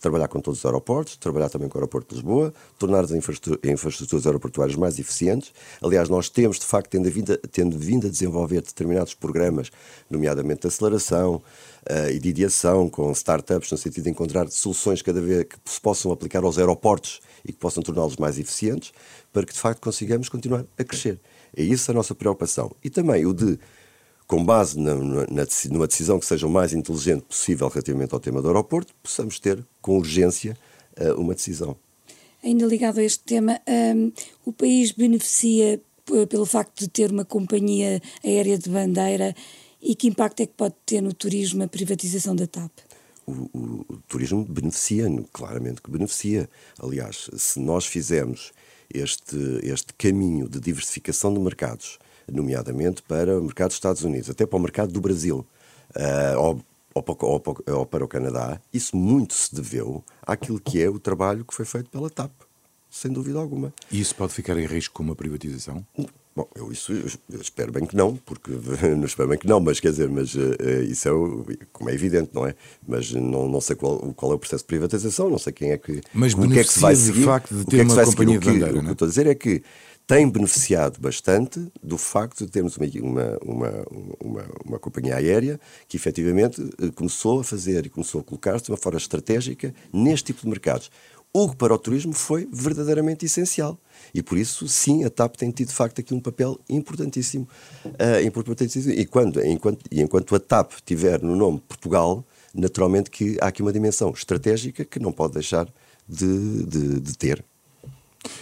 trabalhar 0.00 0.28
com 0.28 0.40
todos 0.40 0.60
os 0.60 0.66
aeroportos, 0.66 1.16
trabalhar 1.16 1.48
também 1.48 1.68
com 1.68 1.76
o 1.76 1.80
aeroporto 1.80 2.08
de 2.08 2.14
Lisboa, 2.20 2.52
tornar 2.78 3.04
as 3.04 3.10
infraestruturas 3.12 4.26
aeroportuárias 4.26 4.76
mais 4.76 4.98
eficientes. 4.98 5.52
Aliás, 5.82 6.08
nós 6.08 6.28
temos, 6.28 6.58
de 6.58 6.64
facto, 6.64 6.90
tendo 6.90 7.10
vindo, 7.10 7.36
tendo 7.52 7.78
vindo 7.78 8.06
a 8.06 8.10
desenvolver 8.10 8.62
determinados 8.62 9.14
programas, 9.14 9.70
nomeadamente 10.08 10.62
de 10.62 10.68
aceleração 10.68 11.36
uh, 11.36 12.10
e 12.10 12.18
de 12.18 12.30
ideação, 12.30 12.88
com 12.88 13.12
startups, 13.12 13.70
no 13.70 13.78
sentido 13.78 14.04
de 14.04 14.10
encontrar 14.10 14.50
soluções 14.50 15.02
cada 15.02 15.20
vez 15.20 15.44
que 15.44 15.56
se 15.66 15.80
possam 15.80 16.10
aplicar 16.10 16.42
aos 16.42 16.58
aeroportos 16.58 17.20
e 17.44 17.52
que 17.52 17.58
possam 17.58 17.82
torná-los 17.82 18.16
mais 18.16 18.38
eficientes, 18.38 18.92
para 19.32 19.44
que, 19.44 19.52
de 19.52 19.60
facto, 19.60 19.80
consigamos 19.80 20.28
continuar 20.28 20.64
a 20.78 20.84
crescer. 20.84 21.20
É 21.54 21.62
isso 21.62 21.90
a 21.90 21.94
nossa 21.94 22.14
preocupação. 22.14 22.72
E 22.82 22.88
também 22.88 23.26
o 23.26 23.34
de 23.34 23.58
com 24.30 24.44
base 24.44 24.78
na, 24.78 24.94
na, 24.94 25.46
numa 25.72 25.88
decisão 25.88 26.20
que 26.20 26.24
seja 26.24 26.46
o 26.46 26.50
mais 26.50 26.72
inteligente 26.72 27.22
possível 27.22 27.66
relativamente 27.66 28.14
ao 28.14 28.20
tema 28.20 28.40
do 28.40 28.46
aeroporto, 28.46 28.94
possamos 29.02 29.40
ter 29.40 29.66
com 29.80 29.96
urgência 29.96 30.56
uh, 30.98 31.20
uma 31.20 31.34
decisão. 31.34 31.76
Ainda 32.42 32.66
ligado 32.66 32.98
a 32.98 33.04
este 33.04 33.22
tema, 33.24 33.60
um, 33.94 34.12
o 34.46 34.52
país 34.52 34.92
beneficia 34.92 35.80
pelo 36.28 36.46
facto 36.46 36.80
de 36.80 36.88
ter 36.88 37.10
uma 37.10 37.24
companhia 37.24 38.00
aérea 38.24 38.58
de 38.58 38.68
bandeira 38.68 39.34
e 39.80 39.94
que 39.94 40.08
impacto 40.08 40.40
é 40.40 40.46
que 40.46 40.54
pode 40.54 40.74
ter 40.84 41.00
no 41.00 41.12
turismo 41.12 41.62
a 41.62 41.68
privatização 41.68 42.34
da 42.34 42.46
TAP? 42.46 42.70
O, 43.26 43.32
o, 43.32 43.86
o 43.88 43.96
turismo 44.08 44.44
beneficia, 44.44 45.06
claramente 45.32 45.80
que 45.80 45.90
beneficia. 45.90 46.48
Aliás, 46.78 47.30
se 47.36 47.60
nós 47.60 47.86
fizermos 47.86 48.52
este, 48.92 49.36
este 49.62 49.94
caminho 49.94 50.48
de 50.48 50.58
diversificação 50.58 51.32
de 51.32 51.40
mercados, 51.40 51.98
nomeadamente 52.30 53.02
para 53.02 53.38
o 53.38 53.42
mercado 53.42 53.68
dos 53.68 53.76
Estados 53.76 54.02
Unidos, 54.02 54.30
até 54.30 54.44
para 54.46 54.56
o 54.56 54.60
mercado 54.60 54.92
do 54.92 55.00
Brasil, 55.00 55.46
uh, 55.94 56.38
ou, 56.38 56.60
ou, 56.94 57.02
para, 57.02 57.74
ou, 57.74 57.86
para 57.86 58.04
o 58.04 58.08
Canadá, 58.08 58.60
isso 58.72 58.96
muito 58.96 59.34
se 59.34 59.54
deveu 59.54 60.04
àquilo 60.22 60.60
que 60.60 60.82
é 60.82 60.88
o 60.88 60.98
trabalho 60.98 61.44
que 61.44 61.54
foi 61.54 61.64
feito 61.64 61.90
pela 61.90 62.10
TAP, 62.10 62.32
sem 62.90 63.12
dúvida 63.12 63.38
alguma. 63.38 63.72
E 63.90 64.00
isso 64.00 64.14
pode 64.14 64.32
ficar 64.32 64.56
em 64.58 64.66
risco 64.66 64.94
com 64.94 65.02
uma 65.02 65.14
privatização? 65.14 65.84
Bom, 66.34 66.48
eu 66.54 66.70
isso 66.70 66.92
eu 66.92 67.40
espero 67.40 67.72
bem 67.72 67.84
que 67.84 67.96
não, 67.96 68.16
porque 68.16 68.50
não 68.96 69.04
espero 69.04 69.28
bem 69.28 69.38
que 69.38 69.48
não, 69.48 69.60
mas 69.60 69.80
quer 69.80 69.90
dizer, 69.90 70.08
mas 70.08 70.34
uh, 70.34 70.40
isso 70.88 71.08
é 71.08 71.12
o, 71.12 71.44
como 71.72 71.90
é 71.90 71.94
evidente, 71.94 72.30
não 72.32 72.46
é? 72.46 72.54
Mas 72.86 73.12
não, 73.12 73.48
não 73.48 73.60
sei 73.60 73.74
qual, 73.74 73.98
qual 74.14 74.32
é 74.32 74.34
o 74.36 74.38
processo 74.38 74.62
de 74.62 74.68
privatização, 74.68 75.28
não 75.28 75.38
sei 75.38 75.52
quem 75.52 75.72
é 75.72 75.78
que. 75.78 76.00
Mas 76.14 76.32
o 76.34 76.48
que 76.48 76.58
é 76.58 76.64
que 76.64 76.72
se 76.72 76.78
vai 76.78 76.94
seguir, 76.94 77.20
de 77.20 77.24
facto 77.24 77.54
de 77.54 77.64
ter 77.64 77.80
é 77.80 77.82
uma 77.82 78.04
companhia 78.04 78.38
de 78.38 78.46
bandeira, 78.46 78.70
o 78.70 78.72
que, 78.72 78.78
o 78.78 78.82
que 78.82 78.88
eu 78.88 78.92
estou 78.92 79.06
a 79.06 79.08
dizer 79.08 79.26
é 79.26 79.34
que 79.34 79.62
tem 80.10 80.28
beneficiado 80.28 80.98
bastante 80.98 81.64
do 81.80 81.96
facto 81.96 82.44
de 82.44 82.50
termos 82.50 82.76
uma, 82.76 82.84
uma, 83.44 83.86
uma, 84.20 84.46
uma, 84.66 84.78
companhia 84.80 85.14
aérea 85.14 85.60
que 85.86 85.96
efetivamente 85.96 86.60
eh, 86.82 86.90
começou 86.96 87.38
a 87.38 87.44
fazer 87.44 87.86
e 87.86 87.88
começou 87.88 88.20
a 88.20 88.24
colocar-se 88.24 88.64
de 88.64 88.72
uma 88.72 88.76
forma 88.76 88.98
estratégica 88.98 89.72
neste 89.92 90.32
tipo 90.32 90.40
de 90.40 90.48
mercados. 90.48 90.90
O 91.32 91.48
que 91.48 91.54
para 91.54 91.72
o 91.72 91.78
turismo 91.78 92.12
foi 92.12 92.48
verdadeiramente 92.52 93.24
essencial. 93.24 93.78
E 94.12 94.20
por 94.20 94.36
isso, 94.36 94.66
sim, 94.66 95.04
a 95.04 95.10
TAP 95.10 95.36
tem 95.36 95.48
tido 95.52 95.68
de 95.68 95.74
facto 95.74 96.00
aqui 96.00 96.12
um 96.12 96.18
papel 96.18 96.58
importantíssimo. 96.68 97.48
Uh, 97.84 98.26
importantíssimo. 98.26 98.92
E, 98.92 99.06
quando, 99.06 99.40
enquanto, 99.46 99.84
e 99.92 100.02
enquanto 100.02 100.34
a 100.34 100.40
TAP 100.40 100.72
tiver 100.84 101.22
no 101.22 101.36
nome 101.36 101.62
Portugal, 101.68 102.24
naturalmente 102.52 103.12
que 103.12 103.38
há 103.40 103.46
aqui 103.46 103.62
uma 103.62 103.72
dimensão 103.72 104.10
estratégica 104.10 104.84
que 104.84 104.98
não 104.98 105.12
pode 105.12 105.34
deixar 105.34 105.72
de, 106.08 106.66
de, 106.66 106.98
de 107.00 107.16
ter 107.16 107.44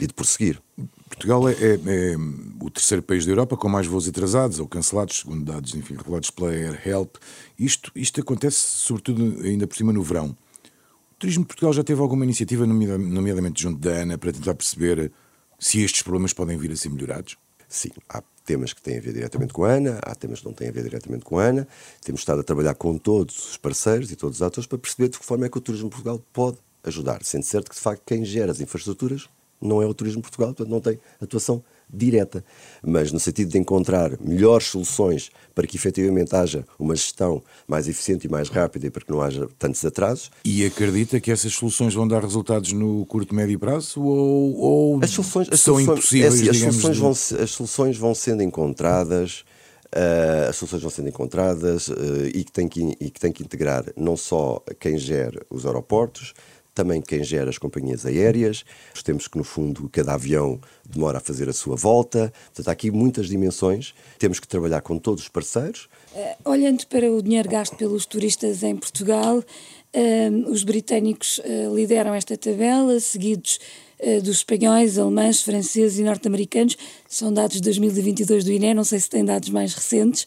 e 0.01 0.07
de 0.07 0.15
prosseguir. 0.15 0.63
Portugal 1.09 1.49
é, 1.49 1.53
é, 1.53 1.75
é, 1.75 2.17
o 2.61 2.71
terceiro 2.71 3.03
país 3.03 3.25
da 3.25 3.33
Europa 3.33 3.57
com 3.57 3.69
mais 3.69 3.87
voos 3.87 4.09
atrasados 4.09 4.59
ou 4.59 4.69
cancelados, 4.69 5.21
segundo 5.21 5.45
dados 5.45 5.75
enfim, 5.75 5.95
revelados 5.95 6.31
pela 6.31 6.51
AirHelp. 6.51 7.17
Isto, 7.59 7.91
isto 7.95 8.21
acontece 8.21 8.57
sobretudo 8.57 9.43
ainda 9.43 9.67
por 9.67 9.77
cima 9.77 9.93
no 9.93 10.03
verão. 10.03 10.37
O 11.13 11.15
Turismo 11.19 11.45
de 11.45 11.49
Portugal 11.49 11.73
já 11.73 11.83
teve 11.83 12.01
alguma 12.01 12.25
iniciativa, 12.25 12.67
nomeadamente 12.67 13.63
junto 13.63 13.81
da 13.81 13.91
ANA, 14.03 14.19
para 14.19 14.33
tentar 14.33 14.55
perceber 14.55 15.11
se 15.59 15.83
estes 15.83 16.03
problemas 16.03 16.33
podem 16.33 16.57
vir 16.57 16.71
a 16.71 16.77
ser 16.77 16.91
melhorados? 16.91 17.37
Sim, 17.69 17.91
há 18.09 18.23
temas 18.45 18.73
que 18.73 18.81
têm 18.81 18.99
a 18.99 19.01
ver 19.01 19.13
diretamente 19.13 19.53
com 19.53 19.65
a 19.65 19.73
ANA, 19.73 19.99
há 20.03 20.15
temas 20.15 20.41
que 20.41 20.47
não 20.47 20.53
têm 20.53 20.69
a 20.69 20.73
ver 20.73 20.85
diretamente 20.85 21.25
com 21.25 21.39
a 21.39 21.45
ANA. 21.45 21.69
Temos 22.03 22.21
estado 22.21 22.41
a 22.41 22.45
trabalhar 22.45 22.75
com 22.75 22.97
todos 22.97 23.51
os 23.51 23.57
parceiros 23.57 24.11
e 24.11 24.17
todos 24.17 24.39
os 24.39 24.43
atores 24.43 24.67
para 24.67 24.79
perceber 24.79 25.09
de 25.09 25.19
que 25.19 25.25
forma 25.25 25.47
é 25.47 25.49
que 25.49 25.59
o 25.59 25.61
Turismo 25.61 25.91
Portugal 25.91 26.23
pode 26.33 26.59
ajudar, 26.85 27.25
sendo 27.25 27.43
certo 27.43 27.69
que, 27.69 27.75
de 27.75 27.81
facto, 27.81 28.03
quem 28.07 28.25
gera 28.25 28.53
as 28.53 28.61
infraestruturas 28.61 29.29
não 29.61 29.83
é 29.83 29.87
o 29.87 29.95
Turismo 29.95 30.23
Portugal, 30.23 30.49
portanto, 30.49 30.71
não 30.71 30.81
tem 30.81 30.99
atuação 31.21 31.63
direta, 31.93 32.45
mas 32.83 33.11
no 33.13 33.19
sentido 33.19 33.51
de 33.51 33.59
encontrar 33.59 34.13
melhores 34.21 34.67
soluções 34.67 35.31
para 35.55 35.67
que 35.67 35.77
efetivamente 35.77 36.35
haja 36.37 36.65
uma 36.79 36.95
gestão 36.95 37.43
mais 37.67 37.89
eficiente 37.89 38.27
e 38.27 38.31
mais 38.31 38.49
rápida 38.49 38.87
e 38.87 38.91
para 38.91 39.05
que 39.05 39.11
não 39.11 39.21
haja 39.21 39.49
tantos 39.59 39.85
atrasos. 39.85 40.31
E 40.45 40.65
acredita 40.65 41.19
que 41.19 41.31
essas 41.31 41.53
soluções 41.55 41.95
vão 41.95 42.07
dar 42.07 42.23
resultados 42.23 42.73
no 42.73 43.07
curto, 43.07 43.35
médio 43.35 43.59
prazo 43.59 44.03
ou, 44.03 44.57
ou 44.57 45.01
as 45.03 45.11
soluções, 45.11 45.49
as 45.51 45.61
são 45.61 45.75
soluções, 45.75 45.99
impossíveis? 45.99 46.47
É 46.47 46.51
assim, 46.51 46.51
as, 46.51 46.59
soluções 46.59 46.97
de... 46.97 47.01
vão, 47.01 47.43
as 47.43 47.51
soluções 47.51 47.97
vão 47.97 48.15
sendo 48.15 48.43
encontradas. 48.43 49.45
Uh, 49.89 50.51
as 50.51 50.57
soluções 50.57 50.83
vão 50.83 50.91
sendo 50.91 51.09
encontradas 51.09 51.89
uh, 51.89 52.27
e, 52.35 52.45
que 52.45 52.53
tem 52.53 52.69
que, 52.69 52.95
e 53.01 53.09
que 53.09 53.19
tem 53.19 53.33
que 53.33 53.43
integrar 53.43 53.87
não 53.97 54.19
só 54.19 54.63
quem 54.79 54.99
gera 54.99 55.41
os 55.49 55.65
aeroportos, 55.65 56.35
também 56.79 57.03
quem 57.03 57.25
gera 57.25 57.51
as 57.51 57.59
companhias 57.59 58.07
aéreas. 58.07 58.65
Temos 59.03 59.27
que, 59.27 59.37
no 59.37 59.43
fundo, 59.43 59.89
cada 59.91 60.15
avião 60.15 60.61
demora 60.89 61.19
a 61.19 61.21
fazer 61.21 61.49
a 61.49 61.53
sua 61.53 61.75
volta. 61.75 62.33
Portanto, 62.47 62.69
há 62.69 62.71
aqui 62.71 62.89
muitas 62.89 63.27
dimensões. 63.27 63.95
Temos 64.17 64.39
que 64.39 64.47
trabalhar 64.47 64.81
com 64.81 64.97
todos 64.97 65.25
os 65.25 65.29
parceiros. 65.29 65.89
Uh, 66.15 66.51
olhando 66.51 66.87
para 66.87 67.11
o 67.11 67.21
dinheiro 67.21 67.49
gasto 67.49 67.75
pelos 67.75 68.07
turistas 68.07 68.63
em 68.63 68.77
Portugal, 68.77 69.39
uh, 69.39 70.51
os 70.51 70.63
britânicos 70.63 71.39
uh, 71.39 71.75
lideram 71.75 72.15
esta 72.15 72.37
tabela, 72.37 73.01
seguidos 73.01 73.59
dos 74.23 74.37
espanhóis, 74.37 74.97
alemães, 74.97 75.43
franceses 75.43 75.99
e 75.99 76.05
norte-americanos. 76.05 76.77
São 77.09 77.33
dados 77.33 77.57
de 77.57 77.63
2022 77.63 78.45
do 78.45 78.53
INE, 78.53 78.73
não 78.73 78.85
sei 78.85 79.01
se 79.01 79.11
têm 79.11 79.25
dados 79.25 79.49
mais 79.49 79.75
recentes. 79.75 80.25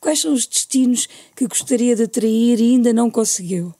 quais 0.00 0.20
são 0.20 0.32
os 0.32 0.46
destinos 0.46 1.08
que 1.34 1.48
gostaria 1.48 1.96
de 1.96 2.04
atrair 2.04 2.60
e 2.60 2.74
ainda 2.74 2.92
não 2.92 3.10
conseguiu? 3.10 3.74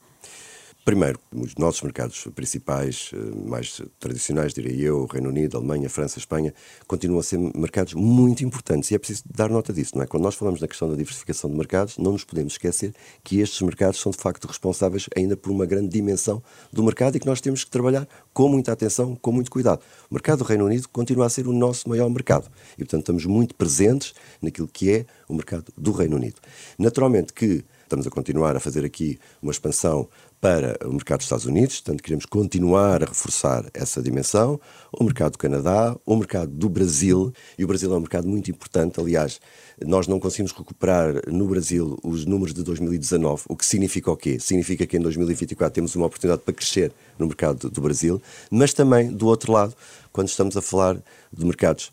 Primeiro, 0.89 1.21
os 1.35 1.55
nossos 1.57 1.83
mercados 1.83 2.27
principais, 2.35 3.11
eh, 3.13 3.19
mais 3.47 3.79
tradicionais, 4.01 4.55
diria 4.55 4.87
eu, 4.87 5.05
Reino 5.05 5.29
Unido, 5.29 5.59
Alemanha, 5.59 5.87
França, 5.87 6.19
Espanha, 6.19 6.55
continuam 6.87 7.21
a 7.21 7.23
ser 7.23 7.39
mercados 7.39 7.93
muito 7.93 8.43
importantes 8.43 8.91
e 8.91 8.95
é 8.95 8.99
preciso 8.99 9.23
dar 9.31 9.51
nota 9.51 9.71
disso, 9.71 9.95
não 9.95 10.03
é? 10.03 10.07
Quando 10.07 10.23
nós 10.23 10.35
falamos 10.35 10.63
na 10.63 10.67
questão 10.67 10.89
da 10.89 10.97
diversificação 10.97 11.51
de 11.51 11.57
mercados, 11.59 11.99
não 11.99 12.13
nos 12.13 12.25
podemos 12.25 12.55
esquecer 12.55 12.95
que 13.23 13.39
estes 13.39 13.61
mercados 13.61 14.01
são 14.01 14.11
de 14.11 14.17
facto 14.17 14.47
responsáveis 14.47 15.11
ainda 15.15 15.37
por 15.37 15.53
uma 15.53 15.67
grande 15.67 15.89
dimensão 15.89 16.43
do 16.73 16.83
mercado 16.83 17.17
e 17.17 17.21
que 17.21 17.27
nós 17.27 17.43
temos 17.43 17.65
que 17.65 17.71
trabalhar 17.71 18.09
com 18.33 18.49
muita 18.49 18.73
atenção, 18.73 19.15
com 19.15 19.31
muito 19.31 19.51
cuidado. 19.51 19.83
O 20.11 20.15
mercado 20.15 20.39
do 20.39 20.45
Reino 20.45 20.65
Unido 20.65 20.89
continua 20.89 21.27
a 21.27 21.29
ser 21.29 21.47
o 21.47 21.53
nosso 21.53 21.87
maior 21.87 22.09
mercado 22.09 22.51
e, 22.77 22.79
portanto, 22.79 23.01
estamos 23.01 23.27
muito 23.27 23.55
presentes 23.55 24.15
naquilo 24.41 24.67
que 24.67 24.91
é 24.91 25.07
o 25.29 25.35
mercado 25.35 25.71
do 25.77 25.93
Reino 25.93 26.17
Unido. 26.17 26.41
Naturalmente 26.79 27.35
que 27.35 27.63
Estamos 27.89 28.07
a 28.07 28.11
continuar 28.11 28.55
a 28.55 28.61
fazer 28.61 28.85
aqui 28.85 29.19
uma 29.41 29.51
expansão 29.51 30.11
para 30.39 30.79
o 30.87 30.93
mercado 30.93 31.21
dos 31.21 31.25
Estados 31.25 31.47
Unidos, 31.47 31.81
portanto, 31.81 32.03
queremos 32.03 32.27
continuar 32.27 33.03
a 33.03 33.07
reforçar 33.07 33.65
essa 33.73 34.03
dimensão. 34.03 34.61
O 34.93 35.05
mercado 35.05 35.33
do 35.33 35.39
Canadá, 35.39 35.97
o 36.05 36.15
mercado 36.15 36.53
do 36.53 36.69
Brasil, 36.69 37.33
e 37.59 37.65
o 37.65 37.67
Brasil 37.67 37.91
é 37.91 37.97
um 37.97 38.01
mercado 38.01 38.29
muito 38.29 38.51
importante. 38.51 39.01
Aliás, 39.01 39.41
nós 39.83 40.07
não 40.07 40.21
conseguimos 40.21 40.53
recuperar 40.53 41.15
no 41.33 41.49
Brasil 41.49 41.99
os 42.05 42.27
números 42.27 42.53
de 42.53 42.63
2019, 42.63 43.45
o 43.49 43.57
que 43.57 43.65
significa 43.65 44.11
o 44.11 44.17
quê? 44.19 44.39
Significa 44.39 44.87
que 44.87 44.99
em 44.99 45.01
2024 45.01 45.75
temos 45.75 45.97
uma 45.97 46.05
oportunidade 46.05 46.43
para 46.43 46.53
crescer 46.53 46.93
no 47.19 47.27
mercado 47.27 47.71
do 47.71 47.81
Brasil, 47.81 48.21
mas 48.51 48.75
também, 48.75 49.11
do 49.11 49.27
outro 49.27 49.51
lado, 49.51 49.75
quando 50.13 50.29
estamos 50.29 50.59
a 50.59 50.61
falar 50.61 51.03
de 51.33 51.45
mercados 51.47 51.91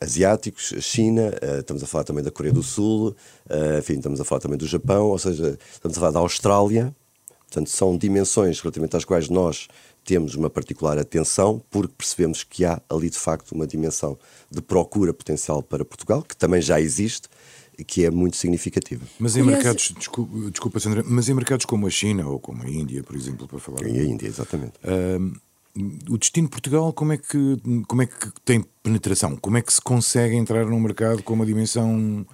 asiáticos, 0.00 0.74
China, 0.80 1.32
uh, 1.42 1.60
estamos 1.60 1.82
a 1.82 1.86
falar 1.86 2.04
também 2.04 2.22
da 2.22 2.30
Coreia 2.30 2.52
do 2.52 2.62
Sul, 2.62 3.08
uh, 3.50 3.78
enfim, 3.78 3.94
estamos 3.94 4.20
a 4.20 4.24
falar 4.24 4.40
também 4.40 4.58
do 4.58 4.66
Japão, 4.66 5.06
ou 5.06 5.18
seja, 5.18 5.58
estamos 5.72 5.96
a 5.96 6.00
falar 6.00 6.12
da 6.12 6.20
Austrália. 6.20 6.94
Portanto, 7.48 7.68
são 7.68 7.98
dimensões 7.98 8.60
relativamente 8.60 8.96
às 8.96 9.04
quais 9.04 9.28
nós 9.28 9.68
temos 10.04 10.34
uma 10.34 10.48
particular 10.48 10.98
atenção, 10.98 11.62
porque 11.70 11.92
percebemos 11.96 12.42
que 12.42 12.64
há 12.64 12.80
ali 12.88 13.10
de 13.10 13.18
facto 13.18 13.52
uma 13.52 13.66
dimensão 13.66 14.18
de 14.50 14.60
procura 14.60 15.12
potencial 15.12 15.62
para 15.62 15.84
Portugal, 15.84 16.22
que 16.22 16.36
também 16.36 16.60
já 16.62 16.80
existe, 16.80 17.28
e 17.78 17.84
que 17.84 18.04
é 18.04 18.10
muito 18.10 18.36
significativa. 18.36 19.04
Mas 19.18 19.36
em 19.36 19.42
mercados, 19.42 19.92
desculpa, 19.96 20.50
desculpa 20.50 20.80
Sandra, 20.80 21.02
mas 21.06 21.28
em 21.28 21.34
mercados 21.34 21.64
como 21.66 21.86
a 21.86 21.90
China 21.90 22.28
ou 22.28 22.38
como 22.38 22.62
a 22.62 22.68
Índia, 22.68 23.02
por 23.02 23.16
exemplo, 23.16 23.48
para 23.48 23.58
falar. 23.58 23.86
E 23.86 23.98
a 23.98 24.04
Índia, 24.04 24.26
exatamente. 24.26 24.74
Uh, 24.84 25.34
o 26.08 26.18
destino 26.18 26.48
de 26.48 26.50
Portugal, 26.50 26.92
como 26.92 27.12
é, 27.12 27.16
que, 27.16 27.56
como 27.88 28.02
é 28.02 28.06
que 28.06 28.30
tem 28.44 28.64
penetração? 28.82 29.36
Como 29.36 29.56
é 29.56 29.62
que 29.62 29.72
se 29.72 29.80
consegue 29.80 30.36
entrar 30.36 30.66
num 30.66 30.80
mercado 30.80 31.22
com 31.22 31.32
uma 31.32 31.46
dimensão, 31.46 32.26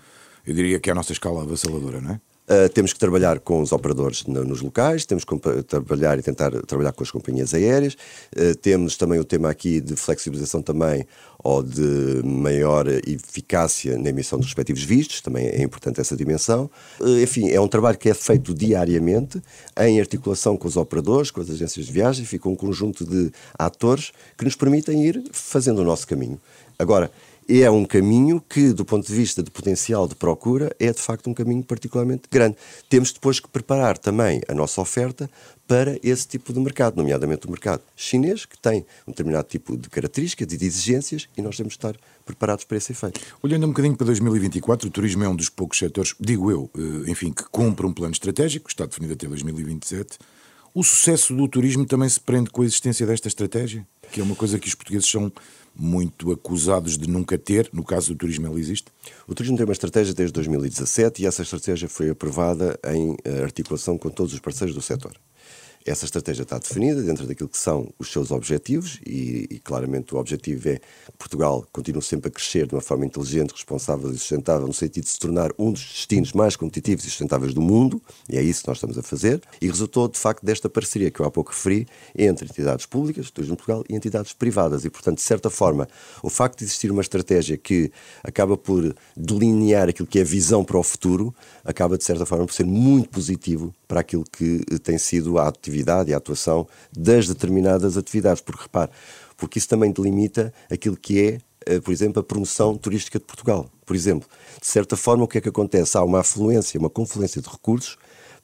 eu 0.46 0.54
diria 0.54 0.80
que 0.80 0.90
a 0.90 0.94
nossa 0.94 1.12
escala 1.12 1.42
avassaladora, 1.42 2.00
não 2.00 2.12
é? 2.12 2.20
Uh, 2.48 2.68
temos 2.70 2.94
que 2.94 2.98
trabalhar 2.98 3.40
com 3.40 3.60
os 3.60 3.72
operadores 3.72 4.24
no, 4.24 4.42
nos 4.42 4.62
locais, 4.62 5.04
temos 5.04 5.22
que 5.22 5.36
trabalhar 5.64 6.18
e 6.18 6.22
tentar 6.22 6.50
trabalhar 6.62 6.92
com 6.92 7.02
as 7.02 7.10
companhias 7.10 7.52
aéreas. 7.52 7.94
Uh, 8.34 8.54
temos 8.56 8.96
também 8.96 9.18
o 9.18 9.24
tema 9.24 9.50
aqui 9.50 9.82
de 9.82 9.94
flexibilização 9.96 10.62
também 10.62 11.06
ou 11.44 11.62
de 11.62 12.22
maior 12.24 12.88
eficácia 12.88 13.98
na 13.98 14.08
emissão 14.08 14.38
dos 14.38 14.48
respectivos 14.48 14.82
vistos, 14.82 15.20
também 15.20 15.46
é 15.46 15.62
importante 15.62 16.00
essa 16.00 16.16
dimensão. 16.16 16.70
Uh, 16.98 17.20
enfim, 17.20 17.50
é 17.50 17.60
um 17.60 17.68
trabalho 17.68 17.98
que 17.98 18.08
é 18.08 18.14
feito 18.14 18.54
diariamente 18.54 19.42
em 19.78 20.00
articulação 20.00 20.56
com 20.56 20.66
os 20.66 20.78
operadores, 20.78 21.30
com 21.30 21.42
as 21.42 21.50
agências 21.50 21.84
de 21.84 21.92
viagem, 21.92 22.24
fica 22.24 22.48
um 22.48 22.56
conjunto 22.56 23.04
de 23.04 23.30
atores 23.58 24.10
que 24.38 24.44
nos 24.44 24.56
permitem 24.56 25.04
ir 25.04 25.22
fazendo 25.32 25.80
o 25.80 25.84
nosso 25.84 26.06
caminho. 26.06 26.40
Agora, 26.78 27.10
é 27.48 27.70
um 27.70 27.84
caminho 27.84 28.42
que, 28.46 28.74
do 28.74 28.84
ponto 28.84 29.06
de 29.06 29.14
vista 29.14 29.42
de 29.42 29.50
potencial 29.50 30.06
de 30.06 30.14
procura, 30.14 30.70
é 30.78 30.92
de 30.92 31.00
facto 31.00 31.30
um 31.30 31.34
caminho 31.34 31.64
particularmente 31.64 32.24
grande. 32.30 32.56
Temos 32.90 33.10
depois 33.10 33.40
que 33.40 33.48
preparar 33.48 33.96
também 33.96 34.42
a 34.46 34.54
nossa 34.54 34.82
oferta 34.82 35.30
para 35.66 35.98
esse 36.02 36.28
tipo 36.28 36.52
de 36.52 36.60
mercado, 36.60 36.96
nomeadamente 36.96 37.46
o 37.46 37.50
mercado 37.50 37.82
chinês, 37.96 38.44
que 38.44 38.58
tem 38.58 38.84
um 39.06 39.12
determinado 39.12 39.48
tipo 39.48 39.78
de 39.78 39.88
características 39.88 40.52
e 40.52 40.56
de 40.58 40.66
exigências, 40.66 41.26
e 41.36 41.42
nós 41.42 41.56
temos 41.56 41.72
de 41.72 41.78
estar 41.78 41.96
preparados 42.26 42.64
para 42.64 42.76
esse 42.76 42.92
efeito. 42.92 43.18
Olhando 43.42 43.64
um 43.64 43.70
bocadinho 43.70 43.96
para 43.96 44.06
2024, 44.06 44.88
o 44.88 44.90
turismo 44.90 45.24
é 45.24 45.28
um 45.28 45.36
dos 45.36 45.48
poucos 45.48 45.78
setores, 45.78 46.14
digo 46.20 46.50
eu, 46.50 46.70
eh, 46.76 47.10
enfim, 47.10 47.32
que 47.32 47.44
cumpre 47.44 47.86
um 47.86 47.92
plano 47.92 48.12
estratégico, 48.12 48.66
que 48.66 48.72
está 48.72 48.84
definido 48.84 49.14
até 49.14 49.26
2027. 49.26 50.18
O 50.74 50.84
sucesso 50.84 51.34
do 51.34 51.48
turismo 51.48 51.86
também 51.86 52.08
se 52.08 52.20
prende 52.20 52.50
com 52.50 52.62
a 52.62 52.64
existência 52.64 53.06
desta 53.06 53.28
estratégia, 53.28 53.86
que 54.12 54.20
é 54.20 54.22
uma 54.22 54.36
coisa 54.36 54.58
que 54.58 54.68
os 54.68 54.74
portugueses 54.74 55.08
são 55.08 55.32
muito 55.78 56.32
acusados 56.32 56.98
de 56.98 57.08
nunca 57.08 57.38
ter, 57.38 57.70
no 57.72 57.84
caso 57.84 58.12
do 58.12 58.18
turismo 58.18 58.46
ele 58.46 58.60
existe? 58.60 58.90
O 59.26 59.34
turismo 59.34 59.56
tem 59.56 59.64
uma 59.64 59.72
estratégia 59.72 60.12
desde 60.12 60.32
2017 60.32 61.22
e 61.22 61.26
essa 61.26 61.42
estratégia 61.42 61.88
foi 61.88 62.10
aprovada 62.10 62.78
em 62.92 63.16
eh, 63.24 63.42
articulação 63.42 63.96
com 63.96 64.10
todos 64.10 64.34
os 64.34 64.40
parceiros 64.40 64.74
do 64.74 64.82
setor. 64.82 65.12
Essa 65.88 66.04
estratégia 66.04 66.42
está 66.42 66.58
definida 66.58 67.02
dentro 67.02 67.26
daquilo 67.26 67.48
que 67.48 67.56
são 67.56 67.88
os 67.98 68.12
seus 68.12 68.30
objetivos 68.30 69.00
e, 69.06 69.46
e, 69.50 69.58
claramente 69.58 70.14
o 70.14 70.18
objetivo 70.18 70.68
é 70.68 70.76
que 70.76 70.82
Portugal 71.18 71.66
continue 71.72 72.02
sempre 72.02 72.28
a 72.28 72.30
crescer 72.30 72.66
de 72.66 72.74
uma 72.74 72.82
forma 72.82 73.06
inteligente, 73.06 73.52
responsável 73.52 74.10
e 74.10 74.18
sustentável 74.18 74.66
no 74.66 74.74
sentido 74.74 75.04
de 75.04 75.10
se 75.10 75.18
tornar 75.18 75.50
um 75.58 75.72
dos 75.72 75.80
destinos 75.80 76.34
mais 76.34 76.56
competitivos 76.56 77.06
e 77.06 77.08
sustentáveis 77.08 77.54
do 77.54 77.62
mundo 77.62 78.02
e 78.28 78.36
é 78.36 78.42
isso 78.42 78.60
que 78.62 78.68
nós 78.68 78.76
estamos 78.76 78.98
a 78.98 79.02
fazer 79.02 79.40
e 79.62 79.66
resultou 79.66 80.08
de 80.08 80.18
facto 80.18 80.44
desta 80.44 80.68
parceria 80.68 81.10
que 81.10 81.20
eu 81.20 81.26
há 81.26 81.30
pouco 81.30 81.52
referi 81.52 81.86
entre 82.14 82.46
entidades 82.46 82.84
públicas, 82.84 83.30
Turismo 83.30 83.56
Portugal 83.56 83.82
e 83.88 83.96
entidades 83.96 84.34
privadas. 84.34 84.84
E 84.84 84.90
portanto 84.90 85.16
de 85.16 85.22
certa 85.22 85.48
forma 85.48 85.88
o 86.22 86.28
facto 86.28 86.58
de 86.58 86.64
existir 86.64 86.90
uma 86.90 87.00
estratégia 87.00 87.56
que 87.56 87.90
acaba 88.22 88.58
por 88.58 88.94
delinear 89.16 89.88
aquilo 89.88 90.06
que 90.06 90.18
é 90.18 90.24
visão 90.24 90.62
para 90.62 90.78
o 90.78 90.82
futuro 90.82 91.34
acaba 91.64 91.96
de 91.96 92.04
certa 92.04 92.26
forma 92.26 92.44
por 92.44 92.52
ser 92.52 92.66
muito 92.66 93.08
positivo 93.08 93.74
para 93.86 94.00
aquilo 94.00 94.24
que 94.30 94.58
tem 94.82 94.98
sido 94.98 95.38
a 95.38 95.48
atividade 95.48 95.77
e 96.10 96.14
a 96.14 96.16
atuação 96.16 96.66
das 96.96 97.28
determinadas 97.28 97.96
atividades. 97.96 98.40
Porque, 98.40 98.62
repare, 98.62 98.90
porque 99.36 99.58
isso 99.58 99.68
também 99.68 99.92
delimita 99.92 100.52
aquilo 100.70 100.96
que 100.96 101.20
é, 101.20 101.38
eh, 101.66 101.80
por 101.80 101.92
exemplo, 101.92 102.20
a 102.20 102.24
promoção 102.24 102.76
turística 102.76 103.18
de 103.18 103.24
Portugal. 103.24 103.70
Por 103.84 103.94
exemplo, 103.94 104.28
de 104.60 104.66
certa 104.66 104.96
forma, 104.96 105.24
o 105.24 105.28
que 105.28 105.38
é 105.38 105.40
que 105.40 105.48
acontece? 105.48 105.96
Há 105.96 106.04
uma 106.04 106.20
afluência, 106.20 106.78
uma 106.78 106.90
confluência 106.90 107.40
de 107.40 107.48
recursos 107.48 107.96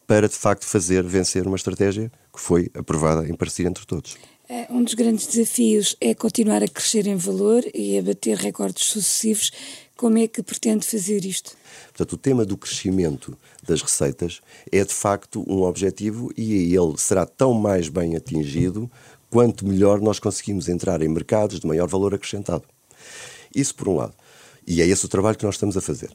para, 0.06 0.28
de 0.28 0.34
facto, 0.34 0.64
fazer 0.64 1.02
vencer 1.02 1.46
uma 1.46 1.56
estratégia 1.56 2.10
que 2.32 2.40
foi 2.40 2.70
aprovada 2.74 3.28
em 3.28 3.34
parceria 3.34 3.68
entre 3.68 3.86
todos. 3.86 4.16
É, 4.46 4.66
um 4.70 4.84
dos 4.84 4.92
grandes 4.92 5.26
desafios 5.26 5.96
é 6.00 6.14
continuar 6.14 6.62
a 6.62 6.68
crescer 6.68 7.06
em 7.06 7.16
valor 7.16 7.64
e 7.72 7.98
a 7.98 8.02
bater 8.02 8.36
recordes 8.36 8.84
sucessivos. 8.84 9.50
Como 9.96 10.18
é 10.18 10.26
que 10.26 10.42
pretende 10.42 10.86
fazer 10.86 11.24
isto? 11.24 11.56
Portanto, 11.86 12.12
o 12.14 12.16
tema 12.16 12.44
do 12.44 12.56
crescimento 12.56 13.38
das 13.62 13.80
receitas 13.80 14.40
é 14.72 14.84
de 14.84 14.92
facto 14.92 15.44
um 15.46 15.62
objetivo 15.62 16.32
e 16.36 16.74
ele 16.74 16.98
será 16.98 17.24
tão 17.24 17.54
mais 17.54 17.88
bem 17.88 18.16
atingido 18.16 18.90
quanto 19.30 19.66
melhor 19.66 20.00
nós 20.00 20.18
conseguimos 20.18 20.68
entrar 20.68 21.00
em 21.00 21.08
mercados 21.08 21.60
de 21.60 21.66
maior 21.66 21.88
valor 21.88 22.12
acrescentado. 22.12 22.64
Isso 23.54 23.74
por 23.74 23.88
um 23.88 23.96
lado. 23.96 24.14
E 24.66 24.82
é 24.82 24.86
esse 24.86 25.04
o 25.04 25.08
trabalho 25.08 25.38
que 25.38 25.44
nós 25.44 25.54
estamos 25.54 25.76
a 25.76 25.80
fazer. 25.80 26.10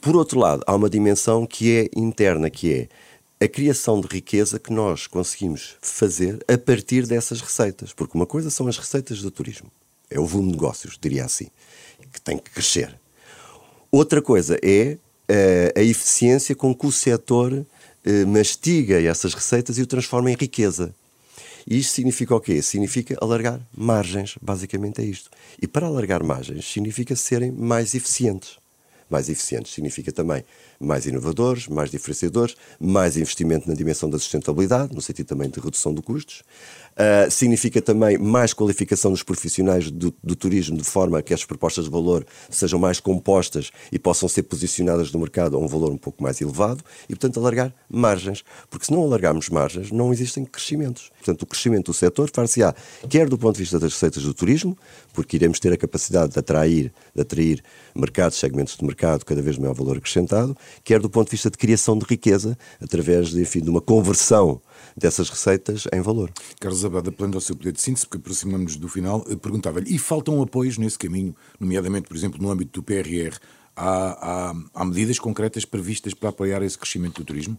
Por 0.00 0.14
outro 0.14 0.38
lado, 0.38 0.62
há 0.66 0.74
uma 0.74 0.90
dimensão 0.90 1.46
que 1.46 1.74
é 1.74 1.98
interna, 1.98 2.50
que 2.50 2.72
é 2.72 3.44
a 3.44 3.48
criação 3.48 4.00
de 4.00 4.08
riqueza 4.08 4.58
que 4.58 4.72
nós 4.72 5.06
conseguimos 5.06 5.76
fazer 5.80 6.44
a 6.46 6.58
partir 6.58 7.06
dessas 7.06 7.40
receitas. 7.40 7.92
Porque 7.92 8.16
uma 8.16 8.26
coisa 8.26 8.50
são 8.50 8.68
as 8.68 8.76
receitas 8.76 9.22
do 9.22 9.30
turismo, 9.30 9.70
é 10.10 10.20
o 10.20 10.26
volume 10.26 10.50
de 10.50 10.56
negócios, 10.56 10.98
diria 11.00 11.24
assim. 11.24 11.48
que 12.12 12.20
tem 12.20 12.36
que 12.38 12.50
crescer. 12.50 12.98
Outra 13.96 14.20
coisa 14.20 14.58
é 14.62 14.98
uh, 14.98 15.80
a 15.80 15.82
eficiência 15.82 16.54
com 16.54 16.74
que 16.74 16.86
o 16.86 16.92
setor 16.92 17.50
uh, 17.54 18.26
mastiga 18.26 19.00
essas 19.00 19.32
receitas 19.32 19.78
e 19.78 19.82
o 19.82 19.86
transforma 19.86 20.30
em 20.30 20.36
riqueza. 20.38 20.94
E 21.66 21.78
isto 21.78 21.94
significa 21.94 22.34
o 22.34 22.40
quê? 22.40 22.60
Significa 22.60 23.16
alargar 23.22 23.58
margens, 23.74 24.34
basicamente 24.42 25.00
é 25.00 25.04
isto. 25.06 25.30
E 25.62 25.66
para 25.66 25.86
alargar 25.86 26.22
margens 26.22 26.70
significa 26.70 27.16
serem 27.16 27.50
mais 27.50 27.94
eficientes. 27.94 28.58
Mais 29.08 29.30
eficientes 29.30 29.72
significa 29.72 30.12
também 30.12 30.44
mais 30.78 31.06
inovadores, 31.06 31.66
mais 31.66 31.90
diferenciadores, 31.90 32.54
mais 32.78 33.16
investimento 33.16 33.66
na 33.66 33.74
dimensão 33.74 34.10
da 34.10 34.18
sustentabilidade, 34.18 34.94
no 34.94 35.00
sentido 35.00 35.28
também 35.28 35.48
de 35.48 35.58
redução 35.58 35.94
de 35.94 36.02
custos. 36.02 36.42
Uh, 36.96 37.30
significa 37.30 37.82
também 37.82 38.16
mais 38.16 38.54
qualificação 38.54 39.10
dos 39.10 39.22
profissionais 39.22 39.90
do, 39.90 40.14
do, 40.24 40.34
turismo, 40.34 40.78
de 40.78 40.84
forma 40.84 41.20
que 41.20 41.34
as 41.34 41.44
propostas 41.44 41.84
de 41.84 41.90
valor 41.90 42.24
sejam 42.48 42.78
mais 42.78 43.00
compostas 43.00 43.70
e 43.92 43.98
possam 43.98 44.26
ser 44.26 44.44
posicionadas 44.44 45.12
no 45.12 45.20
mercado 45.20 45.58
a 45.58 45.60
um 45.60 45.66
valor 45.66 45.92
um 45.92 45.98
pouco 45.98 46.22
mais 46.22 46.40
elevado 46.40 46.82
e, 47.04 47.14
portanto, 47.14 47.38
alargar 47.38 47.74
margens. 47.86 48.42
Porque 48.70 48.86
se 48.86 48.92
não 48.92 49.02
alargarmos 49.02 49.50
margens, 49.50 49.92
não 49.92 50.10
existem 50.10 50.42
crescimentos. 50.46 51.10
Portanto, 51.18 51.42
o 51.42 51.46
crescimento 51.46 51.86
do 51.86 51.94
setor 51.94 52.30
far-se-á, 52.32 52.74
quer 53.10 53.28
do 53.28 53.36
ponto 53.36 53.56
de 53.56 53.62
vista 53.62 53.78
das 53.78 53.92
receitas 53.92 54.22
do 54.22 54.32
turismo, 54.32 54.74
porque 55.12 55.36
iremos 55.36 55.60
ter 55.60 55.74
a 55.74 55.76
capacidade 55.76 56.32
de 56.32 56.38
atrair, 56.38 56.90
de 57.14 57.20
atrair 57.20 57.62
mercados, 57.94 58.38
segmentos 58.38 58.74
de 58.74 58.84
mercado 58.84 59.22
cada 59.24 59.42
vez 59.42 59.58
maior 59.58 59.74
valor 59.74 59.98
acrescentado, 59.98 60.56
quer 60.82 61.00
do 61.00 61.10
ponto 61.10 61.26
de 61.26 61.32
vista 61.32 61.50
de 61.50 61.58
criação 61.58 61.98
de 61.98 62.06
riqueza, 62.06 62.56
através 62.80 63.28
de, 63.28 63.42
enfim, 63.42 63.60
de 63.60 63.68
uma 63.68 63.82
conversão 63.82 64.62
dessas 64.96 65.30
receitas 65.30 65.84
em 65.92 66.00
valor. 66.00 66.30
Carlos 66.60 66.84
Abada, 66.84 67.10
plano 67.10 67.34
ao 67.34 67.40
seu 67.40 67.56
poder 67.56 67.72
de 67.72 67.80
síntese, 67.80 68.06
porque 68.06 68.18
aproximamos 68.18 68.76
do 68.76 68.88
final, 68.88 69.24
eh, 69.28 69.36
perguntava-lhe, 69.36 69.94
e 69.94 69.98
faltam 69.98 70.42
apoios 70.42 70.78
nesse 70.78 70.98
caminho, 70.98 71.34
nomeadamente, 71.58 72.08
por 72.08 72.16
exemplo, 72.16 72.40
no 72.42 72.50
âmbito 72.50 72.80
do 72.80 72.82
PRR, 72.82 73.36
há, 73.76 74.50
há, 74.50 74.54
há 74.74 74.84
medidas 74.84 75.18
concretas 75.18 75.64
previstas 75.64 76.14
para 76.14 76.30
apoiar 76.30 76.62
esse 76.62 76.78
crescimento 76.78 77.20
do 77.20 77.24
turismo? 77.24 77.58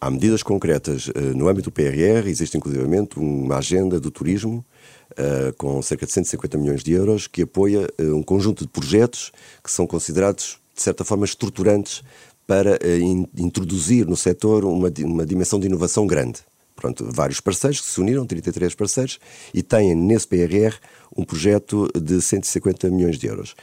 Há 0.00 0.10
medidas 0.10 0.42
concretas 0.42 1.08
uh, 1.08 1.12
no 1.34 1.48
âmbito 1.48 1.70
do 1.70 1.72
PRR, 1.72 2.28
existe 2.28 2.58
inclusivamente 2.58 3.18
uma 3.18 3.56
agenda 3.56 3.98
do 4.00 4.10
turismo 4.10 4.64
uh, 5.12 5.52
com 5.56 5.80
cerca 5.80 6.04
de 6.04 6.12
150 6.12 6.58
milhões 6.58 6.82
de 6.82 6.92
euros 6.92 7.26
que 7.26 7.42
apoia 7.42 7.88
uh, 7.98 8.14
um 8.14 8.22
conjunto 8.22 8.64
de 8.64 8.70
projetos 8.70 9.32
que 9.62 9.70
são 9.70 9.86
considerados, 9.86 10.58
de 10.74 10.82
certa 10.82 11.04
forma, 11.04 11.24
estruturantes 11.24 12.02
para 12.46 12.78
in 12.98 13.26
introduzir 13.38 14.06
no 14.06 14.16
setor 14.16 14.64
uma, 14.64 14.92
uma 14.98 15.24
dimensão 15.24 15.58
de 15.58 15.66
inovação 15.66 16.06
grande. 16.06 16.40
Pronto, 16.74 17.08
vários 17.10 17.40
parceiros 17.40 17.80
que 17.80 17.86
se 17.86 18.00
uniram, 18.00 18.26
33 18.26 18.74
parceiros, 18.74 19.18
e 19.52 19.62
têm 19.62 19.94
nesse 19.94 20.26
PRR 20.26 20.76
um 21.16 21.24
projeto 21.24 21.88
de 21.94 22.20
150 22.20 22.90
milhões 22.90 23.18
de 23.18 23.26
euros. 23.26 23.54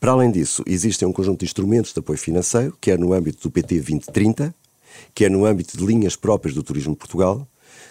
Para 0.00 0.12
além 0.12 0.30
disso, 0.30 0.62
existem 0.66 1.06
um 1.06 1.12
conjunto 1.12 1.40
de 1.40 1.46
instrumentos 1.46 1.92
de 1.92 2.00
apoio 2.00 2.18
financeiro, 2.18 2.76
quer 2.80 2.98
no 2.98 3.12
âmbito 3.12 3.42
do 3.42 3.50
PT 3.50 3.76
2030, 3.76 4.54
quer 5.14 5.30
no 5.30 5.46
âmbito 5.46 5.76
de 5.76 5.86
linhas 5.86 6.16
próprias 6.16 6.54
do 6.54 6.62
Turismo 6.62 6.96
Portugal, 6.96 7.46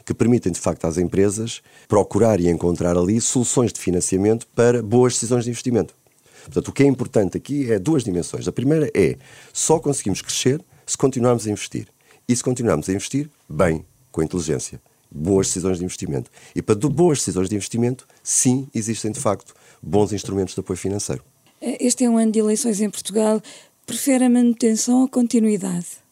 que 0.05 0.13
permitem 0.13 0.51
de 0.51 0.59
facto 0.59 0.85
às 0.85 0.97
empresas 0.97 1.61
procurar 1.87 2.39
e 2.39 2.47
encontrar 2.47 2.97
ali 2.97 3.19
soluções 3.19 3.73
de 3.73 3.79
financiamento 3.79 4.45
para 4.47 4.83
boas 4.83 5.13
decisões 5.13 5.45
de 5.45 5.49
investimento. 5.49 5.95
Portanto, 6.43 6.67
o 6.67 6.71
que 6.71 6.83
é 6.83 6.85
importante 6.85 7.37
aqui 7.37 7.71
é 7.71 7.79
duas 7.79 8.03
dimensões. 8.03 8.47
A 8.47 8.51
primeira 8.51 8.89
é 8.93 9.17
só 9.51 9.79
conseguimos 9.79 10.21
crescer 10.21 10.63
se 10.85 10.95
continuarmos 10.95 11.47
a 11.47 11.51
investir. 11.51 11.87
E 12.27 12.35
se 12.35 12.43
continuarmos 12.43 12.87
a 12.87 12.93
investir, 12.93 13.29
bem, 13.49 13.83
com 14.15 14.23
inteligência. 14.23 14.81
Boas 15.11 15.47
decisões 15.47 15.77
de 15.77 15.83
investimento. 15.83 16.31
E 16.55 16.61
para 16.61 16.75
boas 16.75 17.17
decisões 17.17 17.49
de 17.49 17.55
investimento, 17.55 18.07
sim, 18.23 18.67
existem 18.73 19.11
de 19.11 19.19
facto 19.19 19.53
bons 19.83 20.13
instrumentos 20.13 20.53
de 20.53 20.61
apoio 20.61 20.77
financeiro. 20.77 21.21
Este 21.61 22.05
é 22.05 22.09
um 22.09 22.17
ano 22.17 22.31
de 22.31 22.39
eleições 22.39 22.79
em 22.79 22.89
Portugal. 22.89 23.41
Prefere 23.85 24.23
a 24.23 24.29
manutenção 24.29 24.99
ou 24.99 25.05
a 25.05 25.09
continuidade? 25.09 26.04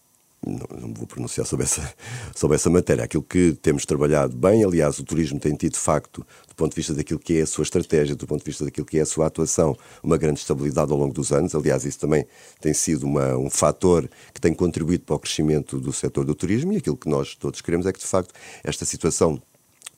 Não, 0.46 0.88
não 0.88 0.94
vou 0.94 1.08
pronunciar 1.08 1.46
sobre 1.46 1.66
essa, 1.66 1.94
sobre 2.36 2.56
essa 2.56 2.70
matéria. 2.70 3.04
Aquilo 3.04 3.24
que 3.24 3.54
temos 3.62 3.86
trabalhado 3.86 4.36
bem, 4.36 4.64
aliás, 4.64 5.00
o 5.00 5.04
turismo 5.04 5.40
tem 5.40 5.56
tido, 5.56 5.74
de 5.74 5.80
facto, 5.80 6.26
do 6.48 6.56
ponto 6.56 6.72
de 6.72 6.76
vista 6.76 6.94
daquilo 6.94 7.20
que 7.20 7.40
é 7.40 7.42
a 7.42 7.48
sua 7.48 7.64
estratégia, 7.64 8.16
do 8.16 8.28
ponto 8.28 8.40
de 8.40 8.46
vista 8.46 8.66
daquilo 8.66 8.86
que 8.86 8.98
é 8.98 9.02
a 9.02 9.06
sua 9.06 9.28
atuação, 9.28 9.76
uma 10.04 10.18
grande 10.18 10.40
estabilidade 10.40 10.92
ao 10.92 10.98
longo 10.98 11.14
dos 11.14 11.32
anos. 11.32 11.56
Aliás, 11.56 11.86
isso 11.86 12.00
também 12.00 12.26
tem 12.60 12.74
sido 12.74 13.04
uma, 13.04 13.38
um 13.38 13.50
fator 13.50 14.10
que 14.34 14.42
tem 14.42 14.54
contribuído 14.54 15.06
para 15.06 15.16
o 15.16 15.20
crescimento 15.20 15.80
do 15.80 15.94
setor 15.94 16.26
do 16.26 16.36
turismo 16.36 16.74
e 16.74 16.78
aquilo 16.78 16.98
que 16.98 17.10
nós 17.10 17.36
todos 17.36 17.62
queremos 17.62 17.86
é 17.86 17.94
que, 17.94 18.00
de 18.00 18.06
facto, 18.06 18.34
esta 18.64 18.86
situação 18.86 19.42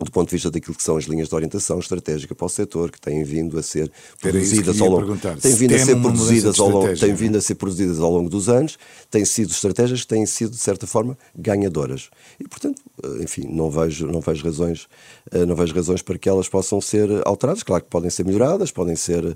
do 0.03 0.11
ponto 0.11 0.27
de 0.27 0.35
vista 0.35 0.51
daquilo 0.51 0.75
que 0.75 0.83
são 0.83 0.97
as 0.97 1.05
linhas 1.05 1.29
de 1.29 1.35
orientação 1.35 1.79
estratégica 1.79 2.35
para 2.35 2.45
o 2.45 2.49
setor, 2.49 2.91
que 2.91 2.99
têm 2.99 3.23
vindo 3.23 3.57
a 3.57 3.63
ser 3.63 3.89
produzidas 4.19 4.81
ao 4.81 4.89
longo, 4.89 5.17
têm 5.17 5.55
vindo 5.55 5.75
a 5.75 5.79
ser 5.79 5.95
produzidas 5.95 6.59
ao 6.59 6.69
longo, 6.69 6.97
têm 6.97 7.13
vindo 7.13 7.37
a 7.37 7.41
ser 7.41 7.55
produzidas 7.55 7.99
ao 7.99 8.11
longo 8.11 8.29
dos 8.29 8.49
anos, 8.49 8.77
têm 9.09 9.23
sido 9.23 9.51
estratégias 9.51 10.01
que 10.01 10.07
têm 10.07 10.25
sido 10.25 10.51
de 10.51 10.57
certa 10.57 10.85
forma 10.85 11.17
ganhadoras. 11.33 12.09
E 12.39 12.47
portanto, 12.47 12.81
enfim, 13.21 13.47
não 13.49 13.69
vejo 13.69 14.07
não 14.07 14.19
vejo 14.19 14.43
razões, 14.43 14.87
eh, 15.31 15.45
não 15.45 15.55
vejo 15.55 15.73
razões 15.73 16.01
para 16.01 16.17
que 16.17 16.27
elas 16.27 16.49
possam 16.49 16.81
ser 16.81 17.09
alteradas, 17.25 17.63
claro 17.63 17.83
que 17.83 17.89
podem 17.89 18.09
ser 18.09 18.25
melhoradas, 18.25 18.71
podem 18.71 18.95
ser 18.95 19.23
uh, 19.25 19.35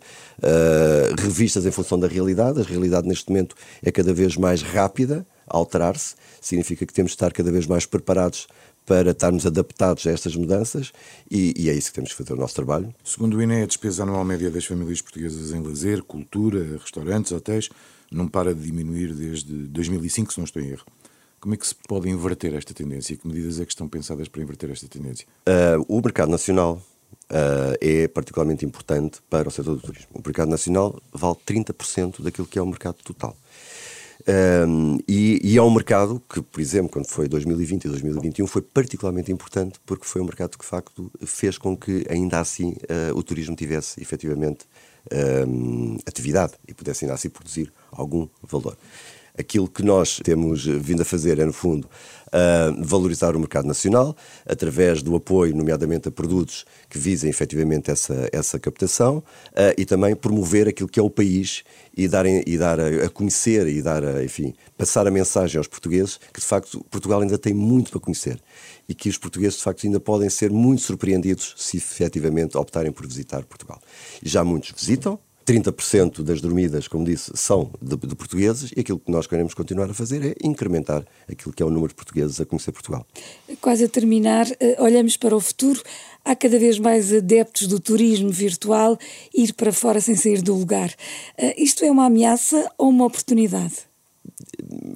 revistas 1.17 1.65
em 1.65 1.71
função 1.71 1.97
da 1.97 2.07
realidade. 2.07 2.59
A 2.59 2.63
realidade 2.63 3.07
neste 3.07 3.29
momento 3.29 3.55
é 3.81 3.91
cada 3.91 4.13
vez 4.13 4.35
mais 4.35 4.61
rápida 4.61 5.25
a 5.47 5.57
alterar-se, 5.57 6.15
significa 6.39 6.85
que 6.85 6.93
temos 6.93 7.11
de 7.11 7.15
estar 7.15 7.33
cada 7.33 7.51
vez 7.51 7.65
mais 7.65 7.85
preparados 7.85 8.47
para 8.89 9.11
estarmos 9.11 9.45
adaptados 9.45 10.07
a 10.07 10.11
estas 10.11 10.35
mudanças 10.35 10.91
e, 11.29 11.53
e, 11.55 11.69
é 11.69 11.73
isso 11.75 11.89
que 11.89 11.93
temos 11.93 12.09
que 12.09 12.17
fazer 12.17 12.33
o 12.33 12.35
nosso 12.35 12.55
trabalho. 12.55 12.91
Segundo 13.03 13.37
o 13.37 13.41
INE, 13.41 13.61
a 13.61 13.65
despesa 13.67 14.01
anual 14.01 14.25
média 14.25 14.49
das 14.49 14.65
famílias 14.65 14.99
portuguesas 14.99 15.53
em 15.53 15.61
lazer, 15.61 16.01
cultura, 16.01 16.75
restaurantes, 16.81 17.31
hotéis, 17.31 17.69
não 18.11 18.27
para 18.27 18.51
de 18.51 18.63
diminuir 18.63 19.13
desde 19.13 19.53
2005, 19.67 20.33
se 20.33 20.39
não 20.39 20.45
estou 20.45 20.59
em 20.59 20.69
erro. 20.69 20.85
Como 21.39 21.53
é 21.53 21.57
que 21.57 21.67
se 21.67 21.75
pode 21.87 22.09
inverter 22.09 22.55
esta 22.55 22.73
tendência? 22.73 23.15
Que 23.15 23.27
medidas 23.27 23.59
é 23.59 23.65
que 23.65 23.71
estão 23.71 23.87
pensadas 23.87 24.27
para 24.27 24.41
inverter 24.41 24.71
esta 24.71 24.87
tendência? 24.87 25.27
Uh, 25.47 25.85
o 25.87 26.01
mercado 26.01 26.31
nacional 26.31 26.81
uh, 27.29 27.77
é 27.79 28.07
particularmente 28.07 28.65
importante 28.65 29.19
para 29.29 29.49
o 29.49 29.51
setor 29.51 29.75
do 29.75 29.81
turismo. 29.81 30.09
O 30.15 30.21
mercado 30.25 30.49
nacional 30.49 30.99
vale 31.13 31.35
30% 31.45 32.23
daquilo 32.23 32.47
que 32.47 32.57
é 32.57 32.61
o 32.61 32.65
mercado 32.65 32.97
total. 33.03 33.37
Um, 34.27 34.97
e, 35.07 35.39
e, 35.43 35.57
é 35.57 35.61
um 35.61 35.71
mercado 35.71 36.21
que, 36.29 36.41
por 36.41 36.59
exemplo, 36.59 36.89
quando 36.91 37.07
foi 37.07 37.27
2020 37.27 37.85
e 37.85 37.87
2021, 37.87 38.47
foi 38.47 38.61
particularmente 38.61 39.31
importante 39.31 39.79
porque 39.85 40.05
foi 40.05 40.21
um 40.21 40.25
mercado 40.25 40.57
que, 40.57 40.63
de 40.63 40.69
facto, 40.69 41.09
fez 41.25 41.57
com 41.57 41.75
que, 41.75 42.05
ainda 42.09 42.39
assim, 42.39 42.71
uh, 42.71 43.15
o 43.15 43.23
turismo 43.23 43.55
tivesse 43.55 44.01
efetivamente 44.01 44.65
um, 45.47 45.97
atividade 46.05 46.53
e 46.67 46.73
pudesse, 46.73 47.05
ainda 47.05 47.15
assim, 47.15 47.29
produzir 47.29 47.71
algum 47.91 48.27
valor. 48.43 48.77
Aquilo 49.39 49.67
que 49.69 49.81
nós 49.83 50.19
temos 50.23 50.65
vindo 50.65 51.01
a 51.01 51.05
fazer 51.05 51.39
é, 51.39 51.45
no 51.45 51.53
fundo, 51.53 51.87
uh, 52.29 52.83
valorizar 52.83 53.35
o 53.35 53.39
mercado 53.39 53.67
nacional, 53.67 54.15
através 54.45 55.01
do 55.01 55.15
apoio, 55.15 55.55
nomeadamente 55.55 56.07
a 56.07 56.11
produtos 56.11 56.65
que 56.89 56.97
visem 56.97 57.29
efetivamente 57.29 57.91
essa, 57.91 58.29
essa 58.31 58.59
captação, 58.59 59.17
uh, 59.17 59.73
e 59.77 59.85
também 59.85 60.15
promover 60.15 60.67
aquilo 60.67 60.89
que 60.89 60.99
é 60.99 61.03
o 61.03 61.09
país 61.09 61.63
e 61.95 62.07
dar, 62.07 62.25
e 62.25 62.57
dar 62.57 62.79
a, 62.79 63.05
a 63.05 63.09
conhecer 63.09 63.67
e 63.67 63.81
dar, 63.81 64.03
a, 64.03 64.23
enfim, 64.23 64.53
passar 64.77 65.07
a 65.07 65.11
mensagem 65.11 65.57
aos 65.57 65.67
portugueses 65.67 66.19
que, 66.33 66.39
de 66.39 66.45
facto, 66.45 66.83
Portugal 66.89 67.21
ainda 67.21 67.37
tem 67.37 67.53
muito 67.53 67.91
para 67.91 67.99
conhecer 67.99 68.39
e 68.87 68.93
que 68.93 69.09
os 69.09 69.17
portugueses, 69.17 69.57
de 69.57 69.63
facto, 69.63 69.85
ainda 69.85 69.99
podem 69.99 70.29
ser 70.29 70.51
muito 70.51 70.81
surpreendidos 70.81 71.53
se 71.57 71.77
efetivamente 71.77 72.57
optarem 72.57 72.91
por 72.91 73.05
visitar 73.05 73.43
Portugal. 73.45 73.79
E 74.23 74.27
já 74.27 74.43
muitos 74.43 74.71
visitam, 74.71 75.19
30% 75.49 76.21
das 76.21 76.41
dormidas, 76.41 76.87
como 76.87 77.03
disse, 77.03 77.31
são 77.33 77.71
de, 77.81 77.97
de, 77.97 78.15
portugueses 78.15 78.71
e 78.77 78.81
aquilo 78.81 78.99
que 78.99 79.09
nós 79.09 79.25
queremos 79.25 79.55
continuar 79.55 79.89
a 79.89 79.93
fazer 79.95 80.23
é 80.23 80.47
incrementar 80.47 81.03
aquilo 81.27 81.51
que 81.51 81.63
é 81.63 81.65
o 81.65 81.71
número 81.71 81.87
de 81.87 81.95
portugueses 81.95 82.39
a 82.39 82.45
conhecer 82.45 82.71
Portugal. 82.71 83.03
Quase 83.59 83.83
a 83.83 83.89
terminar, 83.89 84.45
eh, 84.59 84.75
olhamos 84.77 85.17
para 85.17 85.35
o 85.35 85.39
futuro. 85.39 85.81
Há 86.23 86.35
cada 86.35 86.59
vez 86.59 86.77
mais 86.77 87.11
adeptos 87.11 87.65
do 87.65 87.79
turismo 87.79 88.29
virtual 88.29 88.95
ir 89.33 89.53
para 89.53 89.73
fora 89.73 89.99
sem 89.99 90.15
sair 90.15 90.43
do 90.43 90.53
lugar. 90.53 90.93
Eh, 91.35 91.63
isto 91.63 91.83
é 91.83 91.89
uma 91.89 92.05
ameaça 92.05 92.69
ou 92.77 92.89
uma 92.89 93.05
oportunidade? 93.05 93.89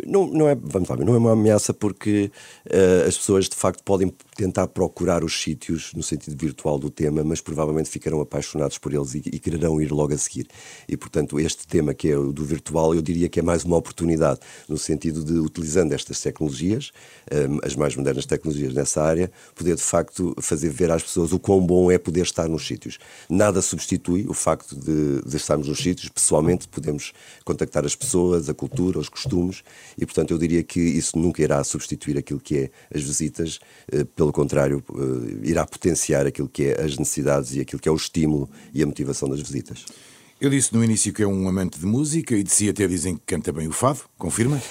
não, 0.05 0.27
não, 0.27 0.47
é, 0.47 0.55
vamos 0.55 0.89
lá, 0.89 0.95
não 0.97 1.15
é 1.15 1.17
uma 1.17 1.31
ameaça 1.33 1.73
porque 1.73 2.31
uh, 2.67 3.07
as 3.07 3.17
pessoas 3.17 3.49
de 3.49 3.55
facto 3.55 3.83
podem 3.83 4.13
tentar 4.35 4.67
procurar 4.67 5.23
os 5.23 5.41
sítios 5.41 5.93
no 5.93 6.03
sentido 6.03 6.35
virtual 6.37 6.79
do 6.79 6.89
tema, 6.89 7.23
mas 7.23 7.41
provavelmente 7.41 7.89
ficarão 7.89 8.21
apaixonados 8.21 8.77
por 8.77 8.93
eles 8.93 9.15
e, 9.15 9.19
e 9.19 9.39
quererão 9.39 9.81
ir 9.81 9.91
logo 9.91 10.13
a 10.13 10.17
seguir. 10.17 10.47
E 10.87 10.97
portanto, 10.97 11.39
este 11.39 11.67
tema 11.67 11.93
que 11.93 12.09
é 12.09 12.17
o 12.17 12.31
do 12.31 12.43
virtual, 12.43 12.93
eu 12.93 13.01
diria 13.01 13.29
que 13.29 13.39
é 13.39 13.43
mais 13.43 13.63
uma 13.63 13.77
oportunidade, 13.77 14.39
no 14.67 14.77
sentido 14.77 15.23
de, 15.23 15.33
utilizando 15.33 15.93
estas 15.93 16.19
tecnologias, 16.19 16.91
um, 17.31 17.59
as 17.63 17.75
mais 17.75 17.95
modernas 17.95 18.25
tecnologias 18.25 18.73
nessa 18.73 19.01
área, 19.01 19.31
poder 19.55 19.75
de 19.75 19.81
facto 19.81 20.35
fazer 20.41 20.69
ver 20.69 20.91
às 20.91 21.03
pessoas 21.03 21.31
o 21.31 21.39
quão 21.39 21.61
bom 21.65 21.91
é 21.91 21.97
poder 21.97 22.21
estar 22.21 22.47
nos 22.47 22.65
sítios. 22.65 22.97
Nada 23.29 23.61
substitui 23.61 24.25
o 24.27 24.33
facto 24.33 24.75
de, 24.75 25.21
de 25.21 25.37
estarmos 25.37 25.67
nos 25.67 25.79
sítios, 25.79 26.09
pessoalmente 26.09 26.67
podemos 26.67 27.13
contactar 27.45 27.85
as 27.85 27.95
pessoas, 27.95 28.49
a 28.49 28.53
cultura, 28.53 28.99
os 28.99 29.09
costumes 29.09 29.63
e, 29.97 30.05
portanto, 30.05 30.31
eu 30.31 30.37
diria 30.37 30.63
que 30.63 30.79
isso 30.79 31.17
nunca 31.17 31.41
irá 31.41 31.63
substituir 31.63 32.17
aquilo 32.17 32.39
que 32.39 32.57
é 32.57 32.71
as 32.93 33.01
visitas, 33.01 33.59
eh, 33.91 34.03
pelo 34.23 34.31
contrário, 34.31 34.81
eh, 34.89 35.49
irá 35.49 35.65
potenciar 35.65 36.25
aquilo 36.25 36.47
que 36.47 36.67
é 36.67 36.81
as 36.81 36.97
necessidades 36.97 37.55
e 37.55 37.59
aquilo 37.59 37.81
que 37.81 37.89
é 37.89 37.91
o 37.91 37.95
estímulo 37.95 38.49
e 38.73 38.81
a 38.81 38.85
motivação 38.85 39.27
das 39.27 39.41
visitas. 39.41 39.85
Eu 40.39 40.49
disse 40.49 40.73
no 40.73 40.83
início 40.83 41.13
que 41.13 41.23
é 41.23 41.27
um 41.27 41.47
amante 41.47 41.79
de 41.79 41.85
música 41.85 42.35
e 42.35 42.43
de 42.43 42.51
si 42.51 42.67
até 42.67 42.85
dizem 42.85 43.15
que 43.15 43.21
canta 43.25 43.51
bem 43.51 43.67
o 43.67 43.71
fado, 43.71 43.99
confirma? 44.17 44.61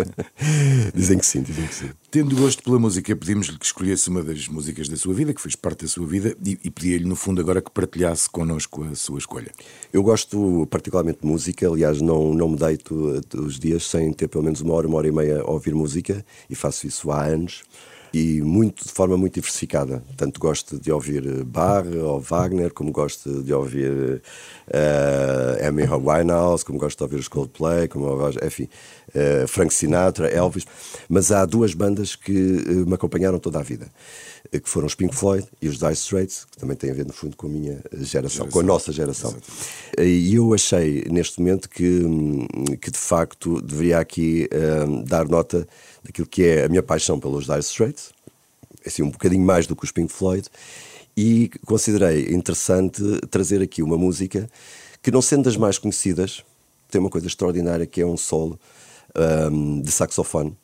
dizem 0.94 1.18
que 1.18 1.26
sim, 1.26 1.42
dizem 1.42 1.66
que 1.66 1.74
sim. 1.74 1.90
Tendo 2.10 2.34
gosto 2.36 2.62
pela 2.62 2.78
música, 2.78 3.14
pedimos-lhe 3.14 3.58
que 3.58 3.66
escolhesse 3.66 4.08
uma 4.08 4.22
das 4.22 4.48
músicas 4.48 4.88
da 4.88 4.96
sua 4.96 5.12
vida, 5.12 5.34
que 5.34 5.42
fez 5.42 5.56
parte 5.56 5.82
da 5.82 5.88
sua 5.88 6.06
vida, 6.06 6.34
e, 6.42 6.58
e 6.64 6.70
pedia-lhe, 6.70 7.04
no 7.04 7.16
fundo, 7.16 7.40
agora 7.40 7.60
que 7.60 7.70
partilhasse 7.70 8.30
connosco 8.30 8.82
a 8.84 8.94
sua 8.94 9.18
escolha. 9.18 9.52
Eu 9.92 10.02
gosto 10.02 10.66
particularmente 10.70 11.20
de 11.20 11.26
música, 11.26 11.68
aliás, 11.68 12.00
não, 12.00 12.32
não 12.32 12.48
me 12.50 12.56
deito 12.56 13.20
os 13.34 13.58
dias 13.58 13.84
sem 13.86 14.10
ter 14.12 14.28
pelo 14.28 14.44
menos 14.44 14.62
uma 14.62 14.72
hora, 14.72 14.86
uma 14.88 14.96
hora 14.96 15.08
e 15.08 15.12
meia 15.12 15.40
a 15.42 15.50
ouvir 15.50 15.74
música, 15.74 16.24
e 16.48 16.54
faço 16.54 16.86
isso 16.86 17.10
há 17.10 17.24
anos 17.24 17.62
e 18.14 18.40
muito, 18.42 18.84
de 18.84 18.92
forma 18.92 19.16
muito 19.16 19.34
diversificada. 19.34 20.02
Tanto 20.16 20.38
gosto 20.38 20.78
de 20.78 20.92
ouvir 20.92 21.26
eh, 21.26 21.42
Bach 21.42 21.84
ou 21.86 22.20
Wagner, 22.20 22.72
como 22.72 22.92
gosto 22.92 23.42
de 23.42 23.52
ouvir 23.52 24.22
uh, 24.68 25.66
Amy 25.66 25.82
Winehouse, 25.82 26.64
como 26.64 26.78
gosto 26.78 26.98
de 26.98 27.02
ouvir 27.04 27.16
os 27.16 27.26
Coldplay, 27.26 27.88
como 27.88 28.06
enfim, 28.42 28.68
uh, 29.08 29.48
Frank 29.48 29.74
Sinatra, 29.74 30.28
Elvis. 30.28 30.64
Mas 31.08 31.32
há 31.32 31.44
duas 31.44 31.74
bandas 31.74 32.14
que 32.14 32.32
me 32.32 32.94
acompanharam 32.94 33.40
toda 33.40 33.58
a 33.58 33.62
vida, 33.62 33.90
que 34.60 34.68
foram 34.68 34.86
os 34.86 34.94
Pink 34.94 35.14
Floyd 35.14 35.46
e 35.60 35.68
os 35.68 35.78
Dire 35.78 35.92
Straits, 35.92 36.46
que 36.50 36.58
também 36.58 36.76
têm 36.76 36.90
a 36.90 36.94
ver, 36.94 37.06
no 37.06 37.12
fundo, 37.12 37.36
com 37.36 37.46
a 37.46 37.50
minha 37.50 37.80
geração, 37.92 38.10
geração. 38.10 38.48
com 38.48 38.60
a 38.60 38.62
nossa 38.62 38.92
geração. 38.92 39.36
E 39.98 40.34
eu 40.34 40.52
achei, 40.54 41.04
neste 41.10 41.40
momento, 41.40 41.68
que, 41.68 42.02
que 42.80 42.90
de 42.90 42.98
facto 42.98 43.60
deveria 43.60 43.98
aqui 43.98 44.48
dar 45.06 45.26
nota 45.28 45.66
daquilo 46.02 46.26
que 46.26 46.44
é 46.44 46.64
a 46.64 46.68
minha 46.68 46.82
paixão 46.82 47.18
pelos 47.18 47.46
Dire 47.46 47.60
Straits, 47.60 48.12
assim, 48.86 49.02
um 49.02 49.10
bocadinho 49.10 49.44
mais 49.44 49.66
do 49.66 49.74
que 49.74 49.84
os 49.84 49.90
Pink 49.90 50.12
Floyd, 50.12 50.48
e 51.16 51.50
considerei 51.64 52.32
interessante 52.34 53.02
trazer 53.30 53.62
aqui 53.62 53.82
uma 53.82 53.96
música 53.96 54.48
que, 55.02 55.10
não 55.10 55.22
sendo 55.22 55.44
das 55.44 55.56
mais 55.56 55.78
conhecidas, 55.78 56.42
tem 56.90 57.00
uma 57.00 57.10
coisa 57.10 57.26
extraordinária 57.26 57.86
que 57.86 58.00
é 58.00 58.06
um 58.06 58.16
solo 58.16 58.58
um, 59.50 59.80
de 59.80 59.90
saxofone, 59.90 60.56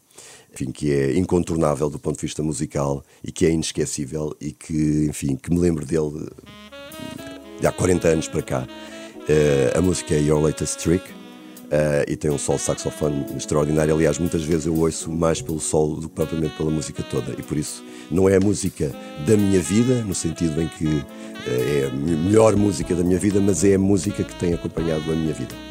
enfim, 0.52 0.70
que 0.70 0.92
é 0.92 1.16
incontornável 1.16 1.88
do 1.88 1.98
ponto 1.98 2.16
de 2.16 2.22
vista 2.22 2.42
musical 2.42 3.04
e 3.22 3.30
que 3.30 3.46
é 3.46 3.50
inesquecível 3.50 4.36
e 4.40 4.52
que, 4.52 5.06
enfim, 5.08 5.36
que 5.36 5.50
me 5.50 5.58
lembro 5.58 5.86
dele 5.86 6.28
de 7.60 7.66
há 7.66 7.72
40 7.72 8.08
anos 8.08 8.28
para 8.28 8.42
cá. 8.42 8.68
Uh, 9.20 9.78
a 9.78 9.80
música 9.80 10.14
é 10.14 10.20
Your 10.20 10.42
Latest 10.42 10.78
Trick 10.78 11.20
Uh, 11.70 12.02
e 12.08 12.16
tem 12.16 12.28
um 12.32 12.36
solo 12.36 12.58
saxofone 12.58 13.24
extraordinário. 13.36 13.94
Aliás, 13.94 14.18
muitas 14.18 14.42
vezes 14.42 14.66
eu 14.66 14.76
ouço 14.76 15.08
mais 15.08 15.40
pelo 15.40 15.60
solo 15.60 16.00
do 16.00 16.08
que 16.08 16.14
propriamente 16.16 16.56
pela 16.56 16.68
música 16.68 17.00
toda, 17.00 17.30
e 17.38 17.42
por 17.44 17.56
isso 17.56 17.84
não 18.10 18.28
é 18.28 18.38
a 18.38 18.40
música 18.40 18.92
da 19.24 19.36
minha 19.36 19.60
vida, 19.60 20.02
no 20.02 20.12
sentido 20.12 20.60
em 20.60 20.66
que 20.66 20.84
uh, 20.84 21.04
é 21.46 21.86
a 21.86 21.90
melhor 21.94 22.56
música 22.56 22.92
da 22.92 23.04
minha 23.04 23.20
vida, 23.20 23.40
mas 23.40 23.62
é 23.62 23.76
a 23.76 23.78
música 23.78 24.24
que 24.24 24.34
tem 24.34 24.52
acompanhado 24.52 25.12
a 25.12 25.14
minha 25.14 25.32
vida. 25.32 25.69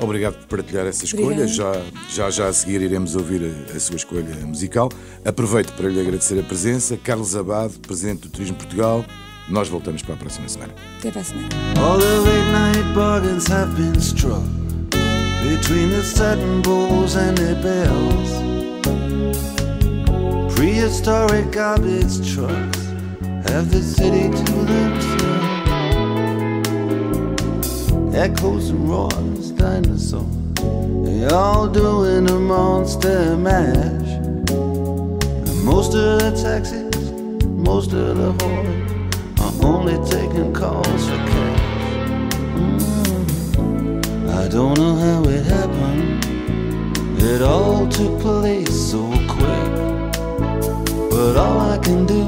Obrigado 0.00 0.34
por 0.46 0.58
partilhar 0.58 0.86
essa 0.86 1.04
escolha. 1.04 1.46
Já, 1.46 1.72
já, 2.08 2.30
já 2.30 2.48
a 2.48 2.52
seguir 2.52 2.80
iremos 2.82 3.14
ouvir 3.14 3.42
a, 3.42 3.76
a, 3.76 3.80
sua 3.80 3.96
escolha 3.96 4.34
musical. 4.46 4.88
Aproveito 5.24 5.72
para 5.72 5.88
lhe 5.88 6.00
agradecer 6.00 6.38
a 6.38 6.42
presença. 6.42 6.96
Carlos 6.96 7.34
Abado, 7.34 7.74
Presidente 7.80 8.22
do 8.22 8.28
Turismo 8.28 8.56
Portugal. 8.56 9.04
Nós 9.48 9.68
voltamos 9.68 10.02
para 10.02 10.14
a 10.14 10.18
próxima 10.18 10.48
semana. 10.48 10.74
Até 10.98 11.10
para 11.10 11.22
a 11.22 11.24
semana. 11.24 11.48
All 11.80 11.98
the 11.98 12.18
late 12.18 12.52
night 12.52 12.94
bargains 12.94 13.46
have 13.46 13.74
been 13.74 13.98
struck. 14.00 14.42
between 15.42 15.90
the 15.90 16.02
satin 16.02 16.62
bowls 16.62 17.16
and 17.16 17.36
their 17.36 17.54
bells. 17.62 18.30
Prehistoric 20.54 21.50
garbage 21.52 22.34
trucks 22.34 22.86
have 23.48 23.70
the 23.70 23.82
city 23.82 24.28
to 24.28 24.52
themselves. 24.52 25.17
Echoes 28.14 28.70
and 28.70 28.88
roars, 28.88 29.50
dinosaurs, 29.52 30.24
they 31.04 31.26
all 31.26 31.68
doing 31.68 32.28
a 32.28 32.38
monster 32.38 33.36
mash. 33.36 34.08
And 34.48 35.64
most 35.64 35.94
of 35.94 36.18
the 36.18 36.32
taxis, 36.42 37.12
most 37.44 37.92
of 37.92 38.16
the 38.16 38.32
whores 38.32 39.40
are 39.40 39.66
only 39.66 39.98
taking 40.08 40.52
calls 40.52 41.08
for 41.08 41.16
cash. 41.16 42.32
Mm. 43.54 44.30
I 44.30 44.48
don't 44.48 44.78
know 44.78 44.96
how 44.96 45.22
it 45.24 45.44
happened. 45.44 46.24
It 47.22 47.42
all 47.42 47.86
took 47.88 48.20
place 48.20 48.90
so 48.90 49.06
quick. 49.28 49.70
But 51.10 51.36
all 51.36 51.60
I 51.60 51.78
can 51.78 52.06
do 52.06 52.22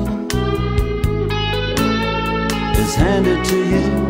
is 2.81 2.95
hand 2.95 3.27
it 3.27 3.45
to 3.47 3.57
you 3.57 4.10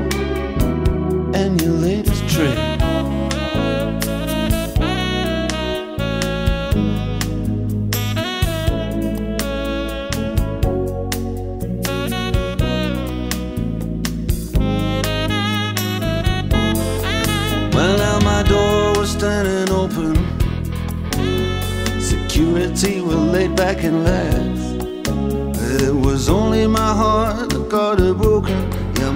and 1.35 1.61
your 1.61 1.73
latest 1.73 2.29
trick. 2.29 2.59
Security 22.01 23.01
were 23.01 23.15
laid 23.15 23.55
back 23.57 23.83
and 23.85 24.05
laughed. 24.05 24.40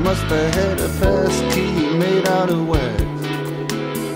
Must 0.05 0.23
have 0.25 0.55
had 0.55 0.81
a 0.81 0.89
pass 1.01 1.55
key 1.55 1.97
made 1.97 2.29
out 2.29 2.51
of 2.51 2.69
wax. 2.69 3.03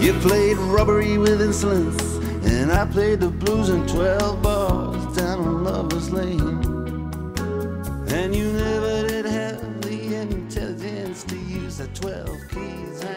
You 0.05 0.13
played 0.21 0.59
robbery 0.59 1.17
with 1.17 1.41
insolence, 1.41 2.03
and 2.45 2.71
I 2.71 2.85
played 2.85 3.21
the 3.21 3.31
blues 3.31 3.71
in 3.71 3.87
12 3.87 4.43
bars 4.43 5.17
down 5.17 5.39
on 5.39 5.65
Lover's 5.65 6.11
Lane. 6.11 6.63
And 8.09 8.37
you 8.37 8.53
never 8.53 9.09
did 9.09 9.25
have 9.25 9.81
the 9.81 10.15
intelligence 10.17 11.25
to 11.25 11.37
use 11.37 11.79
the 11.79 11.87
12 11.87 12.29
keys. 12.51 13.08